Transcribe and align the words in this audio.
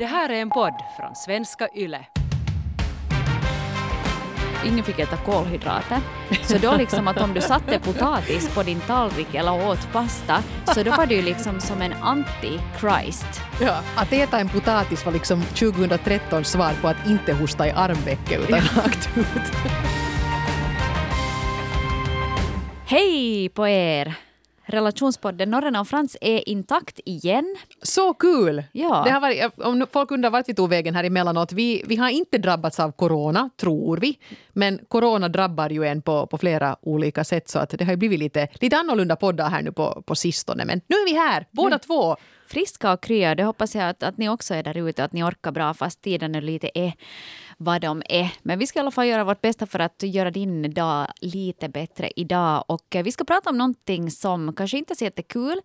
Det 0.00 0.06
här 0.06 0.28
är 0.28 0.34
en 0.34 0.50
podd 0.50 0.74
från 0.96 1.14
svenska 1.14 1.68
YLE. 1.74 2.06
ingen 4.66 4.84
fick 4.84 4.98
äta 4.98 5.16
kolhydrater. 5.16 5.98
Så 6.42 6.58
då 6.58 6.76
liksom 6.76 7.08
att 7.08 7.20
om 7.20 7.34
du 7.34 7.40
satte 7.40 7.78
potatis 7.78 8.54
på 8.54 8.62
din 8.62 8.80
tallrik 8.80 9.34
eller 9.34 9.68
åt 9.68 9.92
pasta, 9.92 10.42
så 10.74 10.82
då 10.82 10.90
var 10.90 11.06
du 11.06 11.22
liksom 11.22 11.60
som 11.60 11.82
en 11.82 11.92
anti-Christ. 11.92 13.40
Ja, 13.60 13.80
att 13.96 14.12
äta 14.12 14.38
en 14.38 14.48
potatis 14.48 15.04
var 15.04 15.12
liksom 15.12 15.42
2013 15.42 16.44
svar 16.44 16.72
på 16.82 16.88
att 16.88 17.06
inte 17.06 17.32
hosta 17.32 17.66
i 17.66 17.70
armvecket 17.70 18.40
utan 18.40 18.60
rakt 18.60 19.08
ut. 19.16 19.52
Hej 22.86 23.48
på 23.48 23.68
er! 23.68 24.29
Relationspodden 24.66 25.50
Norrena 25.50 25.80
och 25.80 25.88
Frans 25.88 26.16
är 26.20 26.48
intakt 26.48 27.00
igen. 27.04 27.56
Så 27.82 28.14
kul! 28.14 28.64
Ja. 28.72 29.02
Det 29.06 29.10
har 29.10 29.20
varit, 29.20 29.58
om 29.58 29.86
folk 29.92 30.10
undrar 30.10 30.30
vart 30.30 30.48
vi 30.48 30.54
tog 30.54 30.68
vägen 30.70 30.94
här 30.94 31.04
emellanåt, 31.04 31.52
vi, 31.52 31.82
vi 31.86 31.96
har 31.96 32.08
inte 32.08 32.38
drabbats 32.38 32.80
av 32.80 32.92
corona, 32.92 33.50
tror 33.56 33.96
vi. 33.96 34.18
Men 34.52 34.78
corona 34.88 35.28
drabbar 35.28 35.70
ju 35.70 35.84
en 35.86 36.02
på, 36.02 36.26
på 36.26 36.38
flera 36.38 36.76
olika 36.82 37.24
sätt 37.24 37.48
så 37.48 37.58
att 37.58 37.70
det 37.70 37.84
har 37.84 37.92
ju 37.92 37.96
blivit 37.96 38.18
lite, 38.18 38.48
lite 38.54 38.76
annorlunda 38.76 39.16
poddar 39.16 39.50
här 39.50 39.62
nu 39.62 39.72
på, 39.72 40.02
på 40.06 40.14
sistone. 40.14 40.64
Men 40.64 40.80
nu 40.86 40.96
är 40.96 41.04
vi 41.12 41.18
här, 41.18 41.46
båda 41.50 41.68
Mm. 41.70 41.80
två. 41.80 42.16
Friska 42.46 42.92
och 42.92 43.02
krya, 43.02 43.34
det 43.34 43.44
hoppas 43.44 43.74
jag 43.74 43.88
att, 43.88 44.02
att 44.02 44.18
ni 44.18 44.28
också 44.28 44.54
är 44.54 44.62
där 44.62 44.88
ute, 44.88 45.04
att 45.04 45.12
ni 45.12 45.22
orkar 45.24 45.52
bra 45.52 45.74
fast 45.74 46.02
tiden 46.02 46.34
är 46.34 46.40
lite 46.40 46.70
är 46.74 46.92
vad 47.62 47.80
de 47.80 48.02
är. 48.08 48.32
Men 48.42 48.58
vi 48.58 48.66
ska 48.66 48.78
i 48.78 48.80
alla 48.80 48.90
fall 48.90 49.06
göra 49.06 49.24
vårt 49.24 49.40
bästa 49.40 49.66
för 49.66 49.78
att 49.78 50.02
göra 50.02 50.30
din 50.30 50.74
dag 50.74 51.06
lite 51.20 51.68
bättre 51.68 52.10
idag. 52.16 52.64
Och 52.66 52.96
eh, 52.96 53.02
vi 53.02 53.12
ska 53.12 53.24
prata 53.24 53.50
om 53.50 53.58
någonting 53.58 54.10
som 54.10 54.54
kanske 54.54 54.78
inte 54.78 54.92
är 54.92 54.96
så 54.96 55.04
jättekul, 55.04 55.60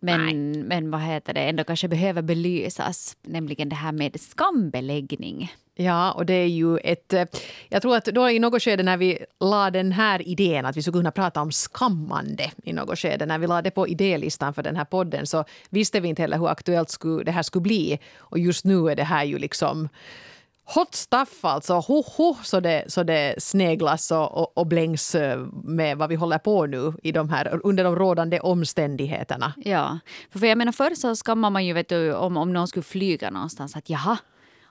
men, 0.00 0.50
men 0.60 0.90
vad 0.90 1.00
heter 1.00 1.34
det, 1.34 1.40
ändå 1.40 1.64
kanske 1.64 1.88
behöver 1.88 2.22
belysas. 2.22 3.16
Nämligen 3.22 3.68
det 3.68 3.76
här 3.76 3.92
med 3.92 4.20
skambeläggning. 4.20 5.52
Ja, 5.74 6.12
och 6.12 6.26
det 6.26 6.34
är 6.34 6.46
ju 6.46 6.78
ett... 6.78 7.12
eh, 7.12 7.24
Jag 7.68 7.82
tror 7.82 7.96
att 7.96 8.04
då 8.04 8.30
i 8.30 8.38
något 8.38 8.62
skede 8.62 8.82
när 8.82 8.96
vi 8.96 9.18
la 9.40 9.70
den 9.70 9.92
här 9.92 10.28
idén 10.28 10.66
att 10.66 10.76
vi 10.76 10.82
skulle 10.82 10.98
kunna 10.98 11.10
prata 11.10 11.40
om 11.40 11.52
skammande 11.52 12.50
i 12.64 12.72
något 12.72 12.98
skede, 12.98 13.26
när 13.26 13.38
vi 13.38 13.46
la 13.46 13.62
det 13.62 13.70
på 13.70 13.88
idélistan 13.88 14.54
för 14.54 14.62
den 14.62 14.76
här 14.76 14.84
podden 14.84 15.26
så 15.26 15.44
visste 15.70 16.00
vi 16.00 16.08
inte 16.08 16.22
heller 16.22 16.38
hur 16.38 16.48
aktuellt 16.48 16.98
det 17.24 17.32
här 17.32 17.42
skulle 17.42 17.62
bli. 17.62 17.98
Och 18.18 18.38
just 18.38 18.64
nu 18.64 18.90
är 18.90 18.96
det 18.96 19.04
här 19.04 19.24
ju 19.24 19.38
liksom 19.38 19.88
hot 20.74 20.94
stuff 20.94 21.44
alltså. 21.44 21.74
Ho, 21.74 22.02
ho, 22.16 22.34
så, 22.42 22.60
det, 22.60 22.84
så 22.88 23.02
det 23.02 23.34
sneglas 23.38 24.10
och, 24.10 24.38
och, 24.38 24.58
och 24.58 24.66
blängs 24.66 25.14
eh, 25.14 25.38
med 25.64 25.98
vad 25.98 26.08
vi 26.08 26.14
håller 26.14 26.38
på 26.38 26.66
nu 26.66 26.92
i 27.02 27.12
de 27.12 27.28
här, 27.30 27.60
under 27.64 27.84
de 27.84 27.96
rådande 27.96 28.40
omständigheterna. 28.40 29.52
Ja, 29.56 29.98
för, 30.30 30.38
för 30.38 30.46
jag 30.46 30.58
menar 30.58 30.72
förr 30.72 30.94
så 30.94 31.14
skammar 31.14 31.50
man 31.50 31.66
ju 31.66 31.72
vet 31.72 31.88
du, 31.88 32.14
om, 32.14 32.36
om 32.36 32.52
någon 32.52 32.68
skulle 32.68 32.82
flyga 32.82 33.30
någonstans 33.30 33.76
att 33.76 33.90
jaha, 33.90 34.18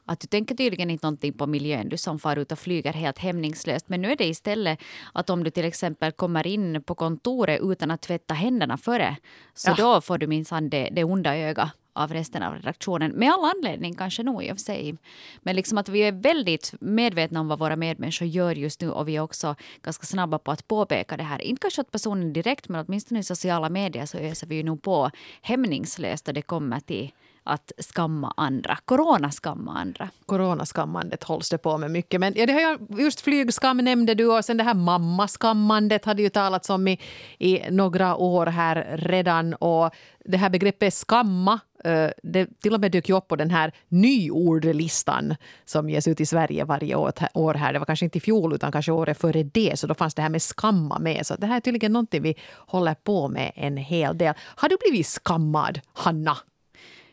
att 0.05 0.19
du 0.19 0.27
tänker 0.27 0.55
tydligen 0.55 0.89
inte 0.89 1.05
någonting 1.05 1.33
på 1.33 1.47
miljön, 1.47 1.89
du 1.89 1.97
som 1.97 2.19
far 2.19 2.35
ut 2.37 2.51
och 2.51 2.59
flyger 2.59 2.93
helt 2.93 3.17
hämningslöst. 3.17 3.89
Men 3.89 4.01
nu 4.01 4.11
är 4.11 4.15
det 4.15 4.25
istället 4.25 4.79
att 5.13 5.29
om 5.29 5.43
du 5.43 5.49
till 5.49 5.65
exempel 5.65 6.11
kommer 6.11 6.47
in 6.47 6.83
på 6.83 6.95
kontoret 6.95 7.59
utan 7.63 7.91
att 7.91 8.01
tvätta 8.01 8.33
händerna 8.33 8.77
före, 8.77 9.17
så 9.53 9.69
Ja. 9.69 9.75
då 9.77 10.01
får 10.01 10.17
du 10.17 10.27
minsann 10.27 10.69
det, 10.69 10.89
det 10.91 11.03
onda 11.03 11.37
öga 11.37 11.71
av 11.97 12.13
resten 12.13 12.43
av 12.43 12.53
redaktionen. 12.53 13.11
Med 13.11 13.31
all 13.31 13.51
anledning 13.55 13.95
kanske 13.95 14.23
nog 14.23 14.43
i 14.43 14.51
och 14.51 14.57
för 14.57 14.63
sig. 14.63 14.95
Men 15.41 15.55
liksom 15.55 15.77
att 15.77 15.89
vi 15.89 15.99
är 15.99 16.11
väldigt 16.11 16.73
medvetna 16.79 17.39
om 17.39 17.47
vad 17.47 17.59
våra 17.59 17.75
medmänniskor 17.75 18.27
gör 18.27 18.55
just 18.55 18.81
nu 18.81 18.91
och 18.91 19.07
vi 19.07 19.15
är 19.15 19.21
också 19.21 19.55
ganska 19.81 20.05
snabba 20.05 20.39
på 20.39 20.51
att 20.51 20.67
påpeka 20.67 21.17
det 21.17 21.23
här. 21.23 21.41
Inte 21.41 21.61
kanske 21.61 21.81
åt 21.81 21.91
personen 21.91 22.33
direkt 22.33 22.69
men 22.69 22.85
åtminstone 22.87 23.19
i 23.19 23.23
sociala 23.23 23.69
medier 23.69 24.05
så 24.05 24.17
öser 24.17 24.47
vi 24.47 24.55
ju 24.55 24.63
nog 24.63 24.81
på 24.81 25.11
hämningslöst 25.41 26.25
då 26.25 26.31
det 26.31 26.41
kommer 26.41 26.79
till 26.79 27.11
att 27.47 27.71
skamma 27.79 28.33
andra. 28.37 28.77
Coronaskamma 28.85 29.73
andra. 29.73 30.09
Coronaskammandet 30.25 31.23
hålls 31.23 31.49
det 31.49 31.57
på 31.57 31.77
med 31.77 31.91
mycket. 31.91 32.19
Men 32.19 32.33
ja, 32.35 32.45
det 32.45 32.53
har 32.53 32.61
jag, 32.61 32.99
just 32.99 33.21
flygskam 33.21 33.77
nämnde 33.77 34.13
du 34.13 34.25
och 34.25 34.45
sen 34.45 34.57
det 34.57 34.63
här 34.63 34.73
mammaskammandet 34.73 36.05
hade 36.05 36.21
ju 36.21 36.29
talats 36.29 36.69
om 36.69 36.87
i, 36.87 36.99
i 37.39 37.61
några 37.71 38.15
år 38.15 38.45
här 38.45 38.97
redan. 38.97 39.53
Och 39.53 39.95
det 40.25 40.37
här 40.37 40.49
begreppet 40.49 40.93
skamma 40.93 41.59
Eh, 41.83 42.09
det 42.23 42.61
till 42.61 42.73
och 42.73 42.79
med 42.79 42.91
dök 42.91 43.09
ju 43.09 43.17
upp 43.17 43.27
på 43.27 43.35
den 43.35 43.49
här 43.49 43.71
nyordlistan 43.87 45.35
som 45.65 45.89
ges 45.89 46.07
ut 46.07 46.21
i 46.21 46.25
Sverige 46.25 46.65
varje 46.65 46.95
år 46.95 47.53
här. 47.53 47.73
Det 47.73 47.79
var 47.79 47.85
kanske 47.85 48.05
inte 48.05 48.17
i 48.17 48.21
fjol 48.21 48.53
utan 48.53 48.71
kanske 48.71 48.91
året 48.91 49.17
före 49.17 49.43
det. 49.43 49.79
Så 49.79 49.87
då 49.87 49.93
fanns 49.93 50.15
det 50.15 50.21
här 50.21 50.29
med 50.29 50.41
skamma 50.41 50.99
med. 50.99 51.25
Så 51.25 51.35
det 51.35 51.47
här 51.47 51.55
är 51.55 51.59
tydligen 51.59 51.93
någonting 51.93 52.21
vi 52.21 52.35
håller 52.53 52.93
på 52.93 53.27
med 53.27 53.51
en 53.55 53.77
hel 53.77 54.17
del. 54.17 54.33
Har 54.39 54.69
du 54.69 54.77
blivit 54.89 55.07
skammad, 55.07 55.79
Hanna? 55.93 56.37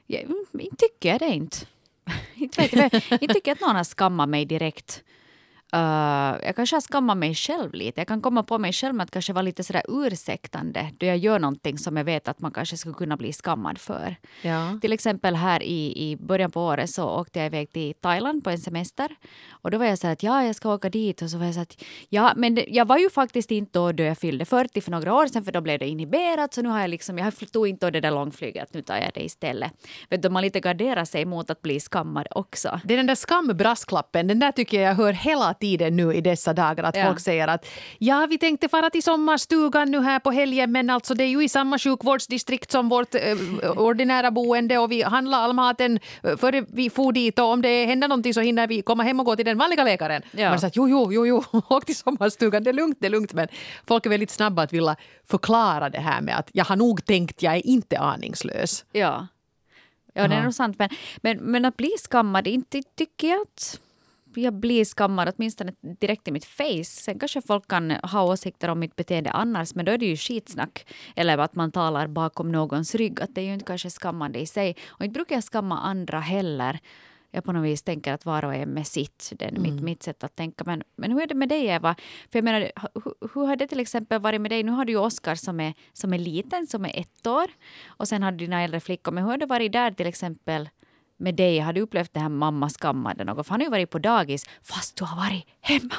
Jag 0.07 0.23
mm, 0.23 0.45
inte 0.53 0.77
tycker 0.77 1.09
jag 1.09 1.19
det 1.19 1.35
inte. 1.35 1.57
inte, 2.35 2.61
vet 2.61 2.93
jag, 2.93 3.23
inte 3.23 3.35
tycker 3.35 3.51
jag 3.51 3.55
att 3.57 3.61
någon 3.61 3.77
har 3.77 3.85
skammat 3.85 4.29
mig 4.29 4.45
direkt. 4.45 5.03
Uh, 5.75 5.81
jag 6.47 6.57
kanske 6.57 6.77
har 6.77 6.81
skammat 6.81 7.17
mig 7.17 7.35
själv 7.35 7.75
lite. 7.75 8.01
Jag 8.01 8.09
kan 8.09 8.21
komma 8.21 8.43
på 8.43 8.59
mig 8.59 8.73
själv 8.73 8.95
med 8.95 9.05
att 9.05 9.11
kanske 9.11 9.33
vara 9.33 9.43
lite 9.43 9.65
sådär 9.65 9.83
ursäktande 9.89 10.91
då 10.99 11.07
jag 11.07 11.17
gör 11.17 11.39
någonting 11.39 11.79
som 11.79 11.97
jag 11.97 12.05
vet 12.05 12.29
att 12.29 12.41
man 12.41 12.53
kanske 12.53 12.77
skulle 12.77 12.95
kunna 12.95 13.17
bli 13.17 13.33
skammad 13.33 13.79
för. 13.79 14.17
Ja. 14.43 14.79
Till 14.81 14.93
exempel 14.93 15.37
här 15.37 15.63
i, 15.63 16.11
i 16.11 16.17
början 16.17 16.51
på 16.51 16.65
året 16.65 16.91
så 16.91 17.05
åkte 17.05 17.39
jag 17.39 17.47
iväg 17.47 17.73
till 17.73 17.95
Thailand 17.95 18.45
på 18.45 18.51
en 18.51 18.59
semester. 18.59 19.09
Och 19.51 19.71
då 19.71 19.79
var 19.79 19.87
jag 19.87 19.99
så 19.99 20.07
att 20.07 20.23
ja, 20.23 20.45
jag 20.45 20.57
ska 20.57 20.75
åka 20.75 20.91
dit. 20.91 21.23
Och 21.23 21.31
så 21.31 21.39
var 21.39 21.47
jag 21.47 21.55
så 21.55 21.61
att 21.61 21.83
ja, 22.09 22.33
men 22.37 22.55
det, 22.55 22.65
jag 22.69 22.87
var 22.87 22.99
ju 22.99 23.11
faktiskt 23.11 23.51
inte 23.51 23.79
då, 23.79 23.93
då 23.93 24.03
jag 24.03 24.19
fyllde 24.19 24.45
40 24.45 24.81
för 24.81 24.91
några 24.91 25.15
år 25.15 25.27
sedan 25.27 25.45
för 25.45 25.53
då 25.53 25.61
blev 25.61 25.79
det 25.79 25.89
inhiberat. 25.89 26.55
Så 26.55 26.63
nu 26.63 26.69
har 26.69 26.81
jag 26.81 26.91
liksom, 26.91 27.19
jag 27.19 27.53
tog 27.53 27.69
inte 27.69 27.91
det 27.91 28.01
där 28.01 28.11
långflyget, 28.11 28.75
nu 28.75 28.83
tar 28.83 28.97
jag 28.97 29.11
det 29.15 29.25
istället. 29.25 29.73
Vet 30.11 30.23
du, 30.23 30.29
man 30.29 30.43
lite 30.43 30.61
garderar 30.61 31.05
sig 31.05 31.25
mot 31.25 31.51
att 31.51 31.63
bli 31.63 31.81
skammad 31.81 32.27
också. 32.31 32.81
Det 32.85 32.95
är 32.95 32.99
den 32.99 33.07
där 33.07 33.15
skambrasklappen, 33.15 34.27
den 34.27 34.39
där 34.39 34.53
tycker 34.53 34.81
jag 34.81 34.91
jag 34.91 34.95
hör 34.95 35.13
hela 35.13 35.55
tiden 35.55 35.64
nu 35.91 36.13
i 36.15 36.21
dessa 36.21 36.53
dagar. 36.53 36.85
Att 36.85 36.97
Ja. 36.97 37.07
folk 37.07 37.21
säger 37.21 37.49
att 37.49 37.67
ja, 37.99 38.27
vi 38.31 38.39
tänkte 38.39 38.69
fara 38.69 38.91
till 38.91 39.03
sommarstugan 39.03 39.91
nu 39.91 40.01
här 40.01 40.19
på 40.19 40.31
helgen 40.31 40.73
men 40.73 40.91
alltså 40.91 41.15
det 41.15 41.25
är 41.25 41.29
ju 41.29 41.45
i 41.45 41.49
samma 41.49 41.79
sjukvårdsdistrikt 41.79 42.71
som 42.71 42.89
vårt 42.89 43.15
eh, 43.15 43.21
ordinära 43.77 44.31
boende 44.31 44.79
och 44.79 44.91
vi 44.93 45.03
handlar 45.03 45.39
all 45.39 45.53
maten 45.53 45.99
eh, 46.23 46.37
före 46.37 46.65
vi 46.69 46.91
for 46.91 47.13
dit 47.13 47.39
och 47.39 47.45
om 47.53 47.63
det 47.63 47.85
händer 47.87 48.09
någonting 48.09 48.35
så 48.35 48.41
hinner 48.41 48.67
vi 48.67 48.83
komma 48.83 49.03
hem 49.03 49.21
och 49.21 49.27
gå 49.27 49.37
till 49.37 49.45
den 49.45 49.59
vanliga 49.59 49.85
läkaren. 49.85 50.23
Ja. 50.33 50.49
Man 50.51 50.59
säger 50.59 50.69
att 50.71 50.77
jo, 50.77 50.89
jo, 50.89 51.13
jo, 51.27 51.27
jo, 51.53 51.63
åk 51.69 51.85
till 51.85 51.97
sommarstugan, 51.97 52.65
det 52.65 52.71
är 52.71 52.75
lugnt, 52.75 52.97
det 53.01 53.07
är 53.07 53.11
lugnt. 53.11 53.33
Men 53.33 53.49
folk 53.87 54.07
är 54.07 54.11
väldigt 54.11 54.31
snabba 54.31 54.63
att 54.63 54.73
vilja 54.73 54.97
förklara 55.27 55.91
det 55.91 56.01
här 56.01 56.21
med 56.21 56.39
att 56.39 56.51
jag 56.53 56.65
har 56.65 56.77
nog 56.77 57.05
tänkt, 57.05 57.43
jag 57.43 57.55
är 57.57 57.67
inte 57.67 57.99
aningslös. 57.99 58.85
Ja. 58.93 59.27
Ja, 60.17 60.29
det 60.29 60.35
är 60.35 60.43
nog 60.43 60.55
sant. 60.55 60.79
Men, 60.79 60.89
men, 61.17 61.37
men 61.39 61.65
att 61.65 61.77
bli 61.77 61.91
skammad, 61.99 62.47
inte 62.47 62.83
tycker 62.97 63.29
jag 63.29 63.41
att 63.43 63.81
jag 64.37 64.55
blir 64.55 64.85
skammad 64.85 65.33
åtminstone 65.37 65.73
direkt 66.01 66.29
i 66.29 66.33
mitt 66.33 66.45
face. 66.45 66.85
Sen 66.85 67.19
kanske 67.19 67.43
folk 67.43 67.69
kan 67.69 67.91
ha 67.91 68.23
åsikter 68.23 68.69
om 68.69 68.79
mitt 68.79 68.97
beteende 68.97 69.31
annars, 69.31 69.75
men 69.75 69.85
då 69.85 69.93
är 69.93 69.99
det 69.99 70.07
ju 70.07 70.17
skitsnack. 70.17 70.87
Eller 71.17 71.39
att 71.39 71.55
man 71.55 71.73
talar 71.73 72.07
bakom 72.07 72.53
någons 72.53 72.95
rygg. 72.95 73.21
Att 73.21 73.35
det 73.35 73.41
är 73.41 73.45
ju 73.45 73.53
inte 73.53 73.65
kanske 73.65 73.91
skammande 73.91 74.39
i 74.39 74.47
sig. 74.47 74.77
Och 74.87 75.05
inte 75.05 75.15
brukar 75.15 75.35
jag 75.35 75.45
skamma 75.45 75.79
andra 75.79 76.21
heller. 76.21 76.81
Jag 77.35 77.45
på 77.45 77.53
något 77.53 77.65
vis 77.65 77.83
tänker 77.83 78.13
att 78.13 78.27
var 78.27 78.45
och 78.45 78.55
en 78.55 78.69
med 78.69 78.87
sitt, 78.87 79.33
det 79.37 79.45
är 79.45 79.53
mitt, 79.53 79.83
mitt 79.83 80.03
sätt 80.03 80.25
att 80.25 80.37
tänka. 80.37 80.65
Men, 80.65 80.83
men 80.97 81.13
hur 81.13 81.23
är 81.23 81.27
det 81.27 81.35
med 81.35 81.49
dig 81.49 81.67
Eva? 81.67 81.95
För 82.31 82.39
jag 82.39 82.45
menar, 82.45 82.61
hur, 82.95 83.29
hur 83.35 83.47
har 83.47 83.57
det 83.57 83.67
till 83.67 83.81
exempel 83.81 84.21
varit 84.21 84.41
med 84.41 84.51
dig? 84.51 84.63
Nu 84.63 84.73
har 84.73 84.85
du 84.85 84.93
ju 84.93 84.99
Oskar 84.99 85.35
som 85.35 85.61
är, 85.61 85.75
som 85.93 86.13
är 86.13 86.19
liten, 86.19 86.67
som 86.67 86.85
är 86.85 87.01
ett 87.01 87.27
år. 87.27 87.47
Och 87.87 88.09
sen 88.09 88.23
har 88.23 88.33
du 88.33 88.37
dina 88.37 88.63
äldre 88.63 88.81
flickor. 88.81 89.13
Men 89.13 89.25
hur 89.25 89.31
har 89.31 89.39
det 89.39 89.47
varit 89.47 89.73
där 89.73 89.91
till 89.91 90.07
exempel 90.07 90.69
med 91.17 91.35
dig? 91.35 91.59
Har 91.59 91.73
du 91.73 91.81
upplevt 91.81 92.15
det 92.15 92.21
här 92.21 92.29
mammaskamman 92.29 93.13
eller 93.13 93.25
något? 93.25 93.47
För 93.47 93.51
han 93.51 93.61
har 93.61 93.67
ju 93.67 93.71
varit 93.71 93.91
på 93.91 93.99
dagis 93.99 94.45
fast 94.63 94.97
du 94.97 95.05
har 95.05 95.17
varit 95.17 95.47
hemma. 95.61 95.95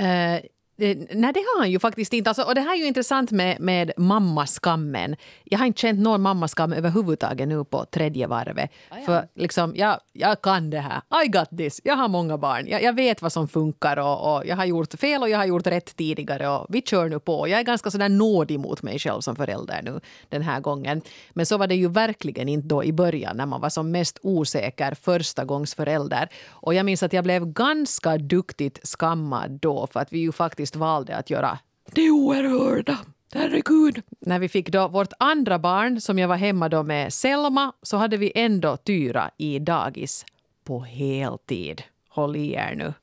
Uh, 0.00 0.40
nej, 0.76 1.32
det 1.32 1.40
har 1.40 1.58
han 1.58 1.70
ju 1.70 1.78
faktiskt 1.78 2.12
inte. 2.12 2.30
Alltså, 2.30 2.42
och 2.42 2.54
det 2.54 2.60
här 2.60 2.74
är 2.74 2.78
ju 2.78 2.86
intressant 2.86 3.30
med, 3.30 3.60
med 3.60 3.92
mammaskammen. 3.96 5.16
Jag 5.44 5.58
har 5.58 5.66
inte 5.66 5.80
känt 5.80 6.00
någon 6.00 6.22
mammaskam 6.22 6.72
överhuvudtaget 6.72 7.48
nu 7.48 7.64
på 7.64 7.84
tredje 7.84 8.26
varvet. 8.26 8.70
För 9.06 9.28
liksom, 9.34 9.72
jag, 9.76 10.00
jag 10.12 10.42
kan 10.42 10.70
det 10.70 10.80
här. 10.80 11.24
I 11.24 11.28
got 11.28 11.58
this. 11.58 11.80
Jag 11.84 11.96
har 11.96 12.08
många 12.08 12.38
barn. 12.38 12.66
Jag, 12.66 12.82
jag 12.82 12.92
vet 12.92 13.22
vad 13.22 13.32
som 13.32 13.48
funkar 13.48 13.96
och, 13.96 14.36
och 14.36 14.46
jag 14.46 14.56
har 14.56 14.64
gjort 14.64 14.94
fel 14.94 15.22
och 15.22 15.28
jag 15.28 15.38
har 15.38 15.44
gjort 15.44 15.66
rätt 15.66 15.96
tidigare. 15.96 16.48
Och 16.48 16.66
vi 16.68 16.82
kör 16.82 17.08
nu 17.08 17.18
på. 17.18 17.48
Jag 17.48 17.60
är 17.60 17.64
ganska 17.64 17.90
sådär 17.90 18.08
nådig 18.08 18.60
mot 18.60 18.82
mig 18.82 18.98
själv 18.98 19.20
som 19.20 19.36
förälder 19.36 19.80
nu 19.82 20.00
den 20.28 20.42
här 20.42 20.60
gången. 20.60 21.02
Men 21.30 21.46
så 21.46 21.58
var 21.58 21.66
det 21.66 21.74
ju 21.74 21.88
verkligen 21.88 22.48
inte 22.48 22.68
då 22.68 22.84
i 22.84 22.92
början 22.92 23.36
när 23.36 23.46
man 23.46 23.60
var 23.60 23.70
som 23.70 23.90
mest 23.90 24.18
osäker 24.22 24.94
första 24.94 25.44
gångs 25.44 25.74
förälder. 25.74 26.28
Och 26.48 26.74
jag 26.74 26.86
minns 26.86 27.02
att 27.02 27.12
jag 27.12 27.24
blev 27.24 27.46
ganska 27.46 28.18
duktigt 28.18 28.86
skammad 28.86 29.50
då 29.50 29.86
för 29.86 30.00
att 30.00 30.12
vi 30.12 30.18
ju 30.18 30.32
faktiskt 30.32 30.65
valde 30.74 31.16
att 31.16 31.30
göra 31.30 31.58
det 31.92 32.10
oerhörda. 32.10 32.98
Herregud. 33.34 34.02
När 34.20 34.38
vi 34.38 34.48
fick 34.48 34.70
då 34.70 34.88
vårt 34.88 35.12
andra 35.18 35.58
barn, 35.58 36.00
som 36.00 36.18
jag 36.18 36.28
var 36.28 36.36
hemma 36.36 36.68
då 36.68 36.82
med 36.82 37.12
Selma, 37.12 37.72
så 37.82 37.96
hade 37.96 38.16
vi 38.16 38.32
ändå 38.34 38.76
Tyra 38.76 39.30
i 39.38 39.58
dagis 39.58 40.24
på 40.64 40.80
heltid. 40.80 41.82
Håll 42.08 42.36
i 42.36 42.52
er 42.52 42.74
nu. 42.76 42.94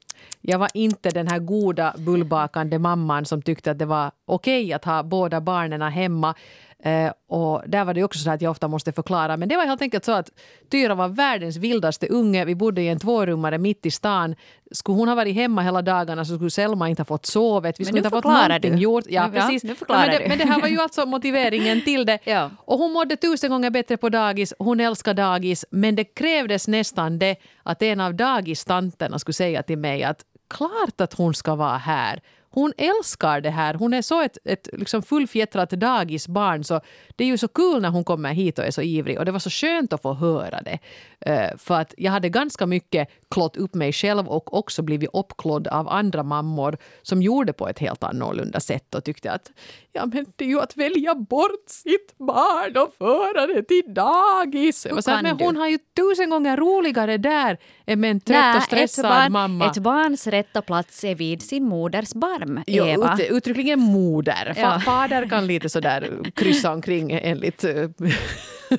Jag 0.41 0.59
var 0.59 0.69
inte 0.73 1.09
den 1.09 1.27
här 1.27 1.39
goda 1.39 1.95
bullbakande 1.97 2.79
mamman 2.79 3.25
som 3.25 3.41
tyckte 3.41 3.71
att 3.71 3.79
det 3.79 3.85
var 3.85 4.11
okej 4.25 4.73
att 4.73 4.85
ha 4.85 5.03
båda 5.03 5.41
barnen 5.41 5.81
hemma. 5.81 6.35
Eh, 6.85 7.11
och 7.27 7.63
där 7.67 7.85
var 7.85 7.93
det 7.93 8.03
också 8.03 8.19
så 8.19 8.29
att 8.31 8.41
jag 8.41 8.51
ofta 8.51 8.67
måste 8.67 8.91
förklara. 8.91 9.37
Men 9.37 9.49
det 9.49 9.57
var 9.57 9.65
helt 9.65 9.81
enkelt 9.81 10.05
så 10.05 10.11
att 10.11 10.29
Tyra 10.71 10.95
var 10.95 11.07
världens 11.07 11.57
vildaste 11.57 12.07
unge. 12.07 12.45
Vi 12.45 12.55
bodde 12.55 12.81
i 12.81 12.87
en 12.87 12.99
tvårummare 12.99 13.57
mitt 13.57 13.85
i 13.85 13.91
stan. 13.91 14.35
Skulle 14.71 14.97
hon 14.97 15.07
ha 15.07 15.15
varit 15.15 15.35
hemma 15.35 15.61
hela 15.61 15.81
dagarna 15.81 16.25
så 16.25 16.35
skulle 16.35 16.51
Selma 16.51 16.89
inte 16.89 16.99
ha 16.99 17.05
fått 17.05 17.25
sovet. 17.25 17.79
Vi 17.79 17.83
Men 17.83 17.85
skulle 17.85 17.99
inte 17.99 18.09
ha 18.09 18.21
fått 18.21 18.31
någonting 18.31 18.75
du. 18.75 18.81
gjort. 18.81 19.03
Ja, 19.07 19.29
ja, 19.33 19.41
precis. 19.41 19.79
förklarar 19.79 20.07
men, 20.07 20.21
det, 20.21 20.27
men 20.27 20.37
det 20.37 20.45
här 20.45 20.61
var 20.61 20.67
ju 20.67 20.79
alltså 20.79 21.05
motiveringen 21.05 21.81
till 21.81 22.05
det. 22.05 22.19
Ja. 22.33 22.49
Och 22.57 22.77
hon 22.77 22.91
mådde 22.93 23.15
tusen 23.15 23.49
gånger 23.49 23.69
bättre 23.69 23.97
på 23.97 24.09
dagis. 24.09 24.53
Hon 24.59 24.79
älskar 24.79 25.13
dagis. 25.13 25.65
Men 25.69 25.95
det 25.95 26.03
krävdes 26.03 26.67
nästan 26.67 27.19
det 27.19 27.35
att 27.63 27.81
en 27.81 27.99
av 27.99 28.15
dagistanterna 28.15 29.19
skulle 29.19 29.33
säga 29.33 29.63
till 29.63 29.77
mig 29.77 30.03
att 30.03 30.25
klart 30.49 31.01
att 31.01 31.13
hon 31.13 31.33
ska 31.33 31.55
vara 31.55 31.77
här. 31.77 32.21
Hon 32.53 32.73
älskar 32.77 33.41
det 33.41 33.49
här. 33.49 33.73
Hon 33.73 33.93
är 33.93 34.01
så 34.01 34.21
ett, 34.21 34.37
ett 34.43 34.69
liksom 34.73 35.03
fullfjättrat 35.03 35.69
dagisbarn 35.69 36.63
så 36.63 36.81
det 37.15 37.23
är 37.23 37.27
ju 37.27 37.37
så 37.37 37.47
kul 37.47 37.81
när 37.81 37.89
hon 37.89 38.03
kommer 38.03 38.33
hit 38.33 38.59
och 38.59 38.65
är 38.65 38.71
så 38.71 38.81
ivrig. 38.81 39.19
Och 39.19 39.25
det 39.25 39.31
var 39.31 39.39
så 39.39 39.49
skönt 39.49 39.93
att 39.93 40.01
få 40.01 40.13
höra 40.13 40.61
det. 40.61 40.79
Eh, 41.19 41.57
för 41.57 41.75
att 41.75 41.93
jag 41.97 42.11
hade 42.11 42.29
ganska 42.29 42.65
mycket 42.65 43.09
klått 43.31 43.57
upp 43.57 43.73
mig 43.73 43.93
själv 43.93 44.27
och 44.27 44.57
också 44.57 44.81
blivit 44.81 45.09
uppklådd 45.13 45.67
av 45.67 45.89
andra 45.89 46.23
mammor 46.23 46.77
som 47.01 47.21
gjorde 47.21 47.53
på 47.53 47.67
ett 47.67 47.79
helt 47.79 48.03
annorlunda 48.03 48.59
sätt 48.59 48.95
och 48.95 49.03
tyckte 49.03 49.31
att 49.31 49.51
ja, 49.91 50.05
men 50.05 50.25
det 50.35 50.45
är 50.45 50.49
ju 50.49 50.59
att 50.59 50.77
välja 50.77 51.15
bort 51.15 51.63
sitt 51.67 52.17
barn 52.17 52.77
och 52.77 52.93
föra 52.97 53.47
det 53.47 53.63
till 53.63 53.93
dagis. 53.93 54.85
Här, 54.85 55.01
kan 55.01 55.23
men 55.23 55.37
du? 55.37 55.45
hon 55.45 55.57
har 55.57 55.67
ju 55.67 55.77
tusen 55.77 56.29
gånger 56.29 56.57
roligare 56.57 57.17
där 57.17 57.57
än 57.85 57.99
med 57.99 58.11
en 58.11 58.19
trött 58.19 58.39
Nej, 58.39 58.57
och 58.57 58.63
stressad 58.63 59.05
ett, 59.05 59.11
barn, 59.11 59.31
mamma. 59.31 59.65
ett 59.65 59.77
barns 59.77 60.27
rätta 60.27 60.61
plats 60.61 61.03
är 61.03 61.15
vid 61.15 61.41
sin 61.41 61.63
moders 61.63 62.13
barm, 62.13 62.63
Jo, 62.67 62.85
Eva. 62.85 63.13
ut, 63.19 63.29
uttryckligen 63.31 63.79
moder. 63.79 64.53
Fa, 64.55 64.61
Ja. 64.61 64.79
Fader 64.79 65.29
kan 65.29 65.47
lite 65.47 65.69
sådär 65.69 66.09
kryssa 66.35 66.71
omkring 66.71 67.11
enligt 67.11 67.63
eh, 67.63 67.73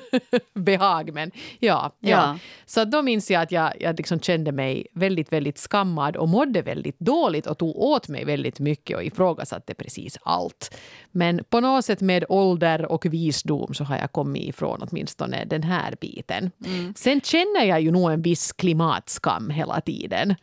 behag. 0.53 1.13
Men 1.13 1.31
ja, 1.59 1.91
ja. 1.99 2.09
Ja. 2.09 2.37
Så 2.65 2.85
då 2.85 3.01
minns 3.01 3.31
jag 3.31 3.41
att 3.41 3.51
jag, 3.51 3.73
jag 3.79 3.97
liksom 3.97 4.19
kände 4.19 4.51
mig 4.51 4.87
väldigt, 4.93 5.33
väldigt 5.33 5.57
skammad 5.57 6.17
och 6.17 6.29
mådde 6.29 6.61
väldigt 6.61 6.99
dåligt 6.99 7.47
och 7.47 7.57
tog 7.57 7.75
åt 7.77 8.07
mig 8.07 8.25
väldigt 8.25 8.59
mycket 8.59 8.97
och 8.97 9.03
ifrågasatte 9.03 9.73
precis 9.73 10.17
allt. 10.23 10.77
Men 11.11 11.43
på 11.49 11.59
något 11.59 11.85
sätt 11.85 12.01
med 12.01 12.25
ålder 12.29 12.91
och 12.91 13.05
visdom 13.05 13.73
så 13.73 13.83
har 13.83 13.97
jag 13.97 14.11
kommit 14.11 14.43
ifrån 14.43 14.87
åtminstone 14.89 15.45
den 15.45 15.63
här 15.63 15.95
biten. 16.01 16.51
Sen 16.95 17.21
känner 17.21 17.65
jag 17.65 17.81
ju 17.81 17.91
nog 17.91 18.11
en 18.11 18.21
viss 18.21 18.53
klimatskam 18.53 19.49
hela 19.49 19.81
tiden. 19.81 20.35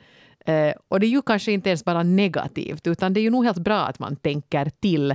Eh, 0.46 0.72
och 0.88 1.00
det 1.00 1.06
är 1.06 1.10
ju 1.10 1.22
kanske 1.22 1.52
inte 1.52 1.68
ens 1.68 1.84
bara 1.84 2.02
negativt, 2.02 2.86
utan 2.86 3.14
det 3.14 3.20
är 3.20 3.22
ju 3.22 3.30
nog 3.30 3.44
helt 3.44 3.58
bra 3.58 3.78
att 3.78 3.98
man 3.98 4.16
tänker 4.16 4.70
till. 4.80 5.14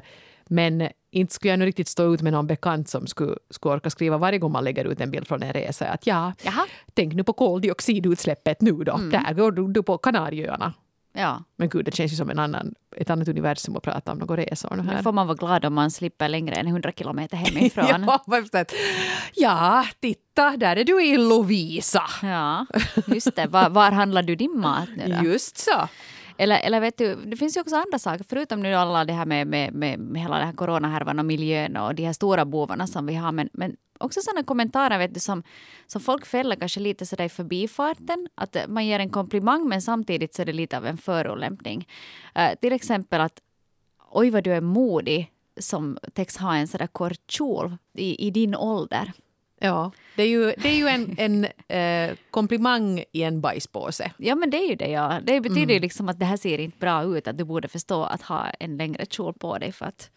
Men 0.50 0.90
inte 1.12 1.34
skulle 1.34 1.52
jag 1.52 1.60
nu 1.60 1.66
riktigt 1.66 1.88
stå 1.88 2.14
ut 2.14 2.22
med 2.22 2.34
någon 2.34 2.48
bekant 2.48 2.90
som 2.90 3.08
skulle, 3.08 3.36
skulle 3.50 3.76
orka 3.76 3.90
skriva 3.90 4.18
varje 4.18 4.40
gång 4.40 4.52
man 4.52 4.64
lägger 4.64 4.86
ut 4.86 5.02
en 5.02 5.12
bild 5.12 5.28
från 5.28 5.44
en 5.44 5.54
resa 5.54 5.88
att 5.88 6.08
ja, 6.08 6.34
Jaha. 6.44 6.66
tänk 6.94 7.14
nu 7.14 7.24
på 7.24 7.34
koldioxidutsläppet 7.34 8.62
nu 8.62 8.72
då. 8.72 8.98
Där 8.98 9.34
går 9.34 9.52
du, 9.52 9.68
du 9.68 9.84
på 9.84 9.98
Kanarieöarna. 9.98 10.74
Ja. 11.14 11.44
Men 11.56 11.70
gud, 11.70 11.86
det 11.86 11.96
känns 11.96 12.12
ju 12.12 12.16
som 12.16 12.30
en 12.30 12.40
annan, 12.40 12.74
ett 12.96 13.10
annat 13.10 13.28
universum 13.28 13.76
att 13.76 13.84
prata 13.84 14.12
om 14.12 14.18
några 14.18 14.38
resor 14.38 14.76
nu 14.76 14.84
här. 14.84 15.02
får 15.04 15.12
man 15.12 15.28
vara 15.28 15.36
glad 15.38 15.66
om 15.66 15.74
man 15.74 15.92
slipper 15.92 16.30
längre 16.30 16.56
än 16.56 16.68
100 16.68 16.92
kilometer 16.92 17.38
hemifrån. 17.38 17.86
ja, 17.90 18.00
ja, 19.36 19.86
titta, 20.00 20.58
där 20.58 20.76
är 20.76 20.84
du 20.84 21.06
i 21.06 21.18
Lovisa. 21.18 22.04
ja, 22.22 22.66
just 23.08 23.36
det. 23.36 23.48
Var, 23.48 23.70
var 23.70 23.92
handlar 23.92 24.24
du 24.24 24.36
din 24.36 24.60
mat 24.60 24.90
nu 24.98 25.16
då? 25.18 25.30
Just 25.30 25.58
så. 25.58 25.88
Eller, 26.38 26.60
eller 26.60 26.80
vet 26.80 26.98
du, 26.98 27.16
det 27.16 27.38
finns 27.38 27.58
ju 27.58 27.62
också 27.62 27.76
andra 27.76 28.00
saker, 28.00 28.26
förutom 28.30 28.60
nu 28.60 28.74
alla 28.74 29.06
det 29.06 29.14
här 29.14 29.26
med, 29.26 29.48
med, 29.48 29.74
med, 29.74 30.00
med 30.00 30.22
hela 30.22 30.38
den 30.38 30.48
här 30.48 30.54
coronahärvan 30.54 31.20
och 31.20 31.26
miljön 31.26 31.78
och 31.78 31.96
de 31.96 32.06
här 32.06 32.14
stora 32.14 32.46
bovarna 32.46 32.88
som 32.88 33.06
vi 33.06 33.16
har, 33.16 33.32
men, 33.32 33.50
men 33.54 33.76
också 34.00 34.22
sådana 34.22 34.44
kommentarer 34.44 34.98
vet 34.98 35.14
du, 35.14 35.20
som, 35.20 35.44
som 35.88 36.02
folk 36.02 36.26
fäller 36.26 36.56
kanske 36.56 36.80
lite 36.80 37.06
sådär 37.06 37.26
i 37.26 37.30
förbifarten, 37.30 38.28
att 38.36 38.58
man 38.68 38.86
ger 38.86 39.00
en 39.00 39.10
komplimang 39.10 39.68
men 39.68 39.82
samtidigt 39.82 40.34
så 40.34 40.42
är 40.42 40.46
det 40.46 40.54
lite 40.54 40.78
av 40.78 40.86
en 40.86 40.98
förolämpning. 40.98 41.88
Uh, 42.40 42.56
till 42.62 42.74
exempel 42.74 43.22
att 43.22 43.42
oj 44.12 44.30
vad 44.30 44.44
du 44.44 44.54
är 44.54 44.62
modig 44.62 45.32
som 45.60 45.98
täcks 46.14 46.38
ha 46.38 46.56
en 46.56 46.68
sådär 46.68 46.88
kort 46.88 47.32
kjol 47.32 47.78
i, 47.94 48.28
i 48.28 48.32
din 48.32 48.56
ålder. 48.56 49.12
Ja, 49.60 49.92
det 50.16 50.24
är 50.24 50.28
ju, 50.28 50.54
det 50.58 50.70
är 50.70 50.76
ju 50.76 50.88
en, 50.88 51.16
en 51.18 51.46
eh, 51.78 52.16
komplimang 52.32 53.04
i 53.12 53.24
en 53.24 53.42
bajspåse. 53.42 54.12
Ja 54.18 54.36
men 54.36 54.50
det 54.50 54.58
är 54.58 54.70
ju 54.70 54.76
det 54.76 54.88
ja. 54.88 55.20
Det 55.24 55.42
betyder 55.42 55.74
ju 55.74 55.80
liksom 55.80 56.10
att 56.10 56.20
det 56.20 56.26
här 56.26 56.38
ser 56.38 56.58
inte 56.58 56.78
bra 56.78 57.04
ut. 57.18 57.28
Att 57.28 57.38
du 57.38 57.44
borde 57.44 57.68
förstå 57.68 58.04
att 58.04 58.22
ha 58.22 58.46
en 58.50 58.78
längre 58.78 59.06
kjol 59.06 59.34
på 59.34 59.58
dig 59.58 59.72
för 59.72 59.86
att, 59.86 60.10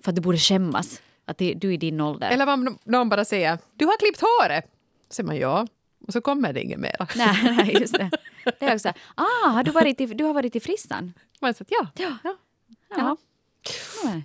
för 0.00 0.10
att 0.10 0.14
du 0.16 0.20
borde 0.22 0.38
skämmas. 0.38 1.02
Att 1.26 1.38
det- 1.38 1.54
du 1.54 1.68
är 1.68 1.72
i 1.72 1.76
din 1.76 2.00
ålder. 2.00 2.30
Eller 2.30 2.46
om 2.52 2.78
någon 2.84 3.08
bara 3.08 3.24
säger 3.24 3.58
du 3.76 3.86
har 3.86 3.98
klippt 3.98 4.20
håret. 4.20 4.64
Så 5.08 5.14
säger 5.14 5.26
man 5.26 5.36
ja. 5.36 5.66
Och 6.06 6.12
så 6.12 6.20
kommer 6.20 6.52
det 6.52 6.62
inget 6.62 6.78
mera. 6.80 7.06
nej, 7.16 7.36
nej, 7.56 7.76
just 7.80 7.94
det. 7.94 8.10
Det 8.60 8.66
är 8.66 8.74
också, 8.74 8.88
ah, 9.14 9.48
har 9.48 9.62
du, 9.64 9.70
varit 9.70 10.00
i, 10.00 10.06
du 10.06 10.24
har 10.24 10.34
varit 10.34 10.56
i 10.56 10.60
frissan? 10.60 11.12
Man 11.40 11.54
säger 11.54 11.66
ja. 11.80 11.86
Ja. 11.96 12.16
ja. 12.24 12.36
Ja. 12.96 13.16
Nej. 14.04 14.24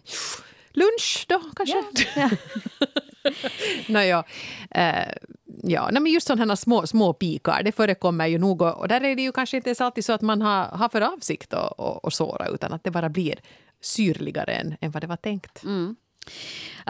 Lunch 0.73 1.25
då 1.27 1.41
kanske? 1.56 1.83
Ja. 2.15 2.29
Nåja, 3.88 4.24
eh, 4.72 5.14
ja, 5.64 5.90
nej, 5.92 6.02
men 6.02 6.12
just 6.12 6.28
sådana 6.28 6.52
här 6.52 6.56
små, 6.56 6.88
små 6.88 7.14
pikar, 7.14 7.64
det 7.64 7.72
förekommer 7.72 8.28
ju 8.28 8.38
nog. 8.38 8.62
Och 8.62 8.78
och 8.78 8.88
där 8.88 9.02
är 9.02 9.16
det 9.16 9.22
ju 9.22 9.31
kanske 9.31 9.58
inte 9.58 9.70
ens 9.70 9.81
alltid 9.81 10.06
så 10.06 10.14
att 10.14 10.22
man 10.22 10.42
har, 10.42 10.66
har 10.66 10.90
för 10.90 11.02
avsikt 11.02 11.54
att, 11.54 11.80
att, 11.80 12.06
att 12.06 12.14
såra, 12.14 12.48
utan 12.48 12.74
att 12.74 12.84
det 12.84 12.92
bara 12.92 13.10
blir 13.10 13.40
syrligare 13.81 14.52
än, 14.52 14.76
än 14.81 14.92
vad 14.92 15.04
det 15.04 15.08
var 15.08 15.16
tänkt. 15.16 15.64
Mm. 15.64 15.96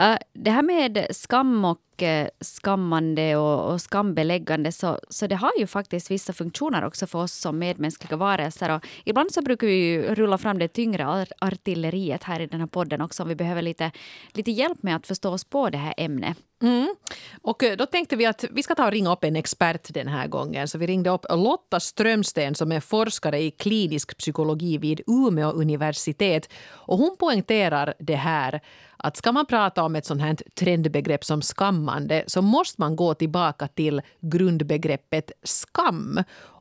Uh, 0.00 0.16
det 0.32 0.50
här 0.50 0.62
med 0.62 1.06
skam 1.10 1.64
och 1.64 1.78
uh, 2.02 2.26
skammande 2.44 3.36
och, 3.36 3.72
och 3.72 3.80
skambeläggande 3.80 4.72
så, 4.72 4.98
så 5.08 5.26
det 5.26 5.34
har 5.36 5.52
ju 5.58 5.66
faktiskt 5.66 6.10
vissa 6.10 6.32
funktioner 6.32 6.84
också 6.84 7.06
för 7.06 7.18
oss 7.18 7.32
som 7.32 7.58
medmänskliga 7.58 8.16
varelser. 8.16 8.74
Och 8.74 8.86
ibland 9.04 9.32
så 9.32 9.42
brukar 9.42 9.66
vi 9.66 9.74
ju 9.74 10.14
rulla 10.14 10.38
fram 10.38 10.58
det 10.58 10.68
tyngre 10.68 11.06
ar- 11.06 11.32
artilleriet 11.40 12.22
här 12.22 12.40
i 12.40 12.46
den 12.46 12.60
här 12.60 12.66
podden 12.66 13.00
också 13.00 13.22
om 13.22 13.28
vi 13.28 13.34
behöver 13.34 13.62
lite, 13.62 13.90
lite 14.32 14.50
hjälp 14.50 14.82
med 14.82 14.96
att 14.96 15.06
förstå 15.06 15.30
oss 15.30 15.44
på 15.44 15.70
det 15.70 15.78
här 15.78 15.94
ämnet. 15.96 16.36
Mm. 16.62 16.94
Och 17.42 17.62
eh, 17.62 17.76
då 17.76 17.86
tänkte 17.86 18.16
vi 18.16 18.26
att 18.26 18.44
vi 18.50 18.62
ska 18.62 18.74
ta 18.74 18.86
och 18.86 18.92
ringa 18.92 19.12
upp 19.12 19.24
en 19.24 19.36
expert 19.36 19.94
den 19.94 20.08
här 20.08 20.26
gången. 20.26 20.68
Så 20.68 20.78
vi 20.78 20.86
ringde 20.86 21.10
upp 21.10 21.26
Lotta 21.30 21.80
Strömsten 21.80 22.54
som 22.54 22.72
är 22.72 22.80
forskare 22.80 23.42
i 23.42 23.50
klinisk 23.50 24.18
psykologi 24.18 24.78
vid 24.78 25.00
Umeå 25.06 25.50
universitet. 25.50 26.52
Och 26.70 26.98
hon 26.98 27.16
poängterar 27.16 27.94
det 27.98 28.14
här 28.14 28.60
att 29.02 29.16
ska 29.16 29.32
man 29.32 29.46
prata 29.46 29.82
om 29.82 29.96
ett 29.96 30.04
sånt 30.04 30.22
här 30.22 30.36
trendbegrepp 30.60 31.24
som 31.24 31.40
skammande 31.42 32.24
så 32.26 32.42
måste 32.42 32.80
man 32.80 32.96
gå 32.96 33.14
tillbaka 33.14 33.66
till 33.66 34.00
grundbegreppet 34.20 35.32
skam. 35.42 36.18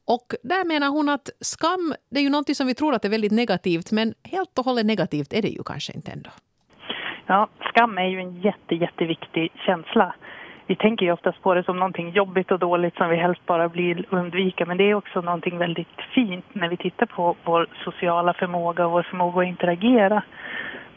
Och 0.07 0.27
där 0.44 0.68
menar 0.68 0.87
hon 0.87 1.09
att 1.09 1.30
skam 1.42 1.94
det 2.11 2.19
är 2.19 2.23
ju 2.23 2.30
någonting 2.30 2.56
som 2.56 2.68
vi 2.68 2.75
tror 2.75 2.94
att 2.94 3.06
är 3.06 3.09
väldigt 3.09 3.31
negativt 3.31 3.92
men 3.92 4.14
helt 4.23 4.59
och 4.59 4.66
hållet 4.66 4.85
negativt 4.85 5.33
är 5.33 5.42
det 5.42 5.47
ju 5.47 5.64
kanske 5.64 5.94
inte 5.94 6.11
ändå. 6.11 6.30
Ja, 7.25 7.49
skam 7.69 7.97
är 7.97 8.07
ju 8.07 8.19
en 8.19 8.42
jätte, 8.42 8.75
jätteviktig 8.75 9.52
känsla. 9.66 10.16
Vi 10.68 10.75
tänker 10.75 11.06
ju 11.06 11.11
oftast 11.11 11.42
på 11.42 11.54
det 11.54 11.64
som 11.64 11.80
någonting 11.80 12.09
jobbigt 12.09 12.52
och 12.52 12.59
dåligt 12.59 12.95
som 12.95 13.09
vi 13.09 13.16
helst 13.16 13.45
bara 13.45 13.68
vill 13.68 14.06
undvika. 14.09 14.66
Men 14.66 14.78
det 14.78 14.83
är 14.83 14.94
också 14.94 15.21
någonting 15.21 15.57
väldigt 15.57 15.97
fint 16.16 16.45
när 16.54 16.69
vi 16.69 16.78
tittar 16.78 17.06
på 17.06 17.35
vår 17.44 17.68
sociala 17.83 18.33
förmåga 18.33 18.85
och 18.85 18.92
vår 18.92 19.04
förmåga 19.04 19.42
att 19.42 19.47
interagera. 19.47 20.23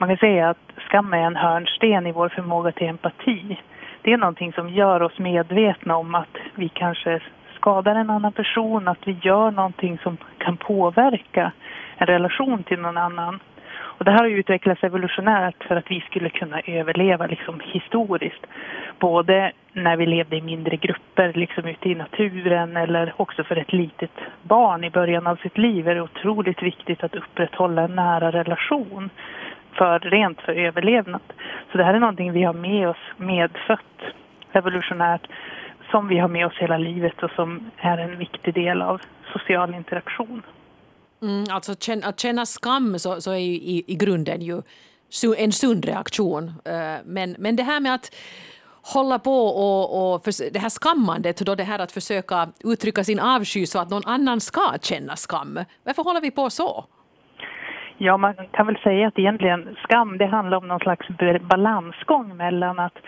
Man 0.02 0.08
kan 0.08 0.16
säga 0.16 0.50
att 0.50 0.72
skam 0.86 1.12
är 1.12 1.18
en 1.18 1.36
hörnsten 1.36 2.06
i 2.06 2.12
vår 2.12 2.28
förmåga 2.28 2.72
till 2.72 2.86
empati. 2.86 3.58
Det 4.02 4.12
är 4.12 4.16
någonting 4.16 4.52
som 4.52 4.68
gör 4.68 5.02
oss 5.02 5.18
medvetna 5.18 5.96
om 5.96 6.14
att 6.14 6.36
vi 6.54 6.68
kanske 6.68 7.20
skadar 7.56 7.94
en 7.94 8.10
annan 8.10 8.32
person, 8.32 8.88
att 8.88 9.06
vi 9.08 9.16
gör 9.22 9.50
någonting 9.50 9.98
som 9.98 10.16
kan 10.38 10.56
påverka 10.56 11.52
en 11.96 12.06
relation 12.06 12.62
till 12.62 12.80
någon 12.80 12.96
annan. 12.96 13.40
Och 13.74 14.04
det 14.04 14.10
här 14.10 14.18
har 14.18 14.28
utvecklats 14.28 14.84
evolutionärt 14.84 15.64
för 15.64 15.76
att 15.76 15.90
vi 15.90 16.00
skulle 16.00 16.30
kunna 16.30 16.60
överleva 16.66 17.26
liksom 17.26 17.60
historiskt. 17.64 18.46
Både 18.98 19.52
när 19.72 19.96
vi 19.96 20.06
levde 20.06 20.36
i 20.36 20.42
mindre 20.42 20.76
grupper 20.76 21.32
liksom 21.34 21.64
ute 21.64 21.88
i 21.88 21.94
naturen 21.94 22.76
eller 22.76 23.12
också 23.16 23.44
för 23.44 23.56
ett 23.56 23.72
litet 23.72 24.18
barn 24.42 24.84
i 24.84 24.90
början 24.90 25.26
av 25.26 25.36
sitt 25.36 25.58
liv 25.58 25.88
är 25.88 25.94
det 25.94 26.02
otroligt 26.02 26.62
viktigt 26.62 27.04
att 27.04 27.14
upprätthålla 27.14 27.82
en 27.82 27.94
nära 27.94 28.30
relation 28.30 29.10
för 29.74 30.00
rent 30.00 30.40
för 30.40 30.52
överlevnad. 30.52 31.22
Så 31.72 31.78
det 31.78 31.84
här 31.84 31.94
är 31.94 32.00
någonting 32.00 32.32
vi 32.32 32.42
har 32.42 32.54
med 32.54 32.88
oss 32.88 32.96
medfött 33.16 34.00
evolutionärt 34.52 35.26
som 35.90 36.08
vi 36.08 36.18
har 36.18 36.28
med 36.28 36.46
oss 36.46 36.56
hela 36.60 36.78
livet 36.78 37.22
och 37.22 37.30
som 37.30 37.70
är 37.76 37.98
en 37.98 38.18
viktig 38.18 38.54
del 38.54 38.82
av 38.82 39.00
social 39.32 39.74
interaktion. 39.74 40.42
Mm, 41.22 41.44
alltså 41.50 41.72
att 42.02 42.20
känna 42.20 42.46
skam 42.46 42.98
så, 42.98 43.20
så 43.20 43.30
är 43.30 43.36
ju 43.36 43.54
i, 43.54 43.84
i 43.86 43.94
grunden 43.94 44.42
ju 44.42 44.62
en 45.36 45.52
sund 45.52 45.84
reaktion. 45.84 46.52
Eh, 46.64 46.96
men, 47.04 47.36
men 47.38 47.56
det 47.56 47.62
här 47.62 47.80
med 47.80 47.94
att 47.94 48.14
hålla 48.82 49.18
på 49.18 49.46
och, 49.46 50.14
och 50.14 50.24
för, 50.24 50.52
det 50.52 50.58
här 50.58 50.68
skammandet, 50.68 51.36
då 51.36 51.54
det 51.54 51.64
här 51.64 51.78
att 51.78 51.92
försöka 51.92 52.48
uttrycka 52.64 53.04
sin 53.04 53.20
avsky 53.20 53.66
så 53.66 53.78
att 53.78 53.90
någon 53.90 54.06
annan 54.06 54.40
ska 54.40 54.74
känna 54.82 55.16
skam. 55.16 55.58
Varför 55.84 56.02
håller 56.02 56.20
vi 56.20 56.30
på 56.30 56.50
så? 56.50 56.84
Ja, 58.04 58.16
man 58.16 58.34
kan 58.50 58.66
väl 58.66 58.78
säga 58.78 59.08
att 59.08 59.18
egentligen 59.18 59.76
skam 59.82 60.18
det 60.18 60.26
handlar 60.26 60.58
om 60.58 60.68
någon 60.68 60.80
slags 60.80 61.08
balansgång 61.40 62.36
mellan 62.36 62.78
att 62.78 62.98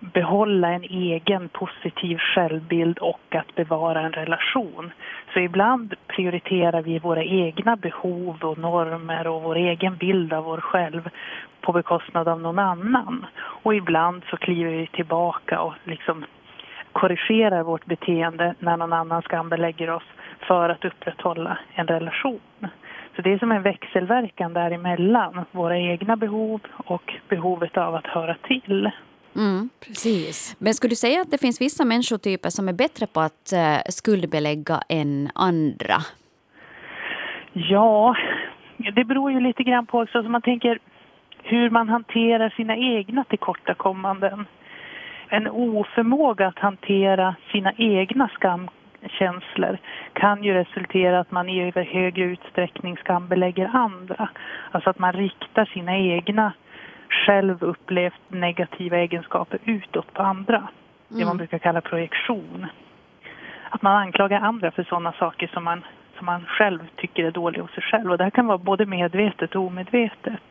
behålla 0.00 0.68
en 0.68 0.82
egen 0.82 1.48
positiv 1.48 2.18
självbild 2.18 2.98
och 2.98 3.34
att 3.34 3.54
bevara 3.54 4.00
en 4.00 4.12
relation. 4.12 4.92
Så 5.32 5.38
ibland 5.38 5.94
prioriterar 6.06 6.82
vi 6.82 6.98
våra 6.98 7.24
egna 7.24 7.76
behov 7.76 8.38
och 8.42 8.58
normer 8.58 9.26
och 9.26 9.42
vår 9.42 9.56
egen 9.56 9.96
bild 9.96 10.32
av 10.32 10.48
oss 10.48 10.60
själv 10.60 11.08
på 11.60 11.72
bekostnad 11.72 12.28
av 12.28 12.40
någon 12.40 12.58
annan. 12.58 13.26
Och 13.36 13.74
ibland 13.74 14.22
så 14.30 14.36
kliver 14.36 14.70
vi 14.70 14.86
tillbaka 14.86 15.60
och 15.60 15.74
liksom 15.84 16.24
korrigerar 16.92 17.62
vårt 17.62 17.84
beteende 17.84 18.54
när 18.58 18.76
någon 18.76 18.92
annan 18.92 19.22
skambelägger 19.22 19.90
oss 19.90 20.06
för 20.40 20.68
att 20.68 20.84
upprätthålla 20.84 21.58
en 21.74 21.86
relation. 21.86 22.40
Så 23.16 23.22
det 23.22 23.32
är 23.32 23.38
som 23.38 23.52
en 23.52 23.62
växelverkan 23.62 24.52
däremellan, 24.52 25.44
våra 25.52 25.78
egna 25.78 26.16
behov 26.16 26.60
och 26.76 27.14
behovet 27.28 27.76
av 27.76 27.94
att 27.94 28.06
höra 28.06 28.36
till. 28.42 28.90
Mm. 29.36 29.70
Precis. 29.86 30.56
Men 30.58 30.74
skulle 30.74 30.90
du 30.90 30.96
säga 30.96 31.20
att 31.20 31.30
det 31.30 31.38
finns 31.38 31.60
vissa 31.60 31.84
människotyper 31.84 32.50
som 32.50 32.68
är 32.68 32.72
bättre 32.72 33.06
på 33.06 33.20
att 33.20 33.52
uh, 33.52 33.90
skuldbelägga 33.90 34.82
än 34.88 35.30
andra? 35.34 35.96
Ja, 37.52 38.16
det 38.76 39.04
beror 39.04 39.32
ju 39.32 39.40
lite 39.40 39.62
grann 39.62 39.86
på 39.86 39.98
också. 40.00 40.22
Man 40.22 40.42
tänker 40.42 40.78
hur 41.42 41.70
man 41.70 41.88
hanterar 41.88 42.54
sina 42.56 42.76
egna 42.76 43.24
tillkortakommanden. 43.24 44.46
En 45.28 45.48
oförmåga 45.48 46.46
att 46.46 46.58
hantera 46.58 47.34
sina 47.52 47.72
egna 47.76 48.28
skamkänslor 49.02 49.78
kan 50.12 50.44
ju 50.44 50.54
resultera 50.54 51.20
att 51.20 51.30
man 51.30 51.48
i 51.48 51.72
högre 51.74 52.24
utsträckning 52.24 52.96
skambelägger 52.96 53.66
andra. 53.66 54.28
Alltså 54.70 54.90
att 54.90 54.98
man 54.98 55.12
riktar 55.12 55.64
sina 55.64 55.98
egna 55.98 56.52
själv 57.08 57.62
upplevt 57.62 58.20
negativa 58.28 58.96
egenskaper 58.98 59.58
utåt 59.64 60.12
på 60.12 60.22
andra. 60.22 60.56
Mm. 60.56 60.68
Det 61.08 61.18
man 61.18 61.22
mm. 61.22 61.36
brukar 61.36 61.58
kalla 61.58 61.80
projektion. 61.80 62.66
Att 63.70 63.82
man 63.82 63.96
anklagar 63.96 64.40
andra 64.40 64.70
för 64.70 64.84
sådana 64.84 65.12
saker 65.12 65.50
som 65.54 65.64
man, 65.64 65.84
som 66.16 66.26
man 66.26 66.44
själv 66.46 66.80
tycker 66.96 67.24
är 67.24 67.30
dåliga 67.30 67.62
hos 67.62 67.74
sig 67.74 67.82
själv. 67.82 68.10
Och 68.10 68.18
det 68.18 68.24
här 68.24 68.30
kan 68.30 68.46
vara 68.46 68.58
både 68.58 68.86
medvetet 68.86 69.54
och 69.54 69.62
omedvetet. 69.62 70.42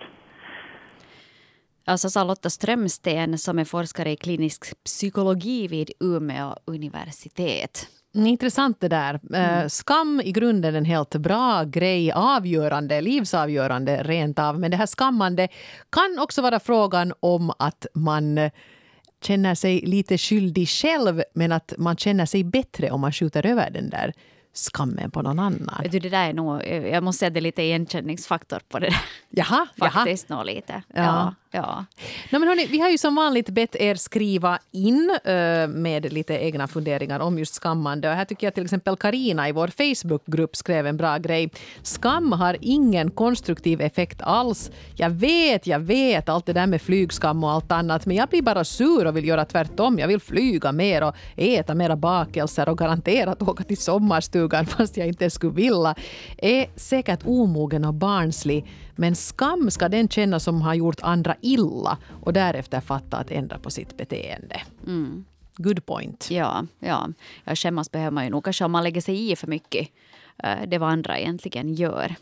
Alltså 1.86 2.10
sa 2.10 2.24
Lotta 2.24 2.50
Strömsten 2.50 3.38
som 3.38 3.60
är 3.60 3.66
forskare 3.66 4.10
i 4.10 4.16
klinisk 4.16 4.84
psykologi 4.84 5.68
vid 5.68 5.92
Umeå 6.00 6.56
universitet. 6.66 8.01
Intressant 8.14 8.80
det 8.80 8.88
där. 8.88 9.20
Eh, 9.34 9.58
mm. 9.58 9.70
Skam 9.70 10.22
i 10.24 10.32
grunden 10.32 10.76
en 10.76 10.86
helt 10.86 11.16
bra 11.16 11.64
grej, 11.64 12.12
avgörande, 12.12 13.02
livsavgörande 13.02 14.04
rent 14.04 14.40
av. 14.40 14.60
Men 14.60 14.72
det 14.72 14.78
här 14.78 14.88
skammande 14.88 15.48
kan 15.90 16.20
också 16.20 16.42
vara 16.42 16.60
frågan 16.60 17.14
om 17.20 17.52
att 17.60 17.86
man 17.94 18.50
känner 19.24 19.56
sig 19.56 19.80
lite 19.80 20.18
skyldig 20.18 20.70
själv 20.70 21.24
men 21.34 21.52
att 21.52 21.74
man 21.78 21.98
känner 21.98 22.26
sig 22.26 22.44
bättre 22.44 22.92
om 22.92 23.02
man 23.02 23.12
skjuter 23.12 23.46
över 23.46 23.70
den 23.70 23.90
där 23.90 24.14
skammen 24.54 25.12
på 25.12 25.22
någon 25.22 25.40
annan. 25.40 25.84
Du, 25.92 26.00
det 26.00 26.10
där 26.10 26.30
är 26.30 26.34
nog, 26.34 26.68
jag 26.68 27.04
måste 27.04 27.20
säga 27.20 27.30
det 27.30 27.40
är 27.40 27.42
lite 27.42 27.62
igenkänningsfaktor 27.62 28.60
på 28.70 28.80
det 28.80 28.86
där. 28.86 29.02
Jaha, 29.30 29.68
Faktiskt 29.80 30.30
jaha. 30.30 30.38
nog 30.38 30.46
lite. 30.46 30.84
Ja. 30.94 31.04
ja. 31.04 31.34
Ja. 31.54 31.86
No, 32.32 32.40
men 32.40 32.48
hörni, 32.48 32.66
vi 32.66 32.80
har 32.80 32.90
ju 32.90 32.98
som 32.98 33.16
vanligt 33.16 33.50
bett 33.50 33.76
er 33.76 33.96
skriva 33.96 34.60
in 34.72 35.18
uh, 35.28 35.68
med 35.68 36.14
lite 36.14 36.34
egna 36.34 36.68
funderingar 36.68 37.20
om 37.20 37.40
just 37.40 37.54
skammande. 37.54 38.10
Och 38.10 38.16
här 38.16 38.26
tycker 38.26 38.48
jag 38.48 38.54
till 38.54 38.64
exempel 38.64 38.96
Karina 38.96 39.50
i 39.50 39.52
vår 39.52 39.68
Facebookgrupp 39.68 40.56
skrev 40.56 40.88
en 40.88 40.98
bra 40.98 41.18
grej. 41.18 41.50
Skam 41.82 42.32
har 42.32 42.58
ingen 42.62 43.12
konstruktiv 43.12 43.82
effekt 43.82 44.22
alls. 44.22 44.72
Jag 44.96 45.10
vet, 45.10 45.68
jag 45.68 45.80
vet 45.80 46.30
allt 46.30 46.46
det 46.46 46.54
där 46.54 46.68
med 46.68 46.82
flygskam 46.82 47.44
och 47.44 47.52
allt 47.52 47.72
annat 47.72 48.06
men 48.06 48.18
jag 48.18 48.30
blir 48.30 48.42
bara 48.42 48.64
sur 48.64 49.08
och 49.08 49.18
vill 49.18 49.28
göra 49.28 49.46
tvärtom. 49.46 50.00
Jag 50.00 50.08
vill 50.08 50.20
flyga 50.20 50.72
mer 50.72 51.04
och 51.04 51.16
äta 51.36 51.74
mera 51.74 51.96
bakelser 51.96 52.70
och 52.70 52.78
garanterat 52.78 53.42
åka 53.42 53.64
till 53.64 53.78
sommarstugan 53.78 54.41
fast 54.78 54.98
jag 54.98 55.08
inte 55.08 55.30
skulle 55.30 55.54
vilja. 55.54 55.96
Är 56.38 56.68
säkert 56.76 57.26
omogen 57.26 57.86
och 57.86 57.94
barnslig 57.94 58.66
men 58.96 59.16
skam 59.16 59.72
ska 59.72 59.90
den 59.90 60.10
känna 60.10 60.40
som 60.40 60.62
har 60.62 60.74
gjort 60.74 61.02
andra 61.02 61.36
illa 61.42 61.98
och 62.24 62.34
därefter 62.34 62.82
fatta 62.82 63.18
att 63.18 63.32
ändra 63.32 63.58
på 63.58 63.70
sitt 63.70 63.98
beteende. 63.98 64.62
Mm. 64.88 65.26
Good 65.58 65.86
point. 65.86 66.28
Ja, 66.32 66.66
ja. 66.80 67.10
ja, 67.44 67.56
skämmas 67.56 67.92
behöver 67.92 68.12
man 68.12 68.24
ju 68.24 68.30
nog 68.30 68.44
kanske 68.44 68.66
om 68.66 68.72
man 68.72 68.84
lägger 68.84 69.02
sig 69.02 69.32
i 69.32 69.36
för 69.36 69.48
mycket 69.48 69.88
eh, 70.44 70.58
det 70.68 70.78
vad 70.78 70.90
andra 70.90 71.20
egentligen 71.20 71.74
gör. 71.74 72.16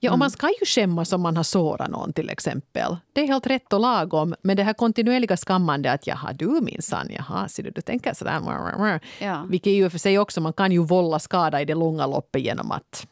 Ja, 0.00 0.12
och 0.12 0.18
man 0.18 0.26
mm. 0.26 0.30
ska 0.30 0.48
ju 0.48 0.66
skämmas 0.66 1.12
om 1.12 1.20
man 1.20 1.36
har 1.36 1.44
sårat 1.44 1.90
någon 1.90 2.12
till 2.12 2.30
exempel. 2.30 2.96
Det 3.12 3.20
är 3.20 3.26
helt 3.26 3.46
rätt 3.46 3.72
och 3.72 3.80
lagom. 3.80 4.34
Men 4.42 4.56
det 4.56 4.62
här 4.62 4.72
kontinuerliga 4.72 5.36
skammandet 5.36 5.94
att 5.94 6.06
jaha, 6.06 6.32
du 6.32 6.60
minsann, 6.60 7.08
jaha, 7.10 7.48
ser 7.48 7.62
du, 7.62 7.70
du 7.70 7.80
tänker 7.80 8.14
sådär. 8.14 9.00
Ja. 9.20 9.46
Vilket 9.50 9.72
ju 9.72 9.90
för 9.90 9.98
sig 9.98 10.18
också, 10.18 10.40
man 10.40 10.52
kan 10.52 10.72
ju 10.72 10.84
vålla 10.84 11.18
skada 11.18 11.60
i 11.60 11.64
det 11.64 11.74
långa 11.74 12.06
loppet 12.06 12.42
genom 12.42 12.70
att 12.70 13.06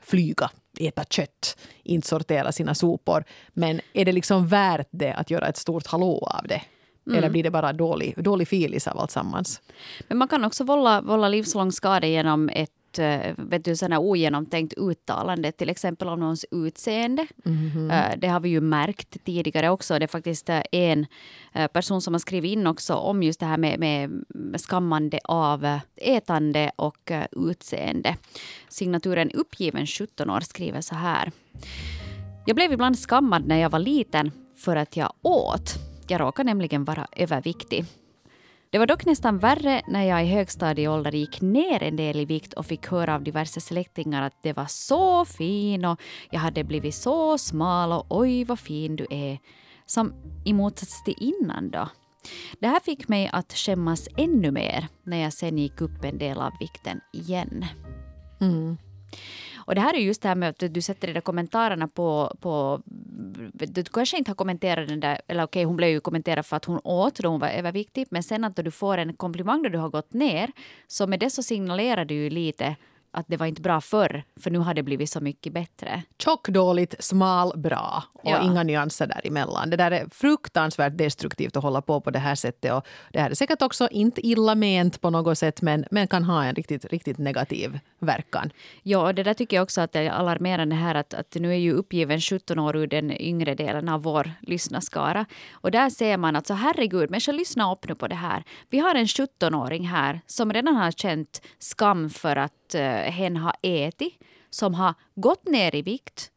flyga 0.00 0.50
äta 0.78 1.04
kött, 1.04 1.56
inte 1.82 2.08
sortera 2.08 2.52
sina 2.52 2.74
sopor. 2.74 3.24
Men 3.52 3.80
är 3.92 4.04
det 4.04 4.12
liksom 4.12 4.46
värt 4.46 4.88
det 4.90 5.12
att 5.12 5.30
göra 5.30 5.46
ett 5.48 5.56
stort 5.56 5.86
hallå 5.86 6.28
av 6.30 6.46
det? 6.48 6.62
Mm. 7.06 7.18
Eller 7.18 7.30
blir 7.30 7.42
det 7.42 7.50
bara 7.50 7.72
dålig, 7.72 8.14
dålig 8.16 8.48
filis 8.48 8.88
av 8.88 8.98
alltsammans? 8.98 9.60
Men 10.08 10.18
man 10.18 10.28
kan 10.28 10.44
också 10.44 10.64
vålla, 10.64 11.00
vålla 11.00 11.28
livslång 11.28 11.72
skada 11.72 12.06
genom 12.06 12.48
ett 12.48 12.70
Eh, 12.98 13.34
vet 13.36 13.64
du, 13.64 13.76
sådana 13.76 13.98
ogenomtänkt 13.98 14.74
uttalande, 14.76 15.52
till 15.52 15.70
exempel 15.70 16.08
om 16.08 16.20
någons 16.20 16.44
utseende. 16.50 17.26
Mm 17.44 17.70
-hmm. 17.70 18.16
Det 18.16 18.28
har 18.28 18.40
vi 18.40 18.48
ju 18.48 18.60
märkt 18.60 19.24
tidigare 19.24 19.70
också. 19.70 19.98
Det 19.98 20.04
är 20.04 20.08
faktiskt 20.08 20.48
eh, 20.48 20.62
en 20.72 21.06
person 21.72 22.00
som 22.00 22.14
har 22.14 22.18
skrivit 22.18 22.52
in 22.52 22.66
också 22.66 22.94
om 22.94 23.22
just 23.22 23.40
det 23.40 23.46
här 23.46 23.56
med, 23.56 23.80
med 24.28 24.60
skammande 24.60 25.20
av 25.24 25.78
ätande 25.96 26.70
och 26.76 27.12
utseende. 27.32 28.16
Signaturen 28.68 29.30
Uppgiven 29.30 29.86
17 29.86 30.30
år 30.30 30.40
skriver 30.40 30.80
så 30.80 30.94
här. 30.94 31.32
Jag 32.46 32.56
blev 32.56 32.72
ibland 32.72 32.98
skammad 32.98 33.46
när 33.46 33.56
jag 33.56 33.70
var 33.70 33.78
liten 33.78 34.30
för 34.56 34.76
att 34.76 34.96
jag 34.96 35.12
åt. 35.22 35.74
Jag 36.08 36.20
råkar 36.20 36.44
nämligen 36.44 36.84
vara 36.84 37.06
överviktig. 37.12 37.84
Det 38.70 38.78
var 38.78 38.86
dock 38.86 39.04
nästan 39.04 39.38
värre 39.38 39.82
när 39.88 40.04
jag 40.04 40.24
i 40.24 40.26
högstadieålder 40.26 41.12
gick 41.12 41.40
ner 41.40 41.82
en 41.82 41.96
del 41.96 42.20
i 42.20 42.24
vikt 42.24 42.52
och 42.52 42.66
fick 42.66 42.86
höra 42.86 43.14
av 43.14 43.22
diverse 43.22 43.60
släktingar 43.60 44.22
att 44.22 44.42
det 44.42 44.52
var 44.52 44.66
så 44.66 45.24
fin 45.24 45.84
och 45.84 46.00
jag 46.30 46.40
hade 46.40 46.64
blivit 46.64 46.94
så 46.94 47.38
smal 47.38 47.92
och 47.92 48.06
oj 48.08 48.44
vad 48.44 48.58
fin 48.58 48.96
du 48.96 49.06
är. 49.10 49.38
Som 49.86 50.14
i 50.44 50.52
motsats 50.52 51.04
till 51.04 51.14
innan 51.18 51.70
då. 51.70 51.88
Det 52.60 52.68
här 52.68 52.80
fick 52.80 53.08
mig 53.08 53.30
att 53.32 53.52
skämmas 53.52 54.08
ännu 54.16 54.50
mer 54.50 54.88
när 55.02 55.16
jag 55.16 55.32
sen 55.32 55.58
gick 55.58 55.80
upp 55.80 56.04
en 56.04 56.18
del 56.18 56.38
av 56.38 56.52
vikten 56.60 57.00
igen. 57.12 57.64
Mm. 58.40 58.76
Och 59.66 59.74
det 59.74 59.80
här 59.80 59.94
är 59.94 59.98
just 59.98 60.22
det 60.22 60.28
här 60.28 60.34
med 60.34 60.48
att 60.48 60.74
du 60.74 60.82
sätter 60.82 61.06
de 61.06 61.12
där 61.12 61.20
kommentarerna 61.20 61.88
på, 61.88 62.36
på 62.40 62.82
du 63.52 63.84
kanske 63.84 64.18
inte 64.18 64.30
har 64.30 64.36
kommenterat 64.36 64.88
den 64.88 65.00
där, 65.00 65.20
eller 65.26 65.44
okej 65.44 65.64
hon 65.64 65.76
blev 65.76 65.90
ju 65.90 66.00
kommenterad 66.00 66.46
för 66.46 66.56
att 66.56 66.64
hon 66.64 66.80
åt 66.84 67.14
då 67.14 67.28
hon 67.28 67.40
var 67.40 67.48
överviktig, 67.48 68.06
men 68.10 68.22
sen 68.22 68.44
att 68.44 68.56
du 68.56 68.70
får 68.70 68.98
en 68.98 69.14
komplimang 69.14 69.62
då 69.62 69.68
du 69.68 69.78
har 69.78 69.88
gått 69.88 70.14
ner, 70.14 70.50
så 70.86 71.06
med 71.06 71.20
det 71.20 71.30
så 71.30 71.42
signalerar 71.42 72.04
du 72.04 72.14
ju 72.14 72.30
lite 72.30 72.76
att 73.16 73.26
det 73.28 73.36
var 73.36 73.46
inte 73.46 73.62
bra 73.62 73.80
förr, 73.80 74.24
för 74.40 74.50
nu 74.50 74.58
har 74.58 74.74
det 74.74 74.82
blivit 74.82 75.10
så 75.10 75.20
mycket 75.20 75.52
bättre. 75.52 76.02
Tjock, 76.18 76.48
dåligt, 76.48 76.94
smal, 76.98 77.52
bra 77.56 78.02
och 78.12 78.30
ja. 78.30 78.42
inga 78.42 78.62
nyanser 78.62 79.06
däremellan. 79.06 79.70
Det 79.70 79.76
där 79.76 79.90
är 79.90 80.06
fruktansvärt 80.10 80.98
destruktivt 80.98 81.56
att 81.56 81.62
hålla 81.62 81.82
på 81.82 82.00
på 82.00 82.10
det 82.10 82.18
här 82.18 82.34
sättet. 82.34 82.72
Och 82.72 82.86
det 83.12 83.20
här 83.20 83.30
är 83.30 83.34
säkert 83.34 83.62
också 83.62 83.88
inte 83.90 84.26
illa 84.26 84.54
ment 84.54 85.00
på 85.00 85.10
något 85.10 85.38
sätt 85.38 85.62
men, 85.62 85.84
men 85.90 86.08
kan 86.08 86.24
ha 86.24 86.44
en 86.44 86.54
riktigt, 86.54 86.84
riktigt 86.84 87.18
negativ 87.18 87.78
verkan. 87.98 88.50
Ja, 88.82 89.12
det 89.12 89.22
där 89.22 89.34
tycker 89.34 89.56
jag 89.56 89.62
också 89.62 89.80
att 89.80 89.92
det 89.92 90.00
är 90.00 90.10
alarmerande 90.10 90.74
här 90.74 90.94
att, 90.94 91.14
att 91.14 91.34
nu 91.34 91.50
är 91.50 91.56
ju 91.56 91.72
uppgiven 91.72 92.20
17 92.20 92.58
år 92.58 92.76
ur 92.76 92.86
den 92.86 93.20
yngre 93.20 93.54
delen 93.54 93.88
av 93.88 94.02
vår 94.02 94.32
lyssnarskara. 94.40 95.26
Och 95.52 95.70
där 95.70 95.90
ser 95.90 96.16
man 96.16 96.36
att 96.36 96.46
så 96.46 96.54
herregud, 96.54 97.10
människor 97.10 97.32
lyssna 97.32 97.72
upp 97.72 97.88
nu 97.88 97.94
på 97.94 98.08
det 98.08 98.14
här. 98.14 98.44
Vi 98.70 98.78
har 98.78 98.94
en 98.94 99.06
17-åring 99.06 99.86
här 99.86 100.20
som 100.26 100.52
redan 100.52 100.76
har 100.76 100.90
känt 100.90 101.42
skam 101.58 102.10
för 102.10 102.36
att 102.36 102.65
uh, 102.74 102.80
hen 103.10 103.36
har 103.36 103.56
ätit, 103.62 104.14
som 104.50 104.74
har 104.74 104.94
gått 105.14 105.48
ner 105.48 105.74
i 105.74 105.82
vikt 105.82 106.30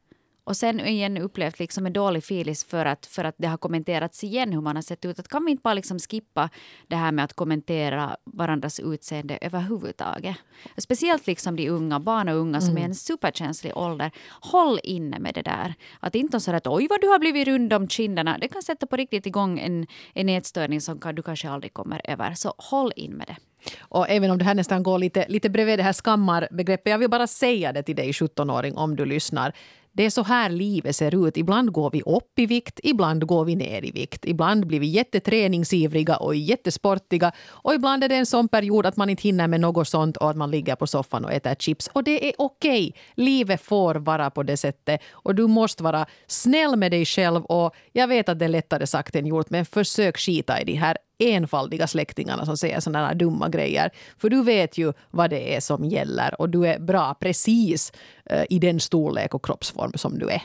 och 0.49 0.57
sen 0.57 0.79
igen 0.79 1.17
upplevt 1.17 1.59
liksom 1.59 1.85
en 1.85 1.93
dålig 1.93 2.23
filis 2.23 2.63
för 2.63 2.85
att, 2.85 3.05
för 3.05 3.23
att 3.23 3.35
det 3.37 3.47
har 3.47 3.57
kommenterats 3.57 4.23
igen 4.23 4.53
hur 4.53 4.61
man 4.61 4.75
har 4.75 4.83
sett 4.83 5.05
ut. 5.05 5.19
Att 5.19 5.27
kan 5.27 5.45
vi 5.45 5.51
inte 5.51 5.61
bara 5.61 5.73
liksom 5.73 5.99
skippa 5.99 6.49
det 6.87 6.95
här 6.95 7.11
med 7.11 7.25
att 7.25 7.33
kommentera 7.33 8.17
varandras 8.25 8.79
utseende 8.79 9.37
överhuvudtaget? 9.41 10.35
Speciellt 10.77 11.27
liksom 11.27 11.55
de 11.55 11.69
unga, 11.69 11.99
barn 11.99 12.29
och 12.29 12.35
unga 12.35 12.57
mm. 12.57 12.61
som 12.61 12.77
är 12.77 12.81
i 12.81 12.83
en 12.83 12.95
superkänslig 12.95 13.77
ålder. 13.77 14.11
Håll 14.41 14.79
inne 14.83 15.19
med 15.19 15.33
det 15.33 15.41
där. 15.41 15.73
Att 15.99 16.15
inte 16.15 16.39
säga 16.39 16.57
att 16.57 16.67
oj 16.67 16.87
vad 16.89 17.01
du 17.01 17.07
har 17.07 17.19
blivit 17.19 17.47
rund 17.47 17.73
om 17.73 17.87
kinderna. 17.87 18.37
Det 18.37 18.47
kan 18.47 18.61
sätta 18.61 18.87
på 18.87 18.95
riktigt 18.95 19.25
igång 19.25 19.59
en, 19.59 19.87
en 20.13 20.29
ätstörning 20.29 20.81
som 20.81 20.99
du 21.13 21.21
kanske 21.21 21.49
aldrig 21.49 21.73
kommer 21.73 22.01
över. 22.03 22.33
Så 22.33 22.53
håll 22.57 22.91
in 22.95 23.11
med 23.11 23.27
det. 23.27 23.48
Och 23.79 24.09
även 24.09 24.31
om 24.31 24.37
det 24.37 24.45
här 24.45 24.55
nästan 24.55 24.83
går 24.83 24.99
lite, 24.99 25.25
lite 25.27 25.49
bredvid 25.49 25.79
det 25.79 25.83
här 25.83 25.93
skammarbegreppet, 25.93 26.91
jag 26.91 26.97
vill 26.97 27.09
bara 27.09 27.27
säga 27.27 27.73
det 27.73 27.83
till 27.83 27.95
dig 27.95 28.11
17-åring 28.11 28.77
om 28.77 28.95
du 28.95 29.05
lyssnar 29.05 29.53
Det 29.91 30.05
är 30.05 30.09
så 30.09 30.23
här 30.23 30.49
livet 30.49 30.95
ser 30.95 31.27
ut. 31.27 31.37
Ibland 31.37 31.71
går 31.71 31.91
vi 31.91 32.01
upp 32.01 32.39
i 32.39 32.45
vikt, 32.45 32.79
ibland 32.83 33.25
går 33.25 33.45
vi 33.45 33.55
ner 33.55 33.85
i 33.85 33.91
vikt. 33.91 34.25
Ibland 34.25 34.67
blir 34.67 34.79
vi 34.79 34.87
jätteträningsivriga 34.87 36.17
och 36.17 36.35
jättesportiga 36.35 37.31
och 37.49 37.73
ibland 37.73 38.03
är 38.03 38.09
det 38.09 38.15
en 38.15 38.25
sån 38.25 38.47
period 38.47 38.85
att 38.85 38.97
man 38.97 39.09
inte 39.09 39.23
hinner 39.23 39.47
med 39.47 39.59
något 39.59 39.87
sånt 39.87 40.17
och 40.17 40.29
att 40.29 40.37
man 40.37 40.51
ligger 40.51 40.75
på 40.75 40.87
soffan 40.87 41.25
och 41.25 41.33
äter 41.33 41.55
chips. 41.55 41.89
Och 41.93 42.03
det 42.03 42.27
är 42.29 42.33
okej. 42.37 42.89
Okay. 42.89 43.01
Livet 43.15 43.61
får 43.61 43.95
vara 43.95 44.29
på 44.29 44.43
det 44.43 44.57
sättet 44.57 45.01
och 45.11 45.35
du 45.35 45.47
måste 45.47 45.83
vara 45.83 46.05
snäll 46.27 46.75
med 46.75 46.91
dig 46.91 47.05
själv 47.05 47.45
och 47.45 47.75
jag 47.93 48.07
vet 48.07 48.29
att 48.29 48.39
det 48.39 48.45
är 48.45 48.49
lättare 48.49 48.87
sagt 48.87 49.15
än 49.15 49.25
gjort 49.25 49.49
men 49.49 49.65
försök 49.65 50.17
skita 50.17 50.61
i 50.61 50.63
de 50.63 50.73
här 50.73 50.97
enfaldiga 51.19 51.87
släktingarna 51.87 52.45
som 52.45 52.57
säger 52.57 52.79
sådana 52.79 53.07
här 53.07 53.15
dumma 53.15 53.49
grejer. 53.49 53.91
För 54.17 54.29
du 54.29 54.43
vet 54.43 54.77
ju 54.77 54.93
vad 55.11 55.29
det 55.29 55.55
är 55.55 55.59
som 55.59 55.85
gäller 55.85 56.41
och 56.41 56.49
du 56.49 56.67
är 56.67 56.79
bra 56.79 57.13
precis 57.19 57.93
eh, 58.25 58.43
i 58.49 58.59
den 58.59 58.79
storlek 58.79 59.33
och 59.33 59.45
kroppsform 59.45 59.91
som 59.95 60.19
du 60.19 60.29
är. 60.29 60.41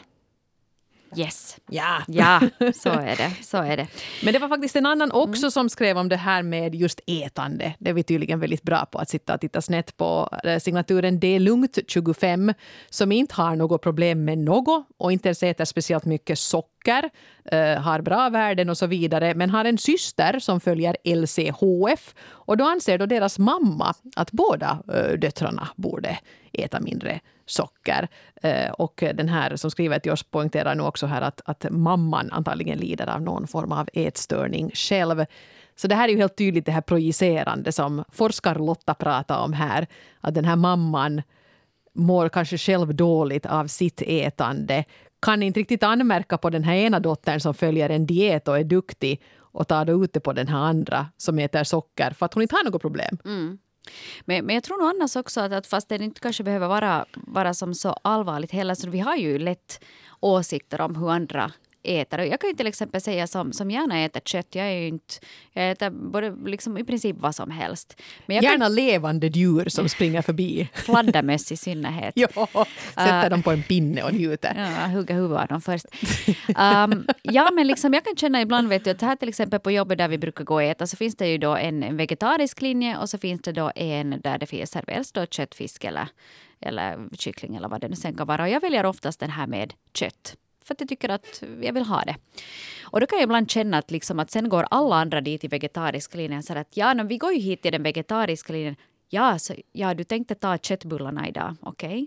Yes. 1.16 1.56
Ja. 1.70 2.02
ja, 2.08 2.40
så 2.74 2.88
är 2.88 3.16
det. 3.16 3.32
Så 3.42 3.56
är 3.56 3.76
det. 3.76 3.86
Men 4.22 4.32
det 4.32 4.38
var 4.38 4.48
faktiskt 4.48 4.76
en 4.76 4.86
annan 4.86 5.12
också 5.12 5.42
mm. 5.42 5.50
som 5.50 5.68
skrev 5.68 5.98
om 5.98 6.08
det 6.08 6.16
här 6.16 6.42
med 6.42 6.74
just 6.74 7.00
ätande. 7.06 7.74
Det 7.78 7.90
är 7.90 7.94
vi 7.94 8.02
tydligen 8.02 8.40
väldigt 8.40 8.62
bra 8.62 8.86
på 8.86 8.98
att 8.98 9.08
sitta 9.08 9.34
och 9.34 9.40
titta 9.40 9.62
snett 9.62 9.96
på. 9.96 10.38
Eh, 10.44 10.58
signaturen 10.58 11.20
Det 11.20 11.28
är 11.28 11.40
lugnt 11.40 11.78
25 11.88 12.54
som 12.90 13.12
inte 13.12 13.34
har 13.34 13.56
något 13.56 13.82
problem 13.82 14.24
med 14.24 14.38
något 14.38 14.86
och 14.96 15.12
inte 15.12 15.28
ens 15.28 15.42
äter 15.42 15.64
speciellt 15.64 16.04
mycket 16.04 16.38
socker, 16.38 17.10
eh, 17.44 17.80
har 17.82 18.00
bra 18.00 18.28
värden 18.28 18.70
och 18.70 18.78
så 18.78 18.86
vidare 18.86 19.34
men 19.34 19.50
har 19.50 19.64
en 19.64 19.78
syster 19.78 20.38
som 20.38 20.60
följer 20.60 20.96
LCHF 21.04 22.14
och 22.26 22.56
då 22.56 22.64
anser 22.64 22.98
då 22.98 23.06
deras 23.06 23.38
mamma 23.38 23.94
att 24.16 24.32
båda 24.32 24.78
eh, 24.94 25.18
döttrarna 25.18 25.68
borde 25.76 26.18
äta 26.52 26.80
mindre 26.80 27.20
socker. 27.46 28.08
Eh, 28.42 28.70
och 28.70 29.04
den 29.14 29.28
här 29.28 29.56
som 29.56 29.70
skriver 29.70 29.98
till 29.98 30.12
oss 30.12 30.22
poängterar 30.22 30.74
nu 30.74 30.82
också 30.82 31.06
här 31.06 31.22
att, 31.22 31.40
att 31.44 31.66
mamman 31.70 32.32
antagligen 32.32 32.78
lider 32.78 33.06
av 33.06 33.22
någon 33.22 33.46
form 33.46 33.72
av 33.72 33.88
ätstörning 33.92 34.70
själv. 34.74 35.24
Så 35.76 35.88
det 35.88 35.94
här 35.94 36.08
är 36.08 36.12
ju 36.12 36.18
helt 36.18 36.36
tydligt 36.36 36.66
det 36.66 36.72
här 36.72 36.80
projicerande 36.80 37.72
som 37.72 38.04
forskar-Lotta 38.12 38.94
pratar 38.94 39.38
om 39.44 39.52
här. 39.52 39.86
Att 40.20 40.34
den 40.34 40.44
här 40.44 40.56
mamman 40.56 41.22
mår 41.94 42.28
kanske 42.28 42.58
själv 42.58 42.94
dåligt 42.94 43.46
av 43.46 43.66
sitt 43.66 44.02
ätande 44.06 44.84
kan 45.22 45.42
inte 45.42 45.60
riktigt 45.60 45.82
anmärka 45.82 46.38
på 46.38 46.50
den 46.50 46.64
här 46.64 46.74
ena 46.74 47.00
dottern 47.00 47.40
som 47.40 47.54
följer 47.54 47.90
en 47.90 48.06
diet 48.06 48.48
och 48.48 48.58
är 48.58 48.64
duktig 48.64 49.22
och 49.38 49.68
tar 49.68 49.84
det 49.84 49.92
ute 49.92 50.20
på 50.20 50.32
den 50.32 50.48
här 50.48 50.58
andra 50.58 51.06
som 51.16 51.38
äter 51.38 51.64
socker 51.64 52.10
för 52.10 52.26
att 52.26 52.34
hon 52.34 52.42
inte 52.42 52.56
har 52.56 52.64
något 52.64 52.82
problem. 52.82 53.18
Mm. 53.24 53.58
Men, 54.24 54.46
men 54.46 54.54
jag 54.54 54.64
tror 54.64 54.78
nog 54.78 54.88
annars 54.88 55.16
också 55.16 55.40
att, 55.40 55.52
att 55.52 55.66
fast 55.66 55.88
det 55.88 55.94
inte 55.94 56.20
kanske 56.20 56.42
behöver 56.44 56.68
vara, 56.68 57.06
vara 57.14 57.54
som 57.54 57.74
så 57.74 57.92
allvarligt 57.92 58.52
heller 58.52 58.74
så 58.74 58.90
vi 58.90 59.00
har 59.00 59.16
ju 59.16 59.38
lätt 59.38 59.84
åsikter 60.20 60.80
om 60.80 60.96
hur 60.96 61.10
andra 61.10 61.52
äter. 61.84 62.18
Jag 62.18 62.40
kan 62.40 62.50
ju 62.50 62.56
till 62.56 62.66
exempel 62.66 63.00
säga 63.00 63.26
som, 63.26 63.52
som 63.52 63.70
gärna 63.70 64.04
äter 64.04 64.20
kött. 64.20 64.46
Jag, 64.50 64.66
är 64.66 64.80
ju 64.80 64.86
inte, 64.86 65.14
jag 65.52 65.70
äter 65.70 65.90
både, 65.90 66.36
liksom, 66.44 66.78
i 66.78 66.84
princip 66.84 67.16
vad 67.18 67.34
som 67.34 67.50
helst. 67.50 68.00
Men 68.26 68.42
gärna 68.42 68.64
kan... 68.64 68.74
levande 68.74 69.26
djur 69.26 69.68
som 69.68 69.88
springer 69.88 70.22
förbi. 70.22 70.68
Fladdermöss 70.74 71.52
i 71.52 71.56
synnerhet. 71.56 72.12
ja, 72.16 72.28
sätter 72.94 73.24
uh, 73.24 73.30
dem 73.30 73.42
på 73.42 73.50
en 73.50 73.62
pinne 73.62 74.02
och 74.02 74.14
njuter. 74.14 74.54
Ja, 74.56 74.86
hugga 74.86 75.14
huvudet 75.14 75.42
av 75.42 75.48
dem 75.48 75.60
först. 75.60 75.86
Um, 76.48 77.06
ja, 77.22 77.50
men 77.52 77.66
liksom, 77.66 77.94
jag 77.94 78.04
kan 78.04 78.16
känna 78.16 78.40
ibland 78.40 78.68
vet 78.68 78.84
du, 78.84 78.90
att 78.90 79.00
här 79.00 79.16
till 79.16 79.28
exempel 79.28 79.60
på 79.60 79.70
jobbet 79.70 79.98
där 79.98 80.08
vi 80.08 80.18
brukar 80.18 80.44
gå 80.44 80.54
och 80.54 80.62
äta 80.62 80.86
så 80.86 80.96
finns 80.96 81.16
det 81.16 81.28
ju 81.28 81.38
då 81.38 81.56
en 81.56 81.96
vegetarisk 81.96 82.60
linje 82.62 82.98
och 82.98 83.10
så 83.10 83.18
finns 83.18 83.40
det 83.42 83.52
då 83.52 83.72
en 83.74 84.20
där 84.20 84.38
det 84.38 84.66
serveras 84.66 85.12
då 85.12 85.26
kött, 85.26 85.54
fisk 85.54 85.84
eller, 85.84 86.08
eller 86.60 87.08
kyckling 87.18 87.56
eller 87.56 87.68
vad 87.68 87.80
det 87.80 87.88
nu 87.88 87.96
sen 87.96 88.14
kan 88.16 88.26
vara. 88.26 88.42
Och 88.42 88.48
jag 88.48 88.60
väljer 88.60 88.86
oftast 88.86 89.20
den 89.20 89.30
här 89.30 89.46
med 89.46 89.74
kött 89.94 90.36
för 90.64 90.74
att 90.74 90.80
jag 90.80 90.88
tycker 90.88 91.08
att 91.08 91.42
jag 91.60 91.72
vill 91.72 91.84
ha 91.84 92.02
det. 92.02 92.16
Och 92.82 93.00
då 93.00 93.06
kan 93.06 93.18
jag 93.18 93.24
ibland 93.24 93.50
känna 93.50 93.78
att, 93.78 93.90
liksom 93.90 94.20
att 94.20 94.30
sen 94.30 94.48
går 94.48 94.66
alla 94.70 94.96
andra 94.96 95.20
dit 95.20 95.44
i 95.44 95.48
vegetariska 95.48 96.16
linjen. 96.16 96.42
Så 96.42 96.58
att 96.58 96.76
ja, 96.76 97.04
vi 97.08 97.18
går 97.18 97.32
ju 97.32 97.40
hit 97.40 97.62
till 97.62 97.72
den 97.72 97.82
vegetariska 97.82 98.52
linjen. 98.52 98.76
Ja, 99.08 99.38
så, 99.38 99.54
ja, 99.72 99.94
du 99.94 100.04
tänkte 100.04 100.34
ta 100.34 100.58
köttbullarna 100.58 101.28
idag, 101.28 101.56
okej? 101.60 101.88
Okay. 101.88 102.06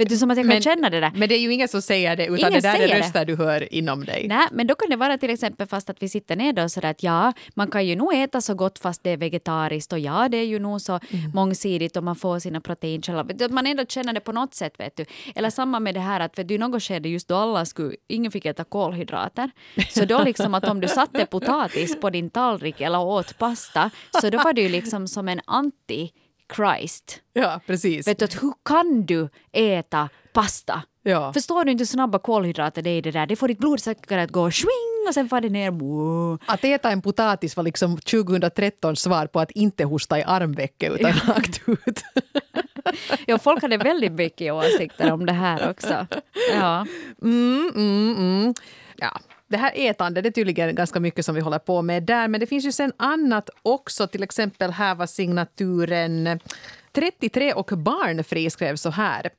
Vet 0.00 0.08
du, 0.08 0.16
som 0.16 0.30
att 0.30 0.36
jag 0.36 0.46
kan 0.46 0.54
men, 0.54 0.62
känna 0.62 0.90
det 0.90 1.00
där. 1.00 1.10
Men 1.14 1.28
det 1.28 1.34
är 1.34 1.38
ju 1.38 1.52
ingen 1.52 1.68
som 1.68 1.82
säger 1.82 2.16
det, 2.16 2.26
utan 2.26 2.38
ingen 2.38 2.52
det 2.52 2.60
där 2.60 2.80
är 2.80 2.98
röster 2.98 3.24
du 3.24 3.36
hör 3.36 3.74
inom 3.74 4.04
dig. 4.04 4.26
Nej, 4.28 4.46
men 4.52 4.66
då 4.66 4.74
kan 4.74 4.90
det 4.90 4.96
vara 4.96 5.18
till 5.18 5.30
exempel 5.30 5.66
fast 5.66 5.90
att 5.90 6.02
vi 6.02 6.08
sitter 6.08 6.36
ner 6.36 6.64
och 6.64 6.70
sådär 6.70 6.90
att 6.90 7.02
ja, 7.02 7.32
man 7.54 7.70
kan 7.70 7.86
ju 7.86 7.96
nog 7.96 8.14
äta 8.14 8.40
så 8.40 8.54
gott 8.54 8.78
fast 8.78 9.02
det 9.02 9.10
är 9.10 9.16
vegetariskt 9.16 9.92
och 9.92 9.98
ja, 9.98 10.28
det 10.28 10.36
är 10.36 10.44
ju 10.44 10.58
nog 10.58 10.80
så 10.80 10.92
mm. 10.92 11.30
mångsidigt 11.34 11.96
och 11.96 12.04
man 12.04 12.16
får 12.16 12.38
sina 12.38 12.60
proteinkällor. 12.60 13.48
Man 13.48 13.66
ändå 13.66 13.84
känner 13.88 14.12
det 14.12 14.20
på 14.20 14.32
något 14.32 14.54
sätt, 14.54 14.74
vet 14.78 14.96
du. 14.96 15.04
Eller 15.34 15.50
samma 15.50 15.80
med 15.80 15.94
det 15.94 16.00
här 16.00 16.20
att 16.20 16.38
vet 16.38 16.48
du, 16.48 16.54
i 16.54 16.58
något 16.58 16.82
skede 16.82 17.08
just 17.08 17.28
då 17.28 17.36
alla 17.36 17.64
skulle, 17.64 17.96
ingen 18.08 18.32
fick 18.32 18.46
äta 18.46 18.64
kolhydrater. 18.64 19.50
Så 19.90 20.04
då 20.04 20.24
liksom 20.24 20.54
att 20.54 20.68
om 20.68 20.80
du 20.80 20.88
satte 20.88 21.26
potatis 21.26 22.00
på 22.00 22.10
din 22.10 22.30
tallrik 22.30 22.80
eller 22.80 23.00
åt 23.00 23.38
pasta, 23.38 23.90
så 24.20 24.30
då 24.30 24.38
var 24.38 24.52
det 24.52 24.62
ju 24.62 24.68
liksom 24.68 25.08
som 25.08 25.28
en 25.28 25.40
anti 25.46 26.10
Christ. 26.56 27.20
Ja, 27.32 27.60
precis. 27.66 28.08
Vet 28.08 28.18
du, 28.18 28.24
att 28.24 28.42
hur 28.42 28.52
kan 28.64 29.06
du 29.06 29.28
äta 29.52 30.08
pasta? 30.32 30.82
Ja. 31.02 31.32
Förstår 31.32 31.64
du 31.64 31.70
inte 31.70 31.82
hur 31.82 31.86
snabba 31.86 32.18
kolhydrater 32.18 32.82
det 32.82 32.90
är 32.90 32.98
i 32.98 33.00
det 33.00 33.10
där? 33.10 33.26
Det 33.26 33.36
får 33.36 33.48
ditt 33.48 33.58
blodsocker 33.58 34.18
att 34.18 34.30
gå 34.30 34.50
swing 34.50 35.08
och 35.08 35.14
sen 35.14 35.28
far 35.28 35.40
det 35.40 35.48
ner. 35.48 35.70
Wow. 35.70 36.38
Att 36.46 36.64
äta 36.64 36.90
en 36.90 37.02
potatis 37.02 37.56
var 37.56 37.64
liksom 37.64 37.96
2013 37.96 38.96
svar 38.96 39.26
på 39.26 39.40
att 39.40 39.50
inte 39.50 39.84
hosta 39.84 40.18
i 40.18 40.22
armvecket 40.22 40.92
utan 40.92 41.12
ja. 41.26 41.32
rakt 41.34 41.68
ut. 41.68 42.02
ja, 43.26 43.38
folk 43.38 43.62
hade 43.62 43.76
väldigt 43.76 44.12
mycket 44.12 44.52
åsikter 44.52 45.12
om 45.12 45.26
det 45.26 45.32
här 45.32 45.70
också. 45.70 46.06
Ja. 46.52 46.86
Mm, 47.22 47.72
mm, 47.76 48.16
mm. 48.16 48.54
ja 48.96 49.20
det 49.50 49.56
här 49.56 49.72
ätandet 49.74 50.24
det 50.24 50.28
är 50.28 50.32
tydligen 50.32 50.74
ganska 50.74 51.00
mycket 51.00 51.24
som 51.24 51.34
vi 51.34 51.40
håller 51.40 51.58
på 51.58 51.82
med 51.82 52.02
där. 52.02 52.28
Men 52.28 52.40
det 52.40 52.46
finns 52.46 52.64
ju 52.64 52.72
sen 52.72 52.92
annat 52.96 53.50
också. 53.62 54.06
Till 54.06 54.22
exempel 54.22 54.70
här 54.70 54.94
var 54.94 55.06
signaturen 55.06 56.40
33 56.92 57.52
och 57.52 57.66
barnfri 57.66 58.50
skrev 58.50 58.76
så 58.76 58.90
här. 58.90 59.30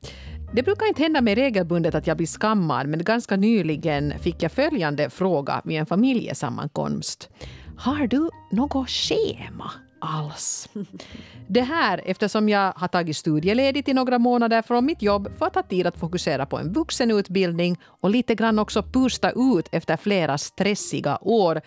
Det 0.53 0.63
brukar 0.63 0.87
inte 0.87 1.03
hända 1.03 1.21
mig 1.21 1.35
regelbundet 1.35 1.95
att 1.95 2.07
jag 2.07 2.17
blir 2.17 2.27
skammad 2.27 2.87
men 2.87 3.03
ganska 3.03 3.35
nyligen 3.35 4.19
fick 4.19 4.43
jag 4.43 4.51
följande 4.51 5.09
fråga 5.09 5.61
vid 5.63 5.77
en 5.77 5.85
familjesammankomst. 5.85 7.29
Har 7.77 8.07
du 8.07 8.29
något 8.51 8.89
schema? 8.89 9.71
Alls. 10.01 10.69
Det 11.47 11.61
här 11.61 12.01
eftersom 12.05 12.49
jag 12.49 12.73
har 12.75 12.87
tagit 12.87 13.17
studieledigt 13.17 13.87
i 13.87 13.93
några 13.93 14.19
månader 14.19 14.61
från 14.61 14.85
mitt 14.85 15.01
jobb 15.01 15.29
för 15.37 15.45
att 15.45 15.55
ha 15.55 15.63
tid 15.63 15.87
att 15.87 15.97
fokusera 15.97 16.45
på 16.45 16.57
en 16.57 16.73
vuxenutbildning 16.73 17.77
och 17.85 18.09
lite 18.09 18.35
grann 18.35 18.59
också 18.59 18.83
pusta 18.83 19.31
ut 19.31 19.67
efter 19.71 19.97
flera 19.97 20.37
stressiga 20.37 21.17
år 21.21 21.61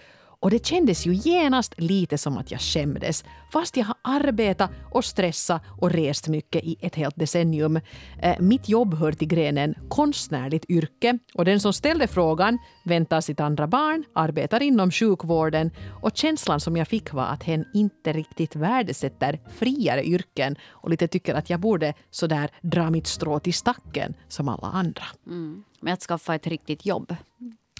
och 0.44 0.50
det 0.50 0.66
kändes 0.66 1.06
ju 1.06 1.14
genast 1.14 1.74
lite 1.80 2.18
som 2.18 2.38
att 2.38 2.50
jag 2.50 2.60
skämdes 2.60 3.24
fast 3.52 3.76
jag 3.76 3.84
har 3.84 3.96
arbetat 4.02 4.70
och 4.90 5.04
stressat 5.04 5.62
och 5.80 5.90
rest 5.90 6.28
mycket 6.28 6.64
i 6.64 6.76
ett 6.80 6.94
helt 6.94 7.16
decennium. 7.16 7.80
Eh, 8.22 8.40
mitt 8.40 8.68
jobb 8.68 8.94
hör 8.94 9.12
till 9.12 9.28
grenen 9.28 9.74
konstnärligt 9.88 10.64
yrke 10.70 11.18
och 11.34 11.44
den 11.44 11.60
som 11.60 11.72
ställde 11.72 12.06
frågan 12.06 12.58
väntar 12.84 13.20
sitt 13.20 13.40
andra 13.40 13.66
barn, 13.66 14.04
arbetar 14.14 14.62
inom 14.62 14.90
sjukvården 14.90 15.70
och 16.02 16.10
känslan 16.14 16.60
som 16.60 16.76
jag 16.76 16.88
fick 16.88 17.12
var 17.12 17.26
att 17.26 17.42
hen 17.42 17.64
inte 17.74 18.12
riktigt 18.12 18.56
värdesätter 18.56 19.40
friare 19.56 20.04
yrken 20.04 20.56
och 20.70 20.90
lite 20.90 21.08
tycker 21.08 21.34
att 21.34 21.50
jag 21.50 21.60
borde 21.60 21.94
sådär 22.10 22.50
dra 22.62 22.90
mitt 22.90 23.06
strå 23.06 23.38
till 23.38 23.54
stacken 23.54 24.14
som 24.28 24.48
alla 24.48 24.68
andra. 24.68 25.04
Mm. 25.26 25.64
Med 25.80 25.94
att 25.94 26.02
skaffa 26.02 26.34
ett 26.34 26.46
riktigt 26.46 26.86
jobb. 26.86 27.16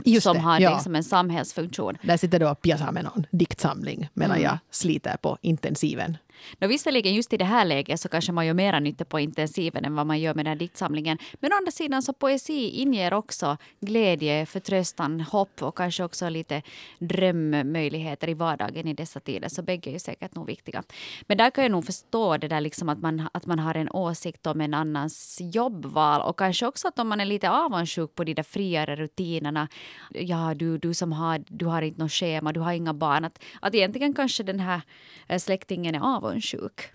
Just 0.04 0.24
som 0.24 0.37
det, 0.37 0.42
har 0.42 0.61
ja. 0.61 0.74
liksom 0.74 0.94
en 0.94 1.04
samhällsfunktion. 1.04 1.98
Där 2.02 2.16
sitter 2.16 2.40
du 2.40 2.46
och 2.46 2.62
pjassar 2.62 2.92
med 2.92 3.04
någon 3.04 3.26
diktsamling 3.30 4.09
medan 4.14 4.37
mm. 4.37 4.44
jag 4.44 4.59
sliter 4.70 5.16
på 5.16 5.38
intensiven. 5.42 6.16
Nå, 6.58 6.68
visserligen 6.68 7.14
just 7.14 7.32
i 7.32 7.36
det 7.36 7.44
här 7.44 7.64
läget 7.64 8.00
så 8.00 8.08
kanske 8.08 8.32
man 8.32 8.46
gör 8.46 8.54
mera 8.54 8.80
nytta 8.80 9.04
på 9.04 9.20
intensiven 9.20 9.84
än 9.84 9.94
vad 9.94 10.06
man 10.06 10.20
gör 10.20 10.34
med 10.34 10.44
den 10.44 10.50
här 10.50 10.58
diktsamlingen. 10.58 11.18
Men 11.40 11.52
å 11.52 11.56
andra 11.56 11.70
sidan 11.70 12.02
så 12.02 12.12
poesi 12.12 12.68
inger 12.68 13.14
också 13.14 13.56
glädje, 13.80 14.46
förtröstan, 14.46 15.20
hopp 15.20 15.62
och 15.62 15.76
kanske 15.76 16.04
också 16.04 16.28
lite 16.28 16.62
drömmöjligheter 16.98 18.28
i 18.28 18.34
vardagen 18.34 18.88
i 18.88 18.94
dessa 18.94 19.20
tider. 19.20 19.48
Så 19.48 19.62
bägge 19.62 19.90
är 19.90 19.92
ju 19.92 19.98
säkert 19.98 20.34
nog 20.34 20.46
viktiga. 20.46 20.82
Men 21.22 21.38
där 21.38 21.50
kan 21.50 21.64
jag 21.64 21.70
nog 21.70 21.84
förstå 21.84 22.36
det 22.36 22.48
där 22.48 22.60
liksom 22.60 22.88
att 22.88 22.98
man, 22.98 23.28
att 23.32 23.46
man 23.46 23.58
har 23.58 23.74
en 23.74 23.90
åsikt 23.90 24.46
om 24.46 24.60
en 24.60 24.74
annans 24.74 25.38
jobbval 25.40 26.20
och 26.20 26.38
kanske 26.38 26.66
också 26.66 26.88
att 26.88 26.98
om 26.98 27.08
man 27.08 27.20
är 27.20 27.24
lite 27.24 27.50
avundsjuk 27.50 28.14
på 28.14 28.24
de 28.24 28.34
där 28.34 28.42
friare 28.42 28.96
rutinerna. 28.96 29.68
Ja, 30.10 30.54
du, 30.56 30.78
du 30.78 30.94
som 30.94 31.12
har, 31.12 31.44
du 31.48 31.66
har 31.66 31.82
inte 31.82 32.00
något 32.02 32.12
schema, 32.12 32.52
du 32.52 32.60
har 32.60 32.72
inga 32.72 32.94
barn. 32.94 33.24
Att, 33.24 33.42
att 33.60 33.74
egentligen 33.74 34.14
kanske 34.14 34.42
den 34.42 34.60
här 34.60 34.80
eh, 35.28 35.38
släktingen 35.38 35.94
är 35.94 36.00
avundsjuk 36.00 36.23
avundsjuk. 36.24 36.92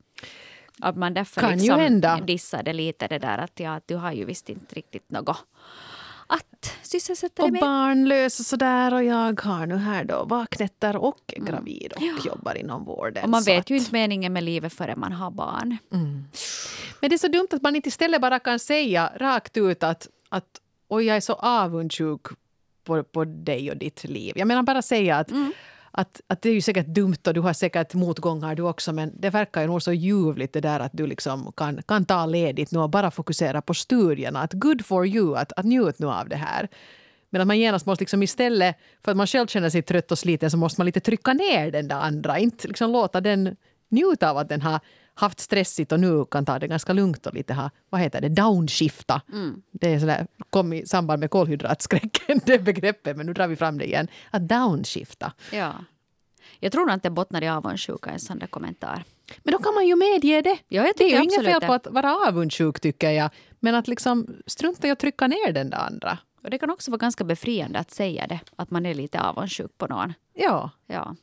Att 0.80 0.98
man 0.98 1.14
därför 1.14 1.42
kan 1.42 1.52
liksom 1.52 1.78
ju 1.78 1.84
hända. 1.84 2.20
dissade 2.28 2.74
lite 2.74 3.08
det 3.08 3.20
där 3.20 3.38
att 3.38 3.60
ja, 3.60 3.82
du 3.86 3.96
har 3.96 4.12
ju 4.12 4.26
visst 4.26 4.50
inte 4.50 4.76
riktigt 4.76 5.12
något 5.12 5.38
att 6.28 6.78
sysselsätta 6.82 7.42
dig 7.42 7.52
med. 7.52 7.62
Och 7.62 7.68
barnlös 7.68 8.40
och 8.40 8.46
sådär 8.46 8.94
och 8.94 9.04
jag 9.04 9.42
har 9.42 9.66
nu 9.66 9.78
här 9.78 10.04
då 10.04 10.26
vaknätter 10.26 10.96
och 10.96 11.34
mm. 11.36 11.46
gravid 11.46 11.94
och 11.96 12.02
ja. 12.02 12.14
jobbar 12.26 12.58
inom 12.58 12.86
vården. 12.86 13.24
Och 13.24 13.30
man 13.30 13.44
vet 13.44 13.60
att... 13.60 13.70
ju 13.70 13.78
inte 13.78 13.92
meningen 13.92 14.34
med 14.34 14.44
livet 14.44 14.74
förrän 14.74 15.00
man 15.00 15.12
har 15.12 15.32
barn. 15.32 15.78
Mm. 15.94 16.24
Men 17.02 17.10
det 17.10 17.16
är 17.16 17.18
så 17.18 17.28
dumt 17.28 17.48
att 17.52 17.62
man 17.62 17.76
inte 17.76 17.90
istället 17.90 18.22
bara 18.22 18.40
kan 18.40 18.60
säga 18.60 19.12
rakt 19.16 19.58
ut 19.58 19.84
att 19.84 20.08
att 20.30 20.62
oj, 20.88 21.06
jag 21.06 21.18
är 21.18 21.22
så 21.22 21.34
avundsjuk 21.34 22.22
på, 22.84 23.04
på 23.04 23.26
dig 23.26 23.72
och 23.72 23.78
ditt 23.78 24.04
liv. 24.04 24.34
Jag 24.38 24.48
menar 24.48 24.64
bara 24.64 24.82
säga 24.82 25.18
att, 25.18 25.32
mm 25.32 25.54
att, 25.92 26.22
att 26.28 26.42
det 26.42 26.50
är 26.50 26.54
ju 26.54 26.62
säkert 26.62 26.88
dumt 26.88 27.18
och 27.28 27.34
du 27.34 27.42
har 27.42 27.54
säkert 27.54 27.94
motgångar 27.94 28.56
du 28.56 28.64
också 28.64 28.94
men 28.94 29.12
det 29.22 29.30
verkar 29.30 29.62
ju 29.62 29.68
nog 29.68 29.82
så 29.82 29.94
ljuvligt 29.94 30.54
det 30.54 30.62
där 30.62 30.80
att 30.80 30.92
du 30.94 31.08
liksom 31.08 31.52
kan, 31.58 31.84
kan 31.84 32.06
ta 32.06 32.26
ledigt 32.26 32.72
nu 32.72 32.80
och 32.80 32.90
bara 32.90 33.12
fokusera 33.12 33.62
på 33.62 33.74
studierna. 33.74 34.42
Att 34.42 34.54
good 34.54 34.86
for 34.86 35.08
you, 35.08 35.38
att, 35.38 35.54
att 35.54 35.66
njut 35.66 36.00
nu 36.00 36.08
av 36.08 36.30
det 36.30 36.36
här. 36.36 36.68
Men 37.30 37.42
att 37.42 37.48
man 37.48 37.60
genast 37.60 37.86
måste 37.86 38.02
liksom 38.02 38.24
istället 38.24 38.76
för 39.04 39.12
att 39.12 39.18
man 39.18 39.28
själv 39.28 39.48
känner 39.48 39.70
sig 39.70 39.82
trött 39.82 40.12
och 40.12 40.20
sliten 40.20 40.52
så 40.52 40.58
måste 40.58 40.82
man 40.82 40.86
lite 40.86 41.00
trycka 41.00 41.34
ner 41.34 41.72
den 41.72 41.88
där 41.88 41.96
andra. 41.96 42.40
Inte 42.40 42.68
liksom 42.68 42.92
låta 42.92 43.22
den 43.22 43.56
njuta 43.90 44.30
av 44.30 44.38
att 44.38 44.50
den 44.50 44.62
har 44.62 44.80
haft 45.20 45.40
stressigt 45.40 45.92
och 45.92 46.00
nu 46.00 46.26
kan 46.26 46.46
ta 46.46 46.60
det 46.60 46.68
ganska 46.68 46.94
lugnt 46.94 47.26
och 47.28 47.34
lite 47.34 47.54
ha, 47.54 47.70
vad 47.90 48.02
heter 48.02 48.22
det, 48.22 48.30
downshifta. 48.30 49.22
Mm. 49.32 49.62
Det 49.72 49.94
är 49.94 50.00
sådär, 50.00 50.28
kom 50.50 50.74
i 50.74 50.86
samband 50.86 51.20
med 51.20 51.32
kolhydratskräcken, 51.32 52.40
det 52.46 52.60
begreppet, 52.60 53.18
men 53.18 53.26
nu 53.26 53.34
drar 53.34 53.48
vi 53.48 53.56
fram 53.56 53.78
det 53.78 53.86
igen. 53.86 54.08
Att 54.32 54.48
downshifta. 54.48 55.34
Ja. 55.52 55.74
Jag 56.60 56.72
tror 56.72 56.86
nog 56.86 56.96
att 56.96 57.04
det 57.04 57.10
bottnar 57.10 57.44
i 57.44 57.50
avundsjuka, 57.50 58.10
en 58.10 58.20
sån 58.20 58.40
där 58.40 58.48
kommentar. 58.48 59.04
Men 59.38 59.52
då 59.52 59.58
kan 59.58 59.74
man 59.74 59.88
ju 59.88 59.96
medge 59.96 60.42
det. 60.42 60.58
Ja, 60.68 60.86
jag 60.86 60.94
det 60.98 61.04
är 61.04 61.10
ju 61.10 61.24
inget 61.24 61.46
fel 61.46 61.62
på 61.62 61.74
att 61.74 61.88
vara 61.88 62.16
avundsjuk 62.28 62.80
tycker 62.80 63.12
jag. 63.12 63.30
Men 63.60 63.76
att 63.76 63.88
liksom 63.88 64.28
strunta 64.46 64.88
i 64.88 64.92
att 64.92 65.00
trycka 65.00 65.28
ner 65.28 65.52
den 65.52 65.70
där 65.70 65.78
andra. 65.78 66.18
Och 66.44 66.50
det 66.50 66.58
kan 66.58 66.70
också 66.70 66.92
vara 66.92 66.98
ganska 66.98 67.24
befriande 67.24 67.80
att 67.80 67.92
säga 67.92 68.28
det, 68.28 68.40
att 68.56 68.72
man 68.72 68.86
är 68.86 68.94
lite 68.94 69.22
avundsjuk 69.22 69.78
på 69.78 69.88
någon. 69.88 70.14
Ja. 70.34 70.72
ja. 70.88 71.16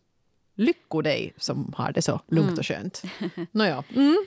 Lycko 0.57 1.03
dig 1.03 1.33
som 1.37 1.73
har 1.77 1.93
det 1.93 2.03
så 2.03 2.21
lugnt 2.29 2.49
mm. 2.49 2.59
och 2.59 2.67
skönt. 2.67 3.03
Nåja. 3.53 3.85
Mm. 3.95 4.27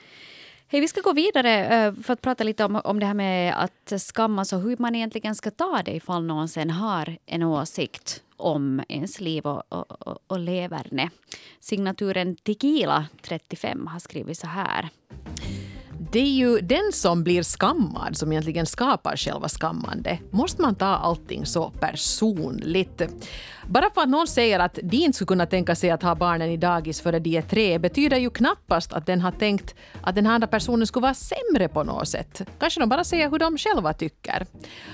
Hej, 0.68 0.80
vi 0.80 0.88
ska 0.88 1.00
gå 1.00 1.12
vidare 1.12 1.66
eh, 1.66 1.94
för 1.94 2.12
att 2.12 2.22
prata 2.22 2.44
lite 2.44 2.64
om, 2.64 2.80
om 2.84 3.00
det 3.00 3.06
här 3.06 3.14
med 3.14 3.54
att 3.64 4.00
skammas 4.02 4.52
och 4.52 4.60
hur 4.60 4.76
man 4.76 4.94
egentligen 4.94 5.34
ska 5.34 5.50
ta 5.50 5.82
det 5.84 5.94
ifall 5.94 6.24
någon 6.24 6.48
sen 6.48 6.70
har 6.70 7.18
en 7.26 7.42
åsikt 7.42 8.22
om 8.36 8.82
ens 8.88 9.20
liv 9.20 9.46
och, 9.46 9.62
och, 9.68 10.08
och, 10.08 10.18
och 10.26 10.38
leverne. 10.38 11.10
Signaturen 11.60 12.36
Tequila 12.36 13.06
35 13.22 13.86
har 13.86 13.98
skrivit 13.98 14.38
så 14.38 14.46
här. 14.46 14.88
Det 16.12 16.20
är 16.20 16.32
ju 16.32 16.58
den 16.60 16.92
som 16.92 17.24
blir 17.24 17.42
skammad 17.42 18.16
som 18.16 18.32
egentligen 18.32 18.66
skapar 18.66 19.16
själva 19.16 19.48
skammande. 19.48 20.18
Måste 20.30 20.62
man 20.62 20.74
ta 20.74 20.86
allting 20.86 21.46
så 21.46 21.70
personligt? 21.70 23.02
Bara 23.70 23.90
för 23.94 24.00
att 24.00 24.08
någon 24.08 24.26
säger 24.26 24.58
att 24.58 24.78
de 24.82 24.96
inte 24.96 25.16
skulle 25.16 25.26
kunna 25.26 25.46
tänka 25.46 25.74
sig 25.74 25.90
att 25.90 26.02
ha 26.02 26.14
barnen 26.14 26.50
i 26.50 26.56
dagis 26.56 27.00
före 27.00 27.18
de 27.18 27.36
är 27.36 27.42
tre 27.42 27.78
betyder 27.78 28.16
ju 28.16 28.30
knappast 28.30 28.92
att 28.92 29.06
den 29.06 29.20
har 29.20 29.30
tänkt 29.30 29.74
att 30.02 30.14
den 30.14 30.26
andra 30.26 30.46
personen 30.46 30.86
skulle 30.86 31.02
vara 31.02 31.14
sämre 31.14 31.68
på 31.68 31.84
något 31.84 32.08
sätt. 32.08 32.42
Kanske 32.58 32.80
de 32.80 32.88
bara 32.88 33.04
säger 33.04 33.30
hur 33.30 33.38
de 33.38 33.58
själva 33.58 33.92
tycker. 33.92 34.46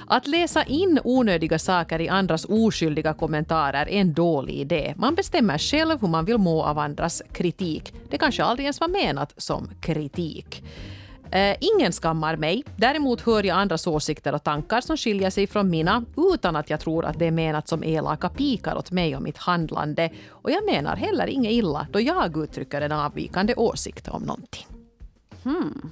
Att 0.07 0.27
läsa 0.27 0.65
in 0.65 1.01
onödiga 1.05 1.59
saker 1.59 2.01
i 2.01 2.09
andras 2.09 2.45
oskyldiga 2.45 3.15
kommentarer 3.15 3.87
är 3.87 4.01
en 4.01 4.15
dålig 4.15 4.55
idé. 4.55 4.95
Man 4.97 5.15
bestämmer 5.15 5.59
själv 5.59 6.01
hur 6.01 6.09
man 6.09 6.25
vill 6.25 6.39
må 6.39 6.63
av 6.63 6.79
andras 6.79 7.23
kritik. 7.33 7.95
Det 8.11 8.19
kanske 8.19 8.45
aldrig 8.45 8.65
ens 8.65 8.81
var 8.81 8.89
menat 8.89 9.35
som 9.37 9.71
kritik. 9.81 10.63
Uh, 11.35 11.57
ingen 11.61 11.93
skammar 11.93 12.37
mig. 12.37 12.65
Däremot 12.77 13.21
hör 13.21 13.43
jag 13.43 13.59
andras 13.59 13.87
åsikter 13.87 14.35
och 14.35 14.43
tankar 14.43 14.81
som 14.81 14.97
skiljer 14.97 15.31
sig 15.31 15.47
från 15.47 15.71
mina 15.71 16.05
utan 16.35 16.57
att 16.57 16.71
jag 16.71 16.81
tror 16.81 17.05
att 17.05 17.19
det 17.19 17.27
är 17.27 17.31
menat 17.31 17.69
som 17.69 17.85
elaka 17.85 18.29
pikar 18.29 18.77
åt 18.77 18.91
mig 18.91 19.17
och 19.17 19.23
mitt 19.23 19.39
handlande. 19.39 20.11
Och 20.29 20.51
jag 20.51 20.65
menar 20.65 20.97
heller 20.97 21.27
inget 21.27 21.53
illa 21.53 21.87
då 21.93 22.01
jag 22.01 22.37
uttrycker 22.37 22.81
en 22.81 22.93
avvikande 22.93 23.55
åsikt 23.55 24.09
om 24.09 24.23
någonting. 24.23 24.67
Hmm. 25.45 25.91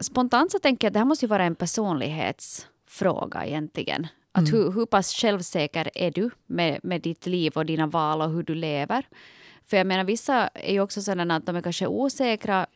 Spontant 0.00 0.52
så 0.52 0.58
tänker 0.58 0.86
jag 0.86 0.90
att 0.90 0.94
det 0.94 0.98
här 0.98 1.06
måste 1.06 1.24
ju 1.24 1.28
vara 1.28 1.44
en 1.44 1.54
personlighetsfråga 1.54 3.46
egentligen. 3.46 4.06
Att 4.32 4.48
mm. 4.48 4.52
hur, 4.52 4.72
hur 4.72 4.86
pass 4.86 5.12
självsäker 5.12 5.90
är 5.94 6.10
du 6.10 6.30
med, 6.46 6.80
med 6.82 7.02
ditt 7.02 7.26
liv 7.26 7.52
och 7.56 7.66
dina 7.66 7.86
val 7.86 8.22
och 8.22 8.30
hur 8.30 8.42
du 8.42 8.54
lever? 8.54 9.06
För 9.64 9.76
jag 9.76 9.86
menar 9.86 10.04
vissa 10.04 10.48
är 10.48 10.72
ju 10.72 10.80
också 10.80 11.02
sådana 11.02 11.36
att 11.36 11.46
de 11.46 11.56
är 11.56 11.62
kanske 11.62 11.86
osäkra 11.86 12.66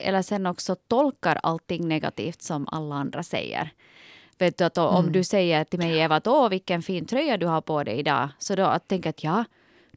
eller 0.00 0.22
sen 0.22 0.46
också 0.46 0.74
tolkar 0.74 1.38
allting 1.42 1.88
negativt 1.88 2.42
som 2.42 2.68
alla 2.70 2.94
andra 2.94 3.22
säger. 3.22 3.72
Vet 4.38 4.58
du, 4.58 4.64
att 4.64 4.78
om 4.78 5.00
mm. 5.00 5.12
du 5.12 5.24
säger 5.24 5.64
till 5.64 5.78
mig 5.78 5.98
Eva 5.98 6.16
att 6.16 6.26
åh 6.26 6.48
vilken 6.48 6.82
fin 6.82 7.06
tröja 7.06 7.36
du 7.36 7.46
har 7.46 7.60
på 7.60 7.84
dig 7.84 7.98
idag. 7.98 8.28
Så 8.38 8.54
då 8.54 8.64
att 8.64 8.88
tänka 8.88 9.10
att 9.10 9.24
ja, 9.24 9.44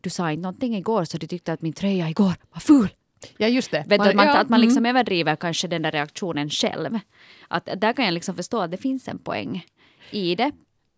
du 0.02 0.10
sa 0.10 0.32
inte 0.32 0.42
någonting 0.42 0.76
igår 0.76 1.06
så 1.06 1.18
du 1.18 1.28
tyckte 1.28 1.54
att 1.54 1.62
min 1.62 1.74
tröja 1.74 2.10
igår 2.10 2.34
var 2.52 2.60
ful. 2.60 2.90
Ja 3.38 3.48
just 3.48 3.72
det. 3.72 3.86
Man, 3.90 4.02
att 4.02 4.16
man, 4.16 4.26
ja, 4.26 4.38
att 4.38 4.50
man 4.50 4.62
liksom 4.62 4.86
mm. 4.86 4.96
överdriver 4.96 5.36
kanske 5.36 5.68
den 5.68 5.82
där 5.82 5.92
reaktionen 5.92 6.50
själv. 6.50 7.00
Att 7.48 7.70
där 7.78 7.94
kan 7.94 8.06
jag 8.06 8.14
liksom 8.14 8.36
förstå 8.36 8.60
att 8.60 8.72
det 8.72 8.78
finns 8.78 9.08
en 9.08 9.20
poäng 9.20 9.66
i 10.12 10.36
det. 10.36 10.52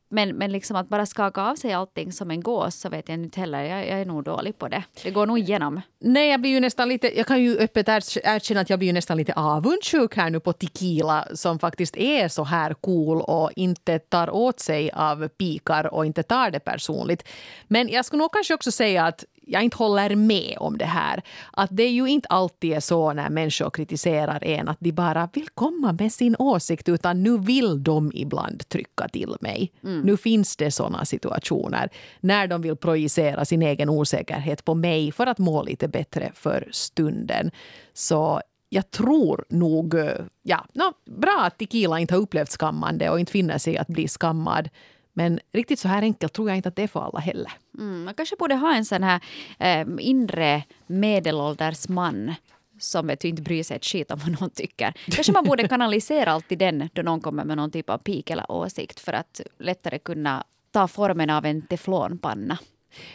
Men, 0.10 0.36
men 0.36 0.52
liksom 0.52 0.76
att 0.76 0.89
bara 0.89 1.06
skaka 1.06 1.41
av 1.41 1.56
sig 1.56 1.74
allting 1.74 2.12
som 2.12 2.32
en 2.32 2.41
gås 2.41 2.76
så 2.76 2.89
vet 2.89 3.10
jag 3.10 3.18
inte 3.18 3.39
heller. 3.39 3.63
Jag, 3.63 3.88
jag, 3.88 4.00
är 4.02 4.06
nog 4.06 4.24
dålig 4.24 4.58
på 4.58 4.68
det. 4.68 4.84
Det 5.04 5.12
går 5.12 5.26
nog 5.26 5.39
igenom. 5.39 5.82
Nej, 6.00 6.30
jag 6.30 6.41
blir 6.41 6.52
ju 6.52 6.60
nästan 6.60 6.89
lite... 6.89 7.18
Jag 7.18 7.28
kan 7.28 7.44
ju 7.44 7.58
öppet 7.58 7.88
erkänna 7.88 8.62
att 8.62 8.70
jag 8.70 8.80
blir 8.80 8.88
ju 8.88 8.94
nästan 8.94 9.18
lite 9.18 9.34
avundsjuk 9.34 10.15
här 10.15 10.30
nu 10.30 10.39
på 10.39 10.54
Tequila 10.54 11.28
som 11.34 11.60
faktiskt 11.60 11.98
är 11.98 12.28
så 12.28 12.44
här 12.44 12.74
cool 12.74 13.22
och 13.22 13.52
inte 13.56 14.00
tar 14.00 14.30
åt 14.30 14.60
sig 14.60 14.91
av 14.91 15.28
pikar 15.28 15.94
och 15.94 16.06
inte 16.06 16.24
tar 16.24 16.52
det 16.52 16.60
personligt. 16.60 17.28
Men 17.68 17.89
jag 17.89 18.06
skulle 18.06 18.22
nog 18.22 18.34
kanske 18.34 18.54
också 18.54 18.72
säga 18.72 19.06
att 19.06 19.26
jag 19.47 19.63
inte 19.63 19.77
håller 19.77 20.15
med 20.15 20.58
om 20.60 20.77
det 20.77 20.86
här. 20.86 21.21
Att 21.51 21.69
det 21.71 21.84
är 21.84 21.91
ju 21.91 22.08
inte 22.08 22.27
alltid 22.27 22.73
är 22.73 22.79
så 22.79 23.13
när 23.13 23.29
människor 23.29 23.69
kritiserar 23.69 24.43
en 24.43 24.67
att 24.67 24.77
de 24.79 24.91
bara 24.91 25.29
vill 25.34 25.49
komma 25.49 25.93
med 25.99 26.13
sin 26.13 26.36
åsikt 26.39 26.89
utan 26.89 27.23
nu 27.23 27.38
vill 27.38 27.84
de 27.84 28.12
ibland 28.15 28.69
trycka 28.69 29.08
till 29.08 29.36
mig. 29.39 29.71
Mm. 29.84 30.01
Nu 30.01 30.17
finns 30.17 30.58
det 30.58 30.71
såna 30.71 31.05
situationer 31.05 31.89
när 32.19 32.47
de 32.47 32.62
vill 32.62 32.75
projicera 32.75 33.45
sin 33.45 33.62
egen 33.62 33.89
osäkerhet 33.89 34.65
på 34.65 34.73
mig 34.73 35.12
för 35.12 35.27
att 35.27 35.38
må 35.38 35.63
lite 35.63 35.88
bättre 35.88 36.31
för 36.34 36.69
stunden. 36.71 37.51
Så 37.93 38.41
jag 38.69 38.91
tror 38.91 39.45
nog... 39.49 39.95
Ja, 40.43 40.65
no, 40.73 40.93
bra 41.19 41.41
att 41.45 41.58
Tequila 41.58 41.99
inte 41.99 42.13
har 42.13 42.21
upplevt 42.21 42.51
skammande 42.51 43.10
och 43.10 43.19
inte 43.19 43.31
finner 43.31 43.58
sig 43.58 43.77
att 43.77 43.88
bli 43.88 44.08
skammad. 44.08 44.69
Men 45.17 45.39
riktigt 45.54 45.80
så 45.80 45.88
här 45.88 46.01
enkelt 46.01 46.34
tror 46.34 46.49
jag 46.49 46.58
inte 46.58 46.69
att 46.69 46.75
det 46.75 46.84
är 46.84 46.88
för 46.88 47.01
alla 47.01 47.19
heller. 47.19 47.51
Mm, 47.78 48.04
man 48.04 48.13
kanske 48.13 48.36
borde 48.36 48.56
ha 48.56 48.75
en 48.75 48.86
sån 48.86 49.04
här 49.04 49.21
eh, 49.60 49.88
inre 49.99 50.63
medelålders 50.88 51.89
man 51.89 52.34
som 52.80 53.08
vet, 53.08 53.23
inte 53.23 53.41
bryr 53.41 53.63
sig 53.63 53.78
ett 53.78 53.86
skit 53.86 54.12
om 54.12 54.19
vad 54.19 54.41
någon 54.41 54.49
tycker. 54.49 54.93
Kanske 55.06 55.32
man 55.32 55.43
borde 55.43 55.67
kanalisera 55.67 56.32
alltid 56.32 56.58
den 56.60 56.89
då 56.93 57.01
någon 57.01 57.21
kommer 57.21 57.45
med 57.45 57.58
någon 57.58 57.71
typ 57.71 57.89
av 57.89 57.97
pik 57.97 58.30
eller 58.30 58.51
åsikt 58.51 58.99
för 58.99 59.13
att 59.13 59.41
lättare 59.60 59.99
kunna 59.99 60.43
ta 60.71 60.88
formen 60.88 61.30
av 61.30 61.45
en 61.45 61.62
teflonpanna. 61.62 62.58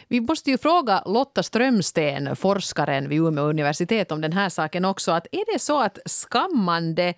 Vi 0.07 0.21
måste 0.21 0.51
ju 0.51 0.57
fråga 0.57 1.03
Lotta 1.05 1.43
Strömsten, 1.43 2.35
forskaren 2.35 3.09
vid 3.09 3.19
Umeå 3.19 3.43
universitet, 3.43 4.11
om 4.11 4.21
den 4.21 4.33
här 4.33 4.49
saken 4.49 4.85
också. 4.85 5.11
Att 5.11 5.27
är 5.31 5.53
det 5.53 5.59
så 5.59 5.81
att 5.81 5.97
skammande 6.05 7.13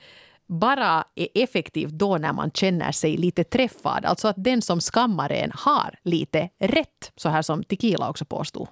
bara 0.59 1.03
är 1.15 1.27
effektivt 1.33 1.91
då 1.91 2.17
när 2.17 2.33
man 2.33 2.51
känner 2.51 2.91
sig 2.91 3.17
lite 3.17 3.43
träffad. 3.43 4.05
Alltså 4.05 4.27
att 4.27 4.43
den 4.43 4.61
som 4.61 4.79
skammar 4.79 5.31
en 5.31 5.51
har 5.55 5.99
lite 6.03 6.49
rätt, 6.59 7.11
så 7.15 7.29
här 7.29 7.41
som 7.41 7.63
Tequila 7.63 8.09
också 8.09 8.25
påstod. 8.25 8.67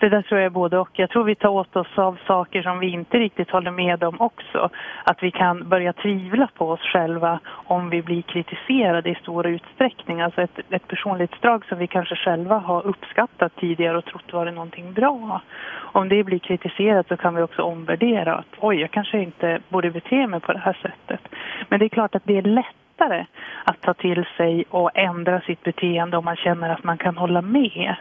Det 0.00 0.08
där 0.08 0.22
tror 0.22 0.40
jag 0.40 0.46
är 0.46 0.50
både 0.50 0.78
och. 0.78 0.90
Jag 0.92 1.10
tror 1.10 1.24
vi 1.24 1.34
tar 1.34 1.48
åt 1.48 1.76
oss 1.76 1.98
av 1.98 2.18
saker 2.26 2.62
som 2.62 2.78
vi 2.78 2.90
inte 2.90 3.18
riktigt 3.18 3.50
håller 3.50 3.70
med 3.70 4.04
om 4.04 4.20
också. 4.20 4.70
Att 5.04 5.22
vi 5.22 5.30
kan 5.30 5.68
börja 5.68 5.92
tvivla 5.92 6.48
på 6.54 6.70
oss 6.70 6.80
själva 6.80 7.38
om 7.48 7.90
vi 7.90 8.02
blir 8.02 8.22
kritiserade 8.22 9.10
i 9.10 9.14
stor 9.14 9.46
utsträckning. 9.46 10.20
Alltså 10.20 10.42
ett, 10.42 10.58
ett 10.70 10.88
personlighetsdrag 10.88 11.64
som 11.64 11.78
vi 11.78 11.86
kanske 11.86 12.16
själva 12.16 12.58
har 12.58 12.86
uppskattat 12.86 13.56
tidigare 13.56 13.98
och 13.98 14.04
trott 14.04 14.32
var 14.32 14.44
någonting 14.50 14.92
bra. 14.92 15.40
Om 15.92 16.08
det 16.08 16.24
blir 16.24 16.38
kritiserat 16.38 17.08
så 17.08 17.16
kan 17.16 17.34
vi 17.34 17.42
också 17.42 17.62
omvärdera 17.62 18.34
att 18.34 18.54
oj, 18.60 18.80
jag 18.80 18.90
kanske 18.90 19.18
inte 19.18 19.60
borde 19.68 19.90
bete 19.90 20.26
mig 20.26 20.40
på 20.40 20.52
det 20.52 20.58
här 20.58 20.78
sättet. 20.82 21.20
Men 21.68 21.78
det 21.78 21.84
är 21.84 21.88
klart 21.88 22.14
att 22.14 22.24
det 22.24 22.38
är 22.38 22.42
lättare 22.42 23.26
att 23.64 23.80
ta 23.80 23.94
till 23.94 24.24
sig 24.36 24.64
och 24.70 24.90
ändra 24.94 25.40
sitt 25.40 25.62
beteende 25.62 26.16
om 26.16 26.24
man 26.24 26.36
känner 26.36 26.70
att 26.70 26.84
man 26.84 26.98
kan 26.98 27.16
hålla 27.16 27.42
med. 27.42 27.96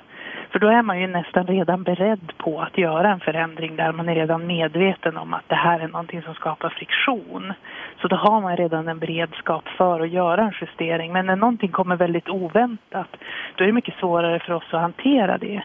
För 0.56 0.60
då 0.60 0.68
är 0.68 0.82
man 0.82 1.02
ju 1.02 1.08
nästan 1.08 1.48
redan 1.48 1.84
beredd 1.84 2.34
på 2.38 2.62
att 2.62 2.78
göra 2.78 3.12
en 3.12 3.20
förändring 3.20 3.76
där 3.76 3.92
man 3.92 4.10
är 4.10 4.16
redan 4.16 4.48
medveten 4.48 5.18
om 5.18 5.34
att 5.34 5.50
det 5.50 5.56
här 5.56 5.80
är 5.80 5.88
någonting 5.88 6.22
som 6.22 6.34
skapar 6.34 6.70
friktion. 6.70 7.54
Så 8.02 8.08
då 8.08 8.16
har 8.16 8.42
man 8.42 8.58
redan 8.58 8.88
en 8.88 9.00
beredskap 9.00 9.68
för 9.78 10.00
att 10.00 10.10
göra 10.10 10.42
en 10.42 10.54
justering. 10.62 11.14
Men 11.14 11.26
när 11.26 11.36
någonting 11.36 11.72
kommer 11.72 11.96
väldigt 11.96 12.30
oväntat, 12.30 13.08
då 13.56 13.64
är 13.64 13.68
det 13.68 13.74
mycket 13.74 14.00
svårare 14.00 14.40
för 14.40 14.54
oss 14.54 14.74
att 14.74 14.82
hantera 14.82 15.38
det. 15.38 15.64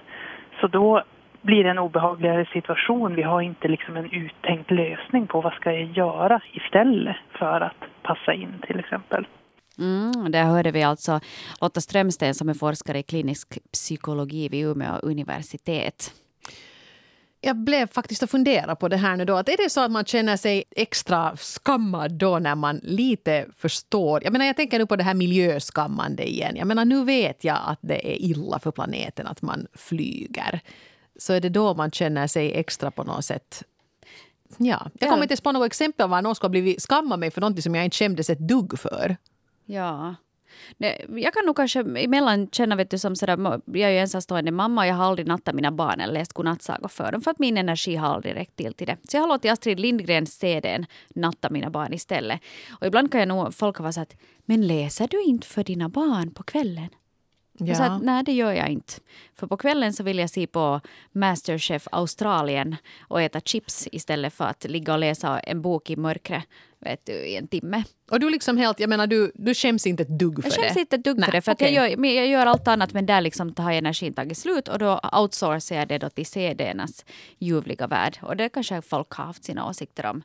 Så 0.60 0.66
då 0.66 1.02
blir 1.42 1.64
det 1.64 1.70
en 1.70 1.78
obehagligare 1.78 2.44
situation. 2.44 3.14
Vi 3.14 3.22
har 3.22 3.40
inte 3.40 3.68
liksom 3.68 3.96
en 3.96 4.12
uttänkt 4.12 4.70
lösning 4.70 5.26
på 5.26 5.40
vad 5.40 5.52
ska 5.52 5.72
jag 5.72 5.84
göra 5.84 6.40
istället 6.52 7.16
för 7.32 7.60
att 7.60 7.84
passa 8.02 8.32
in 8.32 8.54
till 8.66 8.78
exempel. 8.78 9.26
Mm, 9.80 10.32
där 10.32 10.44
hörde 10.44 10.70
vi 10.70 10.82
alltså 10.82 11.20
Lotta 11.60 11.80
Strömsten 11.80 12.34
som 12.34 12.48
är 12.48 12.54
forskare 12.54 12.98
i 12.98 13.02
klinisk 13.02 13.58
psykologi 13.72 14.48
vid 14.48 14.66
Umeå 14.66 14.98
universitet. 15.02 16.12
jag 17.40 17.56
blev 17.56 17.86
faktiskt 17.86 18.22
att 18.22 18.30
fundera 18.30 18.76
på 18.76 18.88
det 18.88 18.96
här 18.96 19.16
nu 19.16 19.24
då. 19.24 19.36
Att 19.36 19.48
är 19.48 19.56
det 19.64 19.70
så 19.70 19.80
att 19.80 19.90
man 19.90 20.04
känner 20.04 20.36
sig 20.36 20.64
extra 20.70 21.36
skammad 21.36 22.12
då 22.12 22.38
när 22.38 22.54
man 22.54 22.80
lite 22.82 23.46
förstår? 23.56 24.24
Jag 24.24 24.32
menar, 24.32 24.46
jag 24.46 24.56
tänker 24.56 24.78
nu 24.78 24.86
på 24.86 24.96
det 24.96 25.02
här 25.04 25.14
miljöskammande 25.14 26.30
igen. 26.30 26.56
Jag 26.56 26.66
menar, 26.66 26.84
nu 26.84 27.04
vet 27.04 27.44
jag 27.44 27.58
att 27.66 27.78
det 27.82 28.12
är 28.12 28.22
illa 28.22 28.58
för 28.58 28.70
planeten 28.70 29.26
att 29.26 29.42
man 29.42 29.66
flyger. 29.74 30.60
Så 31.18 31.32
är 31.32 31.40
det 31.40 31.48
då 31.48 31.74
man 31.74 31.90
känner 31.90 32.26
sig 32.26 32.52
extra 32.52 32.90
på 32.90 33.04
något 33.04 33.24
sätt 33.24 33.64
Ja, 34.58 34.90
jag 34.98 35.10
kommer 35.10 35.22
inte 35.22 35.32
ens 35.32 35.40
på 35.40 35.52
något 35.52 35.66
exempel 35.66 36.08
var 36.08 36.22
någon 36.22 36.34
skulle 36.34 36.48
ha 36.48 36.50
blivit 36.50 36.82
skamma 36.82 37.16
mig 37.16 37.30
för 37.30 37.40
något 37.40 37.62
som 37.62 37.74
jag 37.74 37.84
inte 37.84 37.96
kändes 37.96 38.30
ett 38.30 38.38
dugg 38.38 38.78
för. 38.78 39.16
Ja. 39.70 40.14
Nej, 40.76 41.06
jag 41.08 41.34
kan 41.34 41.46
nog 41.46 41.56
kanske 41.56 41.80
emellan 41.80 42.48
känna, 42.52 42.76
vet 42.76 42.90
du, 42.90 42.98
som 42.98 43.16
sådär, 43.16 43.60
jag 43.64 43.76
är 43.76 43.90
ju 43.90 43.98
ensamstående 43.98 44.50
mamma 44.50 44.80
och 44.80 44.86
jag 44.86 44.94
har 44.94 45.04
aldrig 45.04 45.26
nattat 45.26 45.54
mina 45.54 45.72
barn 45.72 46.00
eller 46.00 46.14
läst 46.14 46.32
godnattsagor 46.32 46.88
för 46.88 47.12
dem 47.12 47.20
för 47.20 47.30
att 47.30 47.38
min 47.38 47.56
energi 47.56 47.96
har 47.96 48.08
aldrig 48.08 48.34
räckt 48.34 48.56
till 48.56 48.74
till 48.74 48.86
det. 48.86 48.96
Så 49.08 49.16
jag 49.16 49.22
har 49.22 49.28
låtit 49.28 49.50
Astrid 49.50 49.80
Lindgrens 49.80 50.38
CDn 50.38 50.86
natta 51.08 51.50
mina 51.50 51.70
barn 51.70 51.92
istället. 51.92 52.40
Och 52.80 52.86
ibland 52.86 53.12
kan 53.12 53.20
jag 53.20 53.28
nog, 53.28 53.54
folk 53.54 53.80
vara 53.80 53.92
så 53.92 54.00
att, 54.00 54.16
men 54.44 54.66
läser 54.66 55.08
du 55.08 55.22
inte 55.22 55.46
för 55.46 55.64
dina 55.64 55.88
barn 55.88 56.30
på 56.30 56.42
kvällen? 56.42 56.88
Ja. 57.58 57.74
Så 57.74 57.82
att, 57.82 58.02
nej, 58.02 58.24
det 58.24 58.32
gör 58.32 58.52
jag 58.52 58.68
inte. 58.68 58.92
För 59.34 59.46
på 59.46 59.56
kvällen 59.56 59.92
så 59.92 60.02
vill 60.02 60.18
jag 60.18 60.30
se 60.30 60.46
på 60.46 60.80
Masterchef 61.12 61.88
Australien 61.92 62.76
och 63.00 63.22
äta 63.22 63.40
chips 63.40 63.88
istället 63.92 64.34
för 64.34 64.44
att 64.44 64.64
ligga 64.64 64.92
och 64.92 64.98
läsa 64.98 65.40
en 65.40 65.62
bok 65.62 65.90
i 65.90 65.96
mörkret 65.96 66.44
vet 66.80 67.06
du, 67.06 67.12
i 67.12 67.36
en 67.36 67.48
timme. 67.48 67.84
Och 68.10 68.20
du 68.20 68.30
liksom 68.30 68.56
helt, 68.56 68.80
jag 68.80 68.88
menar 68.88 69.06
du, 69.06 69.32
du 69.34 69.54
skäms 69.54 69.86
inte 69.86 70.02
ett 70.02 70.18
dugg 70.18 70.42
för 70.42 70.50
det? 70.50 70.56
Jag 70.56 70.64
skäms 70.64 70.76
inte 70.76 70.96
ett 70.96 71.04
dugg 71.04 71.18
Nej, 71.18 71.26
för 71.26 71.32
det. 71.32 71.42
För 71.42 71.52
okay. 71.52 71.74
jag, 71.74 71.90
gör, 71.90 72.04
jag 72.04 72.26
gör 72.26 72.46
allt 72.46 72.68
annat 72.68 72.92
men 72.92 73.06
där 73.06 73.20
liksom 73.20 73.54
har 73.56 73.72
energin 73.72 74.12
tagit 74.12 74.38
slut 74.38 74.68
och 74.68 74.78
då 74.78 75.00
outsourcar 75.12 75.76
jag 75.76 75.88
det 75.88 75.98
då 75.98 76.08
till 76.08 76.26
CD-ernas 76.26 77.04
ljuvliga 77.38 77.86
värld. 77.86 78.18
Och 78.22 78.36
det 78.36 78.48
kanske 78.48 78.82
folk 78.82 79.12
har 79.12 79.24
haft 79.24 79.44
sina 79.44 79.68
åsikter 79.68 80.06
om. 80.06 80.22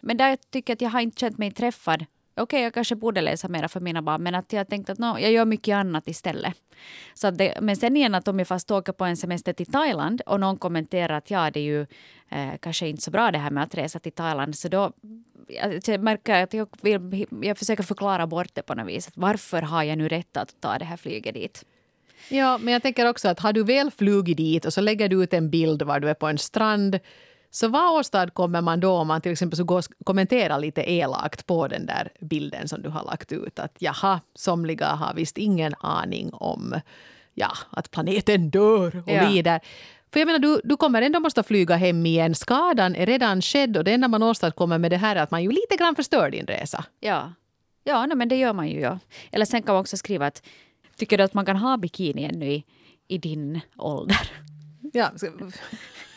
Men 0.00 0.16
där 0.16 0.38
tycker 0.50 0.70
jag 0.70 0.76
att 0.76 0.80
jag 0.80 0.90
har 0.90 1.00
inte 1.00 1.20
känt 1.20 1.38
mig 1.38 1.50
träffad 1.50 2.04
okej, 2.42 2.56
okay, 2.56 2.62
jag 2.62 2.74
kanske 2.74 2.96
borde 2.96 3.20
läsa 3.20 3.48
mera 3.48 3.68
för 3.68 3.80
mina 3.80 4.02
barn, 4.02 4.22
men 4.22 4.34
att 4.34 4.52
jag 4.52 4.68
tänkte 4.68 4.92
att 4.92 4.98
no, 4.98 5.18
jag 5.18 5.32
gör 5.32 5.44
mycket 5.44 5.74
annat 5.74 6.08
istället. 6.08 6.54
Så 7.14 7.30
det, 7.30 7.58
men 7.60 7.76
sen 7.76 7.96
igen 7.96 8.14
att 8.14 8.28
om 8.28 8.38
jag 8.38 8.48
fast 8.48 8.70
åker 8.70 8.92
på 8.92 9.04
en 9.04 9.16
semester 9.16 9.52
till 9.52 9.66
Thailand 9.66 10.20
och 10.26 10.40
någon 10.40 10.58
kommenterar 10.58 11.16
att 11.16 11.30
ja, 11.30 11.50
det 11.50 11.60
är 11.60 11.64
ju 11.64 11.80
eh, 12.28 12.58
kanske 12.60 12.88
inte 12.88 13.02
så 13.02 13.10
bra 13.10 13.30
det 13.30 13.38
här 13.38 13.50
med 13.50 13.62
att 13.62 13.74
resa 13.74 13.98
till 13.98 14.12
Thailand, 14.12 14.58
så 14.58 14.68
då 14.68 14.92
jag 15.86 16.00
märker 16.00 16.42
att 16.42 16.54
jag, 16.54 16.68
vill, 16.80 17.26
jag 17.42 17.58
försöker 17.58 17.82
förklara 17.82 18.26
bort 18.26 18.54
det 18.54 18.62
på 18.62 18.74
något 18.74 18.88
vis. 18.88 19.10
Varför 19.14 19.62
har 19.62 19.82
jag 19.82 19.98
nu 19.98 20.08
rätt 20.08 20.36
att 20.36 20.60
ta 20.60 20.78
det 20.78 20.84
här 20.84 20.96
flyget 20.96 21.34
dit? 21.34 21.64
Ja, 22.28 22.58
men 22.58 22.72
jag 22.72 22.82
tänker 22.82 23.08
också 23.08 23.28
att 23.28 23.40
har 23.40 23.52
du 23.52 23.64
väl 23.64 23.90
flugit 23.90 24.36
dit 24.36 24.64
och 24.64 24.72
så 24.72 24.80
lägger 24.80 25.08
du 25.08 25.22
ut 25.22 25.34
en 25.34 25.50
bild 25.50 25.82
var 25.82 26.00
du 26.00 26.10
är 26.10 26.14
på 26.14 26.26
en 26.26 26.38
strand 26.38 26.98
så 27.50 27.68
vad 27.68 27.98
åstadkommer 27.98 28.60
man 28.60 28.80
då 28.80 28.90
om 28.90 29.08
man 29.08 29.20
till 29.20 29.32
exempel 29.32 29.56
så 29.56 29.82
kommenterar 30.04 30.58
lite 30.58 30.90
elakt 30.90 31.46
på 31.46 31.68
den 31.68 31.86
där 31.86 32.12
bilden 32.20 32.68
som 32.68 32.82
du 32.82 32.88
har 32.88 33.04
lagt 33.04 33.32
ut? 33.32 33.58
Att 33.58 33.76
jaha, 33.78 34.20
somliga 34.34 34.86
har 34.86 35.14
visst 35.14 35.38
ingen 35.38 35.74
aning 35.80 36.30
om 36.32 36.80
ja, 37.34 37.50
att 37.70 37.90
planeten 37.90 38.50
dör 38.50 39.02
och 39.06 39.12
ja. 39.12 39.28
lider. 39.28 39.60
För 40.12 40.20
jag 40.20 40.26
menar, 40.26 40.38
du, 40.38 40.60
du 40.64 40.76
kommer 40.76 41.02
ändå 41.02 41.20
måste 41.20 41.42
flyga 41.42 41.76
hem 41.76 42.06
igen. 42.06 42.34
Skadan 42.34 42.94
är 42.94 43.06
redan 43.06 43.42
skedd 43.42 43.76
och 43.76 43.84
det 43.84 43.92
enda 43.92 44.08
man 44.08 44.22
åstadkommer 44.22 44.78
med 44.78 44.90
det 44.90 44.96
här 44.96 45.16
är 45.16 45.20
att 45.20 45.30
man 45.30 45.42
ju 45.42 45.50
lite 45.50 45.76
grann 45.78 45.96
förstör 45.96 46.30
din 46.30 46.46
resa. 46.46 46.84
Ja, 47.00 47.32
ja 47.84 48.06
nej, 48.06 48.16
men 48.16 48.28
det 48.28 48.36
gör 48.36 48.52
man 48.52 48.68
ju. 48.68 48.80
Ja. 48.80 48.98
Eller 49.32 49.44
sen 49.44 49.62
kan 49.62 49.74
man 49.74 49.80
också 49.80 49.96
skriva 49.96 50.26
att 50.26 50.42
tycker 50.96 51.18
du 51.18 51.24
att 51.24 51.34
man 51.34 51.46
kan 51.46 51.56
ha 51.56 51.76
bikini 51.76 52.24
ännu 52.24 52.46
i, 52.46 52.64
i 53.08 53.18
din 53.18 53.60
ålder? 53.76 54.30
Ja, 54.92 55.10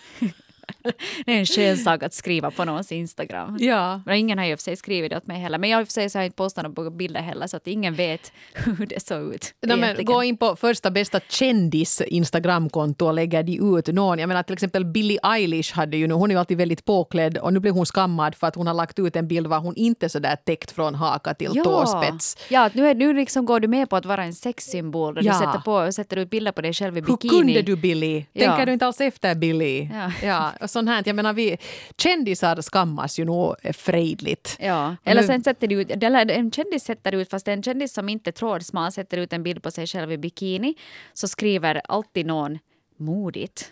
det 1.26 1.32
är 1.32 1.40
en 1.40 1.46
skön 1.46 1.78
sak 1.78 2.04
att 2.04 2.14
skriva 2.14 2.52
på 2.52 2.66
någons 2.66 2.92
Instagram. 2.92 3.58
Ja. 3.60 4.02
Men 4.06 4.16
ingen 4.16 4.38
har 4.38 4.46
ju 4.46 4.58
för 4.58 4.64
sig 4.64 4.76
skrivit 4.76 5.12
det 5.12 5.18
åt 5.18 5.28
mig 5.28 5.40
heller. 5.40 5.58
Men 5.58 5.70
jag 5.70 5.88
för 5.88 5.92
sig 5.92 6.10
har 6.14 6.26
inte 6.26 6.36
postat 6.36 6.64
några 6.64 6.90
bilder 6.90 7.22
heller 7.22 7.48
så 7.48 7.58
att 7.58 7.68
ingen 7.68 7.96
vet 7.96 8.32
hur 8.54 8.86
det 8.86 9.08
såg 9.08 9.34
ut. 9.34 9.54
Nej, 9.62 9.78
men 9.78 10.06
gå 10.06 10.24
in 10.24 10.38
på 10.38 10.56
första 10.56 10.92
bästa 10.92 11.20
kändis 11.30 12.02
Instagramkonto 12.02 13.06
och 13.06 13.14
lägger 13.14 13.44
de 13.44 13.78
ut 13.78 13.88
någon. 13.88 14.20
Jag 14.20 14.28
menar 14.28 14.44
till 14.44 14.54
exempel 14.54 14.86
Billie 14.86 15.18
Eilish 15.24 15.74
hade 15.74 15.98
ju 15.98 16.08
nu, 16.08 16.14
hon 16.14 16.32
är 16.32 16.36
ju 16.36 16.40
alltid 16.40 16.58
väldigt 16.58 16.86
påklädd 16.86 17.38
och 17.38 17.54
nu 17.54 17.60
blev 17.60 17.74
hon 17.74 17.86
skammad 17.86 18.36
för 18.36 18.48
att 18.48 18.56
hon 18.56 18.68
har 18.68 18.74
lagt 18.74 19.00
ut 19.00 19.16
en 19.16 19.28
bild 19.28 19.48
var 19.48 19.60
hon 19.60 19.76
inte 19.76 20.10
så 20.10 20.20
där 20.20 20.36
täckt 20.36 20.72
från 20.72 20.96
haka 20.96 21.34
till 21.34 21.52
ja. 21.54 21.64
tåspets. 21.64 22.38
Ja, 22.50 22.70
nu, 22.74 22.88
är, 22.88 22.96
nu 22.96 23.14
liksom 23.14 23.46
går 23.46 23.60
du 23.60 23.68
med 23.68 23.90
på 23.90 23.96
att 23.96 24.06
vara 24.06 24.24
en 24.24 24.34
sexsymbol. 24.34 25.18
Ja. 25.22 25.32
Du 25.32 25.40
sätter, 25.40 25.60
på, 25.60 25.92
sätter 25.92 26.18
ut 26.18 26.30
bilder 26.30 26.52
på 26.52 26.62
dig 26.62 26.74
själv 26.74 26.98
i 26.98 27.02
bikini. 27.02 27.34
Hur 27.34 27.40
kunde 27.40 27.62
du 27.62 27.76
Billie? 27.76 28.26
Tänker 28.34 28.60
ja. 28.60 28.66
du 28.66 28.74
inte 28.74 28.86
alls 28.86 29.02
efter 29.02 29.36
Billie? 29.36 29.90
Ja. 29.94 30.12
ja 30.28 30.68
sånt 30.72 30.90
här. 30.90 31.04
Jag 31.06 31.16
menar, 31.16 31.34
vi, 31.34 31.58
kändisar 31.98 32.62
skammas 32.62 33.20
ju 33.20 33.26
nog 33.26 33.56
frejdligt. 33.74 34.58
Ja, 34.60 34.96
eller 35.04 35.24
sen 35.24 35.44
sätter 35.44 35.68
du 35.68 35.82
ut, 35.82 36.04
eller 36.04 36.32
en 36.32 36.52
kändis 36.52 36.84
sätter 36.84 37.12
ut, 37.12 37.30
fast 37.30 37.48
en 37.48 37.64
kändis 37.64 37.94
som 37.94 38.10
inte 38.10 38.30
är 38.30 38.32
trådsmal 38.32 38.92
sätter 38.92 39.18
ut 39.18 39.34
en 39.34 39.44
bild 39.44 39.64
på 39.64 39.72
sig 39.72 39.88
själv 39.88 40.12
i 40.12 40.18
bikini, 40.18 40.76
så 41.14 41.28
skriver 41.28 41.82
alltid 41.86 42.26
någon 42.26 42.60
modigt 42.98 43.72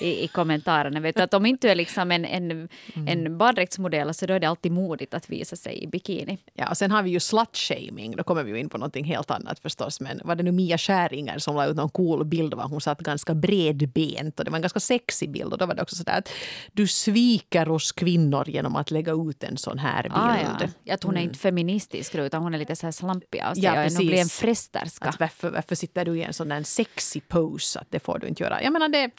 i, 0.00 0.24
i 0.24 0.28
kommentarerna. 0.28 1.00
Vet 1.00 1.16
du, 1.16 1.22
att 1.22 1.34
om 1.34 1.46
inte 1.46 1.66
du 1.66 1.70
är 1.70 1.74
liksom 1.74 2.10
en, 2.10 2.24
en, 2.24 2.50
mm. 2.50 2.68
en 3.08 3.38
baddräktsmodell 3.38 4.14
så 4.14 4.26
då 4.26 4.34
är 4.34 4.40
det 4.40 4.48
alltid 4.48 4.72
modigt 4.72 5.14
att 5.14 5.30
visa 5.30 5.56
sig 5.56 5.82
i 5.82 5.86
bikini. 5.86 6.38
Ja, 6.54 6.70
och 6.70 6.76
sen 6.76 6.90
har 6.90 7.02
vi 7.02 7.10
ju 7.10 7.20
slut-shaming. 7.20 8.16
Då 8.16 8.22
kommer 8.22 8.42
vi 8.42 8.50
ju 8.50 8.58
in 8.58 8.68
på 8.68 8.78
någonting 8.78 9.04
helt 9.04 9.30
annat 9.30 9.58
förstås. 9.58 10.00
Men 10.00 10.20
var 10.24 10.34
det 10.34 10.42
nu 10.42 10.52
Mia 10.52 10.78
Skäringer 10.78 11.38
som 11.38 11.56
la 11.56 11.66
ut 11.66 11.76
någon 11.76 11.88
cool 11.88 12.24
bild 12.24 12.54
var 12.54 12.68
hon 12.68 12.80
satt 12.80 13.00
ganska 13.00 13.34
bredbent 13.34 14.38
och 14.38 14.44
det 14.44 14.50
var 14.50 14.56
en 14.56 14.62
ganska 14.62 14.80
sexig 14.80 15.30
bild. 15.30 15.52
Och 15.52 15.58
då 15.58 15.66
var 15.66 15.74
det 15.74 15.82
också 15.82 15.96
sådär 15.96 16.18
att 16.18 16.28
du 16.72 16.86
sviker 16.86 17.68
oss 17.68 17.92
kvinnor 17.92 18.48
genom 18.48 18.76
att 18.76 18.90
lägga 18.90 19.12
ut 19.12 19.42
en 19.42 19.56
sån 19.56 19.78
här 19.78 20.02
bild. 20.02 20.14
Ah, 20.14 20.36
ja. 20.84 20.94
Att 20.94 21.02
hon 21.02 21.14
är 21.14 21.20
mm. 21.20 21.28
inte 21.28 21.38
feministisk 21.38 22.14
utan 22.14 22.42
hon 22.42 22.54
är 22.54 22.58
lite 22.58 22.76
så 22.76 22.86
här 22.86 22.92
slampig 22.92 23.40
av 23.40 23.54
sig 23.54 23.64
ja, 23.64 23.86
och 23.86 23.96
blir 23.96 24.20
en 24.20 24.28
fresterska. 24.28 25.08
Att 25.08 25.20
varför, 25.20 25.50
varför 25.50 25.74
sitter 25.74 26.04
du 26.04 26.18
i 26.18 26.22
en 26.22 26.32
sån 26.32 26.48
där 26.48 26.62
sexy 26.62 27.20
pose? 27.20 27.80
Att 27.80 27.90
det 27.90 28.00
får 28.00 28.18
du 28.18 28.26
inte 28.26 28.42
göra. 28.42 28.62
Jag 28.62 28.72
menar 28.72 28.88
det 28.88 29.10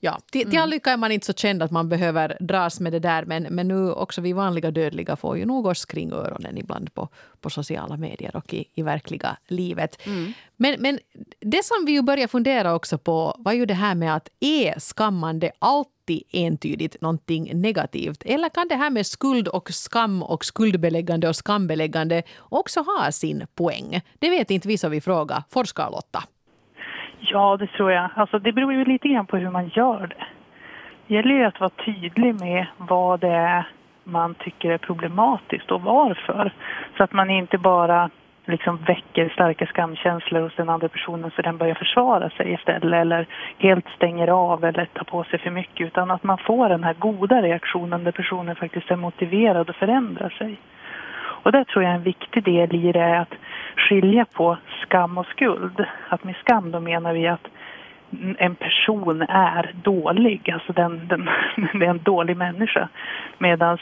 ja, 0.00 0.20
till, 0.32 0.50
till 0.50 0.58
all 0.58 0.64
mm. 0.64 0.70
lycka 0.70 0.90
är 0.90 0.96
man 0.96 1.12
inte 1.12 1.26
så 1.26 1.32
känd 1.32 1.62
att 1.62 1.70
man 1.70 1.88
behöver 1.88 2.36
dras 2.40 2.80
med 2.80 2.92
det 2.92 2.98
där. 2.98 3.24
Men, 3.24 3.42
men 3.42 3.68
nu 3.68 3.90
också 3.90 4.20
vi 4.20 4.32
vanliga 4.32 4.70
dödliga 4.70 5.16
får 5.16 5.38
ju 5.38 5.46
nog 5.46 5.66
oss 5.66 5.84
kring 5.84 6.12
öronen 6.12 6.58
ibland 6.58 6.94
på, 6.94 7.08
på 7.40 7.50
sociala 7.50 7.96
medier 7.96 8.36
och 8.36 8.54
i, 8.54 8.64
i 8.74 8.82
verkliga 8.82 9.36
livet. 9.48 10.06
Mm. 10.06 10.32
Men, 10.56 10.82
men 10.82 10.98
det 11.40 11.64
som 11.64 11.84
vi 11.86 11.92
ju 11.92 12.02
börjar 12.02 12.28
fundera 12.28 12.74
också 12.74 12.98
på 12.98 13.36
var 13.38 13.52
ju 13.52 13.66
det 13.66 13.74
här 13.74 13.94
med 13.94 14.16
att 14.16 14.28
är 14.40 14.78
skammande 14.78 15.52
alltid 15.58 16.22
entydigt 16.32 17.00
någonting 17.00 17.60
negativt? 17.60 18.22
Eller 18.24 18.48
kan 18.48 18.68
det 18.68 18.76
här 18.76 18.90
med 18.90 19.06
skuld 19.06 19.48
och 19.48 19.70
skam 19.70 20.22
och 20.22 20.44
skuldbeläggande 20.44 21.28
och 21.28 21.36
skambeläggande 21.36 22.22
också 22.38 22.80
ha 22.80 23.12
sin 23.12 23.46
poäng? 23.54 24.00
Det 24.18 24.30
vet 24.30 24.50
inte 24.50 24.68
vi, 24.68 24.78
så 24.78 24.88
vi 24.88 25.00
frågar 25.00 25.42
forskar-Lotta. 25.50 26.24
Ja, 27.30 27.56
det 27.56 27.66
tror 27.66 27.92
jag. 27.92 28.08
Alltså, 28.14 28.38
det 28.38 28.52
beror 28.52 28.72
ju 28.72 28.84
lite 28.84 29.08
grann 29.08 29.26
på 29.26 29.36
hur 29.36 29.50
man 29.50 29.68
gör 29.68 30.06
det. 30.06 30.24
Det 31.06 31.14
gäller 31.14 31.34
ju 31.34 31.44
att 31.44 31.60
vara 31.60 31.70
tydlig 31.70 32.34
med 32.34 32.66
vad 32.78 33.20
det 33.20 33.28
är 33.28 33.66
man 34.04 34.34
tycker 34.34 34.70
är 34.70 34.78
problematiskt 34.78 35.70
och 35.70 35.82
varför. 35.82 36.52
Så 36.96 37.04
att 37.04 37.12
man 37.12 37.30
inte 37.30 37.58
bara 37.58 38.10
liksom 38.46 38.76
väcker 38.76 39.28
starka 39.28 39.66
skamkänslor 39.66 40.40
hos 40.40 40.56
den 40.56 40.68
andra 40.68 40.88
personen 40.88 41.30
så 41.36 41.42
den 41.42 41.58
börjar 41.58 41.74
försvara 41.74 42.30
sig 42.30 42.52
istället 42.52 42.92
eller 42.92 43.26
helt 43.58 43.88
stänger 43.96 44.28
av 44.28 44.64
eller 44.64 44.84
tar 44.84 45.04
på 45.04 45.24
sig 45.24 45.38
för 45.38 45.50
mycket 45.50 45.86
utan 45.86 46.10
att 46.10 46.22
man 46.22 46.38
får 46.38 46.68
den 46.68 46.84
här 46.84 46.94
goda 46.94 47.42
reaktionen 47.42 48.04
där 48.04 48.12
personen 48.12 48.56
faktiskt 48.56 48.90
är 48.90 48.96
motiverad 48.96 49.70
att 49.70 49.76
förändra 49.76 50.30
sig. 50.30 50.56
Och 51.44 51.52
det 51.52 51.64
tror 51.64 51.84
jag 51.84 51.92
är 51.92 51.96
en 51.96 52.02
viktig 52.02 52.44
del 52.44 52.74
i 52.74 52.92
det 52.92 53.00
är 53.00 53.20
att 53.20 53.34
skilja 53.76 54.24
på 54.24 54.56
skam 54.82 55.18
och 55.18 55.26
skuld. 55.26 55.86
Att 56.08 56.24
med 56.24 56.36
skam 56.36 56.70
då 56.70 56.80
menar 56.80 57.12
vi 57.12 57.26
att 57.26 57.48
en 58.38 58.54
person 58.54 59.22
är 59.22 59.72
dålig, 59.82 60.50
alltså 60.50 60.72
den, 60.72 61.08
den, 61.08 61.28
det 61.72 61.86
är 61.86 61.90
en 61.90 62.02
dålig 62.02 62.36
människa. 62.36 62.88
Medan 63.38 63.78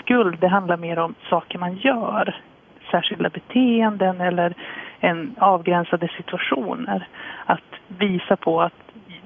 skuld, 0.00 0.38
det 0.40 0.48
handlar 0.48 0.76
mer 0.76 0.98
om 0.98 1.14
saker 1.30 1.58
man 1.58 1.76
gör. 1.76 2.36
Särskilda 2.90 3.28
beteenden 3.28 4.20
eller 4.20 4.54
en 5.00 5.34
avgränsade 5.38 6.08
situationer. 6.16 7.08
Att 7.46 7.60
visa 7.88 8.36
på 8.36 8.62
att 8.62 8.74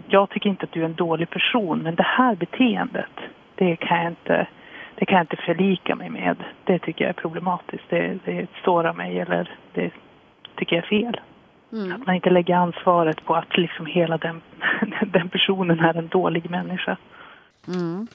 jag 0.08 0.30
tycker 0.30 0.50
inte 0.50 0.64
att 0.64 0.72
du 0.72 0.80
är 0.80 0.84
en 0.84 0.94
dålig 0.94 1.30
person 1.30 1.78
men 1.78 1.94
det 1.94 2.06
här 2.06 2.34
beteendet, 2.34 3.10
det 3.54 3.76
kan 3.76 3.98
jag 3.98 4.12
inte 4.12 4.46
det 4.98 5.06
kan 5.06 5.16
jag 5.16 5.22
inte 5.22 5.36
förlika 5.36 5.94
mig 5.94 6.10
med. 6.10 6.36
Det 6.64 6.78
tycker 6.78 7.04
jag 7.04 7.08
är 7.08 7.20
problematiskt. 7.20 7.84
Det, 7.88 8.18
det 8.24 8.46
sårar 8.64 8.92
mig 8.92 9.20
eller 9.20 9.58
det 9.72 9.90
tycker 10.56 10.76
jag 10.76 10.84
är 10.84 10.88
fel. 10.88 11.20
Mm. 11.72 11.92
Att 11.92 12.06
man 12.06 12.14
inte 12.14 12.30
lägger 12.30 12.54
ansvaret 12.54 13.24
på 13.24 13.34
att 13.34 13.56
liksom 13.56 13.86
hela 13.86 14.18
den, 14.18 14.42
den 15.06 15.28
personen 15.28 15.80
är 15.80 15.94
en 15.94 16.08
dålig 16.08 16.50
människa. 16.50 16.96
Mm. 17.68 18.06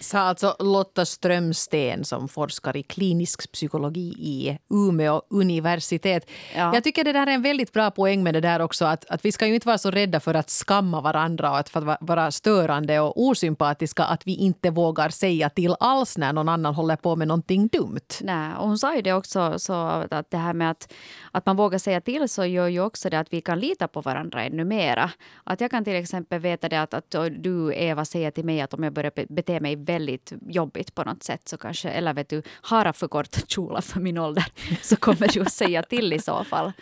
Sa 0.00 0.18
alltså 0.18 0.56
Lotta 0.58 1.04
Strömsten 1.04 2.04
som 2.04 2.28
forskar 2.28 2.76
i 2.76 2.82
klinisk 2.82 3.52
psykologi 3.52 4.14
i 4.18 4.58
Umeå 4.70 5.22
universitet. 5.30 6.30
Ja. 6.56 6.74
Jag 6.74 6.84
tycker 6.84 7.04
det 7.04 7.12
där 7.12 7.26
är 7.26 7.30
en 7.30 7.42
väldigt 7.42 7.72
bra 7.72 7.90
poäng 7.90 8.22
med 8.22 8.34
det 8.34 8.40
där 8.40 8.60
också 8.60 8.84
att, 8.84 9.04
att 9.10 9.24
vi 9.24 9.32
ska 9.32 9.46
ju 9.46 9.54
inte 9.54 9.66
vara 9.66 9.78
så 9.78 9.90
rädda 9.90 10.20
för 10.20 10.34
att 10.34 10.50
skamma 10.50 11.00
varandra 11.00 11.50
och 11.50 11.58
att 11.58 11.68
för 11.68 11.80
att 11.80 11.86
va- 11.86 11.98
vara 12.00 12.30
störande 12.30 13.00
och 13.00 13.22
osympatiska 13.22 14.04
att 14.04 14.26
vi 14.26 14.34
inte 14.34 14.70
vågar 14.70 15.08
säga 15.08 15.50
till 15.50 15.74
alls 15.80 16.18
när 16.18 16.32
någon 16.32 16.48
annan 16.48 16.74
håller 16.74 16.96
på 16.96 17.16
med 17.16 17.28
någonting 17.28 17.68
dumt. 17.68 18.00
Nej, 18.20 18.52
och 18.58 18.68
hon 18.68 18.78
sa 18.78 18.96
ju 18.96 19.02
det 19.02 19.12
också, 19.12 19.58
så 19.58 19.72
att 20.10 20.30
det 20.30 20.36
här 20.36 20.52
med 20.54 20.70
att, 20.70 20.92
att 21.32 21.46
man 21.46 21.56
vågar 21.56 21.78
säga 21.78 22.00
till 22.00 22.28
så 22.28 22.44
gör 22.44 22.68
ju 22.68 22.80
också 22.80 23.10
det 23.10 23.18
att 23.18 23.32
vi 23.32 23.40
kan 23.40 23.60
lita 23.60 23.88
på 23.88 24.00
varandra 24.00 24.42
ännu 24.44 24.64
mera. 24.64 25.10
Att 25.44 25.60
jag 25.60 25.70
kan 25.70 25.84
till 25.84 25.96
exempel 25.96 26.40
veta 26.40 26.68
det 26.68 26.80
att, 26.80 26.94
att 26.94 27.14
du 27.38 27.74
Eva 27.74 28.04
säger 28.04 28.30
till 28.30 28.44
mig 28.44 28.60
att 28.60 28.74
om 28.74 28.82
jag 28.82 28.92
börjar 28.92 29.12
be- 29.16 29.26
bete 29.28 29.60
mig 29.60 29.76
väldigt 29.88 30.32
jobbigt 30.48 30.94
på 30.94 31.04
något 31.04 31.22
sätt 31.22 31.48
så 31.48 31.56
kanske, 31.56 31.88
eller 31.88 32.14
vet 32.14 32.28
du, 32.28 32.42
har 32.62 32.92
för 32.92 33.08
korta 33.08 33.40
kjolar 33.46 33.80
för 33.80 34.00
min 34.00 34.18
ålder 34.18 34.44
så 34.82 34.96
kommer 34.96 35.28
du 35.28 35.40
att 35.40 35.52
säga 35.52 35.82
till 35.82 36.12
i 36.12 36.18
så 36.18 36.44
fall. 36.44 36.72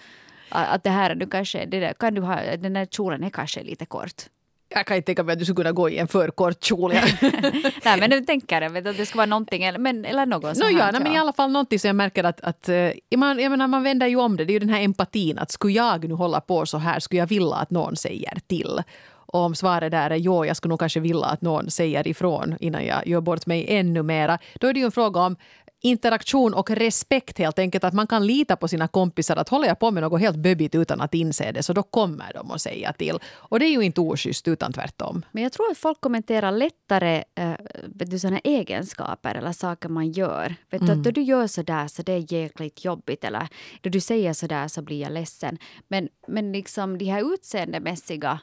Att 0.48 0.84
det 0.84 0.90
här, 0.90 1.14
du 1.14 1.26
kanske, 1.26 1.66
det 1.66 1.80
där, 1.80 1.92
kan 1.92 2.14
du 2.14 2.20
ha, 2.20 2.56
den 2.56 2.72
där 2.72 2.86
kjolen 2.86 3.24
är 3.24 3.30
kanske 3.30 3.62
lite 3.62 3.86
kort. 3.86 4.22
Jag 4.68 4.86
kan 4.86 4.96
inte 4.96 5.06
tänka 5.06 5.22
mig 5.22 5.32
att 5.32 5.38
du 5.38 5.44
skulle 5.44 5.56
kunna 5.56 5.72
gå 5.72 5.90
i 5.90 5.98
en 5.98 6.08
för 6.08 6.30
kort 6.30 6.64
kjol. 6.64 6.92
Nej 7.84 8.00
men 8.00 8.10
du 8.10 8.20
tänker 8.20 8.62
jag 8.62 8.76
att 8.76 8.96
det 8.96 9.06
ska 9.06 9.16
vara 9.16 9.26
någonting 9.26 9.64
eller, 9.64 9.78
men, 9.78 10.04
eller 10.04 10.26
något 10.26 10.58
No, 10.58 10.64
ja, 10.64 10.90
nej, 10.92 11.00
men 11.02 11.12
I 11.12 11.18
alla 11.18 11.32
fall 11.32 11.50
någonting 11.50 11.78
som 11.78 11.88
jag 11.88 11.96
märker 11.96 12.24
att, 12.24 12.40
att 12.40 12.68
eh, 12.68 12.90
man, 13.16 13.38
jag 13.38 13.50
menar, 13.50 13.66
man 13.66 13.82
vänder 13.82 14.06
ju 14.06 14.16
om 14.16 14.36
det. 14.36 14.44
Det 14.44 14.50
är 14.50 14.54
ju 14.54 14.58
den 14.58 14.68
här 14.68 14.82
empatin. 14.82 15.38
Att 15.38 15.50
skulle 15.50 15.72
jag 15.72 16.08
nu 16.08 16.14
hålla 16.14 16.40
på 16.40 16.66
så 16.66 16.78
här, 16.78 17.00
skulle 17.00 17.18
jag 17.18 17.26
vilja 17.26 17.54
att 17.54 17.70
någon 17.70 17.96
säger 17.96 18.38
till? 18.46 18.82
Och 19.26 19.40
om 19.40 19.54
svaret 19.54 19.90
där 19.90 20.10
är 20.10 20.16
ja, 20.16 20.46
jag 20.46 20.56
skulle 20.56 20.70
nog 20.70 20.80
kanske 20.80 21.00
vilja 21.00 21.26
att 21.26 21.42
någon 21.42 21.70
säger 21.70 22.08
ifrån 22.08 22.56
innan 22.60 22.86
jag 22.86 23.06
gör 23.06 23.20
bort 23.20 23.46
mig 23.46 23.66
ännu 23.68 24.02
mera. 24.02 24.38
Då 24.54 24.66
är 24.66 24.72
det 24.72 24.80
ju 24.80 24.86
en 24.86 24.92
fråga 24.92 25.20
om 25.20 25.36
interaktion 25.80 26.54
och 26.54 26.70
respekt 26.70 27.38
helt 27.38 27.58
enkelt. 27.58 27.84
Att 27.84 27.94
man 27.94 28.06
kan 28.06 28.26
lita 28.26 28.56
på 28.56 28.68
sina 28.68 28.88
kompisar. 28.88 29.36
Att 29.36 29.48
håller 29.48 29.68
jag 29.68 29.78
på 29.78 29.90
med 29.90 30.02
något 30.02 30.20
helt 30.20 30.36
böbbigt 30.36 30.74
utan 30.74 31.00
att 31.00 31.14
inse 31.14 31.52
det 31.52 31.62
så 31.62 31.72
då 31.72 31.82
kommer 31.82 32.32
de 32.34 32.50
att 32.50 32.60
säga 32.60 32.92
till. 32.92 33.18
Och 33.34 33.58
det 33.60 33.66
är 33.66 33.70
ju 33.70 33.80
inte 33.80 34.00
oschysst 34.00 34.48
utan 34.48 34.72
tvärtom. 34.72 35.24
Men 35.32 35.42
jag 35.42 35.52
tror 35.52 35.70
att 35.70 35.78
folk 35.78 36.00
kommenterar 36.00 36.52
lättare 36.52 37.24
äh, 37.34 37.52
du, 37.88 38.18
såna 38.18 38.38
egenskaper 38.38 39.34
eller 39.34 39.52
saker 39.52 39.88
man 39.88 40.12
gör. 40.12 40.54
Vet 40.70 40.86
du, 40.86 40.92
att 40.92 41.04
då 41.04 41.10
du 41.10 41.22
gör 41.22 41.46
så 41.46 41.62
där 41.62 41.88
så 41.88 42.02
det 42.02 42.12
är 42.12 42.32
jäkligt 42.32 42.84
jobbigt 42.84 43.24
eller 43.24 43.48
då 43.80 43.90
du 43.90 44.00
säger 44.00 44.32
så 44.32 44.46
där 44.46 44.68
så 44.68 44.82
blir 44.82 45.00
jag 45.00 45.12
ledsen. 45.12 45.58
Men, 45.88 46.08
men 46.28 46.52
liksom 46.52 46.98
de 46.98 47.04
här 47.04 47.34
utseendemässiga 47.34 48.40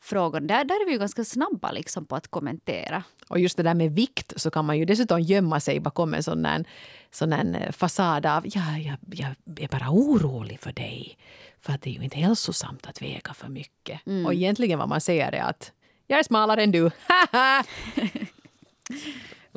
frågorna, 0.00 0.46
där, 0.46 0.64
där 0.64 0.74
är 0.74 0.86
vi 0.86 0.92
ju 0.92 0.98
ganska 0.98 1.24
snabba 1.24 1.72
liksom 1.72 2.06
på 2.06 2.16
att 2.16 2.28
kommentera. 2.28 3.02
Och 3.28 3.38
just 3.38 3.56
det 3.56 3.62
där 3.62 3.74
med 3.74 3.92
vikt 3.92 4.32
så 4.36 4.50
kan 4.50 4.64
man 4.64 4.78
ju 4.78 4.84
dessutom 4.84 5.20
gömma 5.20 5.60
sig 5.60 5.80
bakom 5.80 6.14
en 6.14 6.22
sån 6.22 6.42
där, 6.42 6.64
sån 7.10 7.30
där 7.30 7.72
fasad 7.72 8.26
av 8.26 8.46
ja, 8.46 8.78
jag, 8.78 8.96
jag 9.10 9.34
är 9.64 9.68
bara 9.68 9.90
orolig 9.90 10.60
för 10.60 10.72
dig. 10.72 11.18
För 11.60 11.72
att 11.72 11.82
det 11.82 11.90
är 11.90 11.94
ju 11.94 12.04
inte 12.04 12.18
hälsosamt 12.18 12.86
att 12.86 13.02
väga 13.02 13.34
för 13.34 13.48
mycket. 13.48 14.00
Och 14.26 14.34
egentligen 14.34 14.78
vad 14.78 14.88
man 14.88 15.00
säger 15.00 15.32
är 15.32 15.42
att 15.42 15.72
jag 16.06 16.18
är 16.18 16.22
smalare 16.22 16.62
än 16.62 16.72
du. 16.72 16.90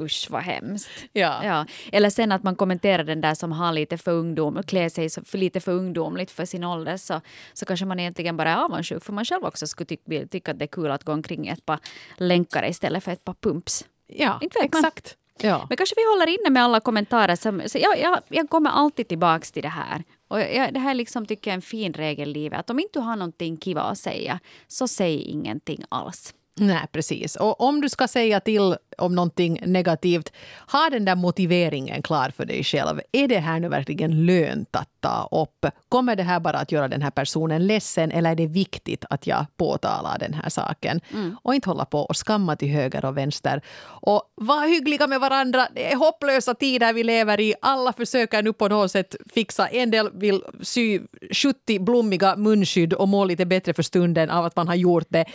Usch 0.01 0.27
vad 0.29 0.41
hemskt. 0.41 0.89
ja. 1.13 1.45
Ja. 1.45 1.65
Eller 1.91 2.09
sen 2.09 2.31
att 2.31 2.43
man 2.43 2.55
kommenterar 2.55 3.03
den 3.03 3.21
där 3.21 3.33
som 3.33 3.51
har 3.51 3.73
lite 3.73 3.97
för 3.97 4.11
ungdom, 4.11 4.63
klär 4.63 4.89
sig 4.89 5.09
för 5.09 5.37
lite 5.37 5.59
för 5.59 5.71
ungdomligt 5.71 6.31
för 6.31 6.45
sin 6.45 6.63
ålder 6.63 6.97
så, 6.97 7.21
så 7.53 7.65
kanske 7.65 7.85
man 7.85 7.99
egentligen 7.99 8.37
bara 8.37 8.49
är 8.51 8.57
avundsjuk 8.57 9.03
för 9.03 9.13
man 9.13 9.25
själv 9.25 9.45
också 9.45 9.67
skulle 9.67 9.87
tycka, 9.87 10.27
tycka 10.27 10.51
att 10.51 10.59
det 10.59 10.65
är 10.65 10.67
kul 10.67 10.91
att 10.91 11.03
gå 11.03 11.11
omkring 11.13 11.47
i 11.47 11.49
ett 11.49 11.65
par 11.65 11.79
länkare 12.17 12.69
istället 12.69 13.03
för 13.03 13.11
ett 13.11 13.23
par 13.23 13.33
pumps. 13.33 13.85
ja, 14.07 14.39
Inte 14.41 14.59
exakt. 14.59 15.17
Ja. 15.37 15.65
Men 15.69 15.77
kanske 15.77 15.95
vi 15.97 16.05
håller 16.05 16.27
inne 16.27 16.49
med 16.49 16.63
alla 16.63 16.79
kommentarer. 16.79 17.35
Som, 17.35 17.61
så 17.67 17.77
jag, 17.77 17.99
jag, 17.99 18.19
jag 18.27 18.49
kommer 18.49 18.69
alltid 18.69 19.07
tillbaks 19.07 19.51
till 19.51 19.63
det 19.63 19.69
här. 19.69 20.03
Och 20.27 20.39
jag, 20.39 20.73
det 20.73 20.79
här 20.79 20.93
liksom 20.93 21.25
tycker 21.25 21.51
jag 21.51 21.53
är 21.53 21.57
en 21.57 21.61
fin 21.61 21.93
regel 21.93 22.29
i 22.29 22.33
livet. 22.33 22.59
Att 22.59 22.69
om 22.69 22.79
inte 22.79 22.99
du 22.99 23.03
har 23.03 23.15
någonting 23.15 23.57
kiva 23.57 23.81
att 23.81 23.97
säga 23.97 24.39
så 24.67 24.87
säg 24.87 25.21
ingenting 25.21 25.83
alls. 25.89 26.33
Nej, 26.55 26.87
precis. 26.91 27.35
Och 27.35 27.61
om 27.61 27.81
du 27.81 27.89
ska 27.89 28.07
säga 28.07 28.39
till 28.39 28.75
om 28.97 29.15
någonting 29.15 29.59
negativt, 29.65 30.33
ha 30.71 30.89
den 30.89 31.05
där 31.05 31.15
motiveringen 31.15 32.01
klar 32.01 32.29
för 32.29 32.45
dig 32.45 32.63
själv. 32.63 33.01
Är 33.11 33.27
det 33.27 33.39
här 33.39 33.59
nu 33.59 33.69
verkligen 33.69 34.25
lönt 34.25 34.75
att 34.75 34.89
ta 34.99 35.29
upp? 35.31 35.65
Kommer 35.89 36.15
det 36.15 36.23
här 36.23 36.39
bara 36.39 36.57
att 36.57 36.71
göra 36.71 36.87
den 36.87 37.01
här 37.01 37.11
personen 37.11 37.67
ledsen 37.67 38.11
eller 38.11 38.31
är 38.31 38.35
det 38.35 38.47
viktigt 38.47 39.05
att 39.09 39.27
jag 39.27 39.45
påtalar 39.57 40.19
den 40.19 40.33
här 40.33 40.49
saken? 40.49 41.01
Och 41.43 41.55
inte 41.55 41.69
hålla 41.69 41.85
på 41.85 41.99
och 41.99 42.17
skamma 42.17 42.55
till 42.55 42.69
höger 42.69 43.05
och 43.05 43.17
vänster. 43.17 43.61
Och 43.83 44.21
var 44.35 44.67
hyggliga 44.67 45.07
med 45.07 45.19
varandra. 45.19 45.67
Det 45.75 45.91
är 45.91 45.95
hopplösa 45.95 46.53
tider 46.53 46.93
vi 46.93 47.03
lever 47.03 47.39
i. 47.39 47.53
Alla 47.61 47.93
försöker 47.93 48.43
nu 48.43 48.53
på 48.53 48.67
något 48.67 48.91
sätt 48.91 49.15
fixa. 49.33 49.67
En 49.67 49.91
del 49.91 50.09
vill 50.13 50.43
sy 50.61 50.99
70 51.31 51.79
blommiga 51.79 52.35
munskydd 52.35 52.93
och 52.93 53.09
må 53.09 53.25
lite 53.25 53.45
bättre 53.45 53.73
för 53.73 53.83
stunden 53.83 54.29
av 54.29 54.45
att 54.45 54.55
man 54.55 54.67
har 54.67 54.75
gjort 54.75 55.07
det 55.09 55.25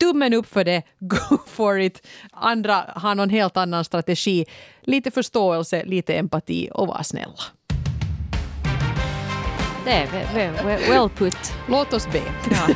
tummen 0.00 0.34
upp 0.34 0.46
för 0.46 0.64
det, 0.64 0.82
go 0.98 1.38
for 1.46 1.80
it. 1.80 2.06
Andra 2.32 2.84
har 2.96 3.14
någon 3.14 3.30
helt 3.30 3.56
annan 3.56 3.84
strategi. 3.84 4.44
Lite 4.82 5.10
förståelse, 5.10 5.84
lite 5.84 6.14
empati 6.14 6.68
och 6.74 6.86
var 6.86 7.02
snälla. 7.02 7.34
Det 9.84 9.92
är 9.92 10.06
ve- 10.34 10.78
well 10.88 11.08
put. 11.08 11.52
Låt 11.68 11.92
oss 11.92 12.08
be. 12.12 12.22
Ja. 12.50 12.74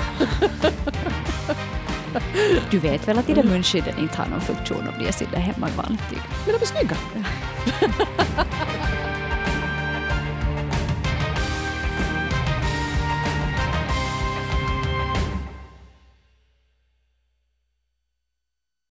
Du 2.71 2.79
vet 2.79 3.09
väl 3.09 3.19
att 3.19 3.27
de 3.27 3.35
där 3.35 3.43
munskydden 3.45 3.99
inte 3.99 4.17
har 4.19 4.27
någon 4.27 4.41
funktion 4.41 4.89
om 4.89 4.95
de 4.99 5.07
är 5.09 5.13
sydda 5.13 5.39
hemma 5.39 5.69
i 5.69 5.73
vanligt 5.77 6.01
tyg? 6.11 6.19
Men 6.47 6.55
de 6.55 6.63
är 6.63 6.67
snygga. 6.67 6.97